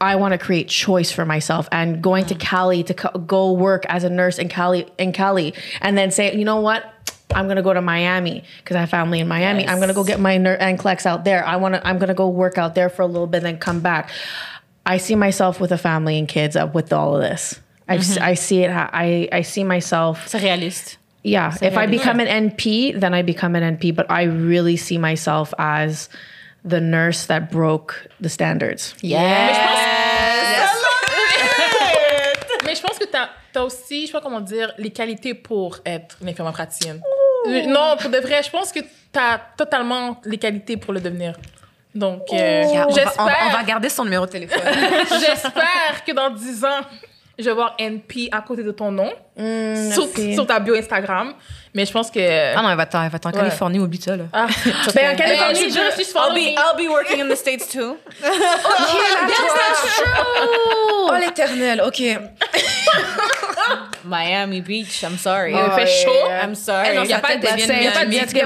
I 0.00 0.16
want 0.16 0.32
to 0.32 0.38
create 0.38 0.66
choice 0.66 1.12
for 1.12 1.24
myself 1.24 1.68
and 1.70 2.02
going 2.02 2.26
to 2.26 2.34
Cali 2.34 2.82
to 2.82 2.92
co- 2.92 3.16
go 3.20 3.52
work 3.52 3.86
as 3.88 4.02
a 4.02 4.10
nurse 4.10 4.36
in 4.36 4.48
Cali 4.48 4.88
in 4.98 5.12
Cali 5.12 5.54
and 5.80 5.96
then 5.96 6.10
say, 6.10 6.34
you 6.36 6.44
know 6.44 6.60
what? 6.60 6.91
I'm 7.34 7.48
gonna 7.48 7.62
go 7.62 7.72
to 7.72 7.82
Miami 7.82 8.44
because 8.58 8.76
I 8.76 8.80
have 8.80 8.90
family 8.90 9.20
in 9.20 9.28
Miami. 9.28 9.66
I'm 9.66 9.80
gonna 9.80 9.94
go 9.94 10.04
get 10.04 10.20
my 10.20 10.36
ner- 10.38 10.58
NCLEX 10.58 11.06
out 11.06 11.24
there. 11.24 11.44
I 11.44 11.56
wanna. 11.56 11.80
I'm 11.84 11.98
gonna 11.98 12.14
go 12.14 12.28
work 12.28 12.58
out 12.58 12.74
there 12.74 12.88
for 12.88 13.02
a 13.02 13.06
little 13.06 13.26
bit, 13.26 13.42
then 13.42 13.58
come 13.58 13.80
back. 13.80 14.10
I 14.84 14.98
see 14.98 15.14
myself 15.14 15.60
with 15.60 15.72
a 15.72 15.78
family 15.78 16.18
and 16.18 16.26
kids 16.28 16.56
uh, 16.56 16.68
with 16.72 16.92
all 16.92 17.14
of 17.16 17.22
this. 17.22 17.60
I 17.88 18.34
see 18.34 18.62
it. 18.64 18.70
I 18.70 19.28
I 19.32 19.42
see 19.42 19.64
myself. 19.64 20.26
C'est 20.26 20.40
réaliste. 20.40 20.96
Yeah. 21.24 21.54
If 21.62 21.76
I 21.76 21.86
become 21.86 22.18
an 22.20 22.50
NP, 22.50 22.98
then 22.98 23.14
I 23.14 23.22
become 23.22 23.54
an 23.54 23.76
NP. 23.76 23.94
But 23.94 24.10
I 24.10 24.24
really 24.24 24.76
see 24.76 24.98
myself 24.98 25.54
as 25.58 26.08
the 26.64 26.80
nurse 26.80 27.26
that 27.26 27.50
broke 27.50 28.06
the 28.20 28.28
standards. 28.28 28.94
Yeah. 29.02 29.52
Mais 32.64 32.74
je 32.76 32.80
pense 32.80 32.98
que 32.98 33.04
t'as 33.06 33.28
as 33.54 33.62
aussi, 33.64 34.02
je 34.02 34.06
sais 34.06 34.12
pas 34.12 34.20
comment 34.20 34.40
dire, 34.40 34.72
les 34.78 34.90
qualités 34.90 35.34
pour 35.34 35.78
être 35.84 36.16
une 36.22 36.28
infirmière 36.28 36.54
praticienne. 36.54 37.02
Non, 37.46 37.96
pour 38.00 38.10
de 38.10 38.18
vrai, 38.18 38.42
je 38.42 38.50
pense 38.50 38.72
que 38.72 38.80
tu 38.80 39.18
as 39.18 39.40
totalement 39.56 40.20
les 40.24 40.38
qualités 40.38 40.76
pour 40.76 40.92
le 40.92 41.00
devenir. 41.00 41.34
Donc, 41.94 42.22
euh, 42.32 42.36
Yeah, 42.72 42.86
on, 42.86 42.90
va, 42.90 42.94
j'espère, 42.94 43.22
on 43.22 43.24
va- 43.26 43.32
on 43.48 43.50
va 43.50 43.62
garder 43.64 43.88
son 43.88 44.04
numéro 44.04 44.24
de 44.24 44.30
téléphone. 44.30 44.60
j'espère 45.10 46.04
que 46.06 46.12
dans 46.12 46.30
10 46.30 46.64
ans, 46.64 46.80
je 47.38 47.44
vais 47.44 47.52
voir 47.52 47.74
NP 47.78 48.28
à 48.32 48.40
côté 48.40 48.62
de 48.62 48.70
ton 48.70 48.90
nom 48.90 49.10
sur, 49.10 50.06
merci. 50.06 50.34
sur 50.34 50.46
ta 50.46 50.58
bio 50.58 50.74
Instagram. 50.74 51.34
Mais 51.74 51.84
je 51.86 51.92
pense 51.92 52.10
que. 52.10 52.20
ah 52.56 52.62
non, 52.62 52.70
elle 52.70 52.76
va 52.76 52.84
va 52.84 53.18
t'en 53.18 53.30
Ouais. 53.30 53.36
Californie, 53.36 53.78
oublie 53.78 54.00
ça, 54.00 54.16
là. 54.16 54.24
Ah, 54.32 54.46
Ben, 54.94 55.14
en 55.14 55.16
Californie, 55.16 55.70
je, 55.70 55.78
je, 55.98 56.02
suis 56.02 56.14
I'll 56.14 56.34
be. 56.34 56.58
I'll 56.58 56.76
be 56.76 56.88
working 56.88 57.20
in 57.20 57.28
the 57.28 57.36
States 57.36 57.68
too. 57.68 57.96
Oh, 61.04 61.10
l'éternel, 61.18 61.82
OK. 61.82 62.02
Miami 64.04 64.60
Beach, 64.60 65.02
I'm 65.02 65.16
sorry. 65.16 65.52
Il 65.52 65.70
fait 65.72 65.84
yeah, 65.84 66.04
chaud. 66.04 66.26
yeah. 66.28 66.44
I'm 66.44 66.54
sorry. 66.54 66.94
Non, 66.96 67.04
Il 67.04 67.10
y 67.10 67.12
a 67.12 67.16
give 67.16 67.16
a 67.16 67.20
pas 67.20 67.36
de 67.36 67.46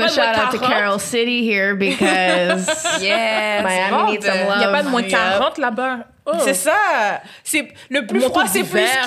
shout 0.08 0.36
out 0.36 0.50
to 0.52 0.58
40. 0.58 0.66
Carol 0.68 0.98
City 1.00 1.42
here 1.48 1.74
because 1.74 2.66
Yes. 3.00 3.62
Miami 3.62 4.12
needs 4.12 4.26
some 4.26 4.34
love. 4.46 4.52
Il 4.54 4.58
n'y 4.58 4.64
a 4.64 4.72
pas 4.72 4.82
de 4.82 4.88
moins 4.88 5.02
de 5.02 5.08
Yeah. 5.08 5.38
40 5.38 5.58
là-bas. 5.58 5.98
Oh. 6.28 6.32
C'est 6.42 6.54
ça. 6.54 7.22
C'est 7.44 7.68
le 7.88 8.04
plus 8.04 8.18
Moto 8.18 8.30
froid, 8.32 8.46
c'est 8.48 8.64
plus 8.64 8.80
d'hiver. 8.80 9.06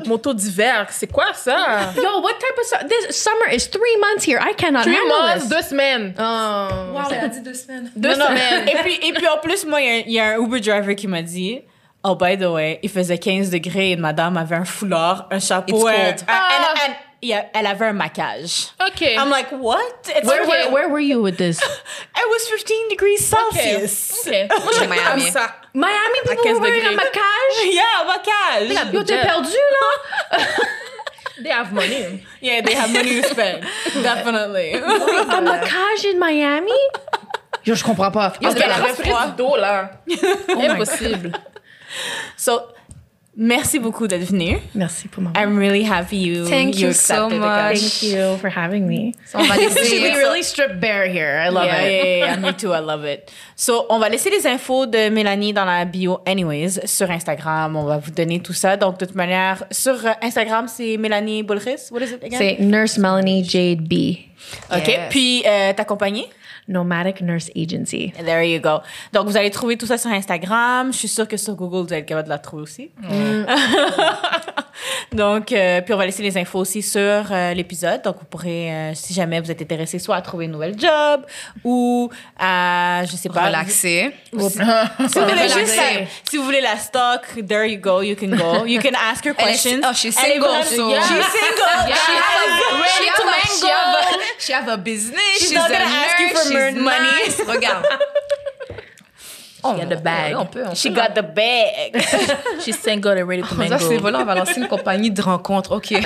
15. 0.00 0.06
Moto 0.06 0.32
d'hiver, 0.32 0.86
c'est 0.90 1.08
quoi 1.10 1.26
ça? 1.34 1.90
yo, 1.96 2.20
what 2.20 2.34
type 2.38 2.56
of 2.58 2.64
su- 2.64 2.86
this 2.88 3.16
summer 3.16 3.48
is 3.52 3.68
three 3.68 3.96
months 4.00 4.24
here? 4.24 4.38
I 4.40 4.54
cannot 4.54 4.84
Three 4.84 4.94
handle 4.96 5.08
months, 5.28 5.40
this. 5.40 5.48
deux 5.48 5.62
semaines. 5.62 6.14
Oh, 6.16 6.68
Wow, 6.94 7.02
elle 7.10 7.24
a 7.24 7.28
dit 7.28 7.40
deux 7.40 7.54
semaines. 7.54 7.90
Deux 7.96 8.10
Non, 8.10 8.18
non. 8.18 8.26
semaines. 8.28 8.68
Et 8.68 8.76
puis, 8.84 9.00
et 9.02 9.12
puis 9.12 9.26
en 9.26 9.38
plus, 9.38 9.66
moi, 9.66 9.80
il 9.80 10.04
y 10.08 10.12
y, 10.12 10.20
a 10.20 10.26
un 10.26 10.38
Uber 10.38 10.60
driver 10.60 10.94
qui 10.94 11.08
m'a 11.08 11.22
dit 11.22 11.60
Oh, 12.04 12.14
by 12.16 12.36
the 12.36 12.50
way, 12.50 12.80
il 12.82 12.90
faisait 12.90 13.18
15 13.18 13.50
degrés 13.50 13.92
et 13.92 13.96
madame 13.96 14.36
avait 14.36 14.56
un 14.56 14.64
foulard, 14.64 15.28
un 15.30 15.38
chapeau. 15.38 15.76
It's 15.76 15.84
un- 15.86 15.92
cold. 15.92 16.20
un- 16.22 16.24
Ah. 16.28 16.48
and- 16.50 16.90
and- 16.90 16.94
il 17.24 17.28
y 17.28 17.34
a- 17.34 17.46
elle 17.54 17.66
avait 17.68 17.86
un 17.86 17.92
maquillage. 17.92 18.70
OK. 18.84 19.14
I'm 19.16 19.30
like, 19.30 19.52
what? 19.52 19.78
It's 20.08 20.26
where, 20.26 20.42
okay. 20.42 20.50
where 20.50 20.70
where 20.72 20.88
were 20.88 20.98
you 21.00 21.22
with 21.22 21.36
this? 21.36 21.60
It 22.16 22.26
was 22.28 22.48
15 22.48 22.88
degrees. 22.90 23.24
Celsius. 23.24 24.26
OK. 24.26 24.48
Moi, 24.50 24.72
je 24.72 24.84
Miami. 24.88 25.22
comme 25.22 25.30
ça. 25.30 25.54
Miami 25.74 26.18
people 26.24 26.42
15 26.42 26.52
were 26.54 26.60
wearing 26.62 26.86
a 26.86 26.90
degrés. 26.90 26.96
maquillage? 26.96 27.72
Yeah, 27.72 28.04
maquillage. 28.08 28.92
Yo, 28.92 29.02
t'es 29.04 29.18
perdu 29.22 29.56
là? 29.70 30.38
They 31.42 31.50
have 31.50 31.72
money. 31.72 32.24
Yeah, 32.40 32.62
they 32.62 32.74
have 32.74 32.92
money 32.92 33.20
to 33.22 33.28
spend. 33.28 33.64
Definitely. 34.02 34.74
A 34.74 35.40
maquillage 35.40 36.04
in 36.12 36.18
Miami? 36.18 36.72
Yo, 37.64 37.74
je 37.76 37.84
comprends 37.84 38.10
pas. 38.10 38.30
Parce 38.30 38.54
Ok, 38.54 38.60
qu'elle 38.60 38.68
la 38.68 38.74
a 38.74 38.88
froid. 38.88 39.26
du 39.28 39.36
dos, 39.36 39.56
là. 39.56 39.90
Impossible. 40.48 41.32
So, 42.36 42.60
merci 43.36 43.78
beaucoup 43.78 44.06
d'être 44.06 44.24
venu. 44.24 44.58
Merci 44.74 45.08
pour 45.08 45.22
ma. 45.22 45.32
I'm 45.34 45.58
really 45.58 45.84
happy 45.84 46.16
you 46.16 46.44
Thank 46.46 46.78
you 46.78 46.88
accepted 46.88 47.30
so 47.30 47.38
much. 47.38 47.78
Thank 47.78 48.02
you 48.02 48.36
for 48.38 48.50
having 48.50 48.86
me. 48.86 49.14
On 49.34 49.42
va 49.44 49.54
We 49.56 49.68
laisser. 49.68 50.16
really 50.16 50.42
stripped 50.42 50.80
bare 50.80 51.06
here. 51.08 51.40
I 51.40 51.48
love 51.48 51.64
yeah, 51.64 51.82
it. 51.82 51.92
Yeah, 51.92 52.04
yeah, 52.04 52.24
yeah, 52.34 52.36
me 52.36 52.52
too, 52.52 52.72
I 52.72 52.80
love 52.80 53.04
it. 53.04 53.30
So, 53.56 53.86
on 53.88 53.98
va 53.98 54.08
laisser 54.08 54.30
les 54.30 54.46
infos 54.46 54.86
de 54.86 55.08
Mélanie 55.10 55.52
dans 55.52 55.64
la 55.64 55.84
bio 55.84 56.20
anyways 56.26 56.80
sur 56.86 57.10
Instagram. 57.10 57.76
On 57.76 57.84
va 57.84 57.98
vous 57.98 58.10
donner 58.10 58.40
tout 58.40 58.52
ça. 58.52 58.76
Donc, 58.76 58.98
de 58.98 59.06
toute 59.06 59.14
manière, 59.14 59.64
sur 59.70 59.94
euh, 60.04 60.12
Instagram, 60.20 60.66
c'est 60.68 60.96
Mélanie 60.98 61.42
Boulris. 61.42 61.90
What 61.90 62.00
is 62.00 62.12
it 62.12 62.24
again? 62.24 62.38
Say 62.38 62.56
Nurse 62.60 62.98
Melanie 62.98 63.44
Jade 63.44 63.82
B. 63.88 64.28
OK. 64.70 64.88
Yes. 64.88 65.00
Puis, 65.08 65.42
euh, 65.46 65.72
ta 65.72 65.84
compagnie? 65.84 66.26
Nomadic 66.68 67.20
Nurse 67.20 67.50
Agency. 67.56 68.12
There 68.24 68.42
you 68.48 68.60
go. 68.60 68.78
Donc, 69.12 69.26
vous 69.26 69.36
allez 69.36 69.50
trouver 69.50 69.76
tout 69.76 69.86
ça 69.86 69.98
sur 69.98 70.10
Instagram. 70.10 70.92
Je 70.92 70.98
suis 70.98 71.08
sûre 71.08 71.26
que 71.28 71.36
sur 71.36 71.54
Google, 71.54 71.86
vous 71.86 71.92
allez 71.92 72.02
être 72.02 72.06
capable 72.08 72.28
de 72.28 72.32
la 72.32 72.38
trouver 72.38 72.62
aussi. 72.62 72.90
Donc, 75.12 75.52
euh, 75.52 75.82
puis 75.82 75.92
on 75.92 75.98
va 75.98 76.06
laisser 76.06 76.22
les 76.22 76.36
infos 76.38 76.58
aussi 76.60 76.80
sur 76.82 77.00
euh, 77.30 77.52
l'épisode. 77.54 78.00
Donc, 78.02 78.16
vous 78.18 78.24
pourrez, 78.24 78.72
euh, 78.72 78.92
si 78.94 79.12
jamais 79.12 79.40
vous 79.40 79.50
êtes 79.50 79.60
intéressé, 79.60 79.98
soit 79.98 80.16
à 80.16 80.22
trouver 80.22 80.46
une 80.46 80.52
nouvelle 80.52 80.78
job 80.78 81.26
ou 81.64 82.10
à, 82.38 83.02
je 83.04 83.14
sais 83.16 83.28
pas. 83.28 83.46
Relaxer. 83.46 84.12
Si 84.24 84.36
vous, 84.36 84.48
voulez 84.48 85.48
juste 85.48 85.76
la- 85.76 86.06
si 86.28 86.36
vous 86.38 86.44
voulez 86.44 86.60
la 86.62 86.76
stock, 86.78 87.22
there 87.46 87.66
you 87.70 87.78
go, 87.78 88.00
you 88.00 88.16
can 88.16 88.28
go. 88.28 88.64
You 88.64 88.80
can 88.80 88.96
ask 89.10 89.24
her 89.26 89.34
Elle 89.38 89.48
est- 89.48 89.52
questions. 89.52 89.80
oh, 89.84 89.92
she's 89.94 90.16
Elle 90.18 90.30
est 90.30 90.34
single, 90.34 90.46
vraiment- 90.48 90.64
so- 90.64 90.90
Yeah. 90.90 91.00
She's 91.02 91.26
single. 91.26 91.82
She 91.84 91.92
Ready 92.72 92.88
she 92.88 93.08
have 93.08 93.20
a- 93.20 93.24
mingle. 93.24 93.58
she 93.60 93.66
have 93.68 93.94
a- 93.94 94.18
She 94.38 94.52
have 94.52 94.68
a 94.68 94.76
business. 94.78 95.20
She's 95.38 95.48
She's, 95.48 95.54
not 95.56 95.66
a 95.70 95.72
gonna 95.74 95.84
ask 95.84 96.18
you 96.20 96.26
nurse. 96.28 96.42
for 96.46 96.51
she's 96.52 96.74
money. 96.82 97.08
nice. 97.24 97.40
Regarde. 97.46 97.86
Oh, 99.64 99.76
got 99.76 99.88
the 99.90 99.96
bag. 99.96 100.34
On 100.34 100.44
peut, 100.46 100.64
on 100.66 100.74
She 100.74 100.88
peut. 100.90 100.96
got 100.96 101.14
the 101.14 101.22
bag. 101.22 101.94
She's 102.64 102.76
single 102.80 103.12
and 103.12 103.28
ready 103.28 103.42
to 103.42 103.48
Ça, 103.48 103.54
c'est 103.78 103.88
mingle. 103.90 104.00
voilà, 104.00 104.18
on 104.20 104.24
va 104.24 104.34
lancer 104.34 104.60
une 104.60 104.66
compagnie 104.66 105.12
de 105.12 105.22
rencontres. 105.22 105.70
OK. 105.70 105.88
K&J. 105.88 106.02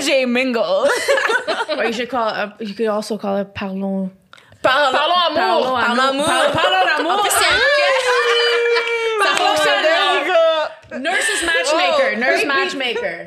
K&J 0.00 0.24
mingle. 0.26 0.88
Or 1.76 1.84
you 1.84 1.92
should 1.92 2.08
call 2.08 2.28
it, 2.30 2.50
you 2.66 2.72
could 2.74 2.86
also 2.88 3.18
call 3.18 3.36
it 3.36 3.52
Parlons. 3.54 4.08
Parlons, 4.62 4.92
Parlons 4.92 5.36
amour. 5.36 5.78
Parlons 5.78 6.08
amour. 6.08 6.24
Parlons 6.26 6.86
d'amour. 6.96 7.26
Ça 7.26 7.30
fonctionne, 9.36 9.36
you 9.36 9.36
go. 9.36 9.40
Nurse's 11.00 11.42
matchmaker. 11.44 12.16
Nurse 12.18 12.44
matchmaker. 12.44 13.26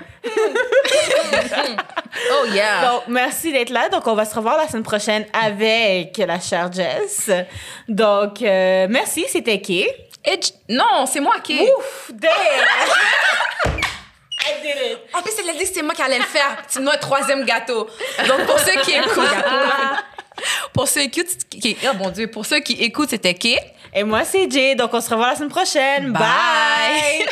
Oh, 2.31 2.45
yeah. 2.53 2.81
Donc, 2.89 3.03
merci 3.07 3.51
d'être 3.51 3.69
là. 3.69 3.89
Donc, 3.89 4.05
on 4.07 4.13
va 4.15 4.25
se 4.25 4.35
revoir 4.35 4.57
la 4.57 4.67
semaine 4.67 4.83
prochaine 4.83 5.25
avec 5.33 6.17
la 6.17 6.39
chère 6.39 6.71
Jess. 6.71 7.29
Donc, 7.87 8.41
euh, 8.41 8.87
merci, 8.89 9.25
c'était 9.29 9.61
j- 10.41 10.53
non, 10.69 11.05
c'est 11.05 11.19
moi 11.19 11.35
qui. 11.43 11.59
Ouf, 11.61 12.11
damn! 12.13 12.31
I 14.39 14.61
did 14.61 14.75
it. 14.91 14.97
En 15.13 15.21
plus, 15.21 15.33
elle 15.39 15.49
a 15.49 15.53
dit 15.53 15.59
que 15.59 15.73
c'est 15.73 15.81
moi 15.81 15.93
qui 15.93 16.01
allais 16.01 16.19
le 16.19 16.23
faire. 16.23 16.57
C'est 16.67 16.79
notre 16.79 16.99
troisième 16.99 17.43
gâteau. 17.45 17.87
Donc, 18.27 18.45
pour 18.45 18.59
ceux 18.59 18.79
qui 18.81 18.91
écoutent. 18.93 19.43
pour 20.73 20.87
ceux 20.87 21.01
qui 21.07 21.19
écoutent. 21.21 21.49
Qui, 21.49 21.77
oh 21.85 21.93
mon 21.97 22.09
Dieu, 22.09 22.27
pour 22.27 22.45
ceux 22.45 22.59
qui 22.59 22.73
écoutent, 22.73 23.09
c'était 23.09 23.33
qui? 23.33 23.57
Et 23.93 24.03
moi, 24.03 24.23
c'est 24.23 24.49
Jay. 24.49 24.75
Donc, 24.75 24.93
on 24.93 25.01
se 25.01 25.09
revoit 25.09 25.29
la 25.29 25.35
semaine 25.35 25.49
prochaine. 25.49 26.11
Bye. 26.11 26.21
Bye. 26.21 27.27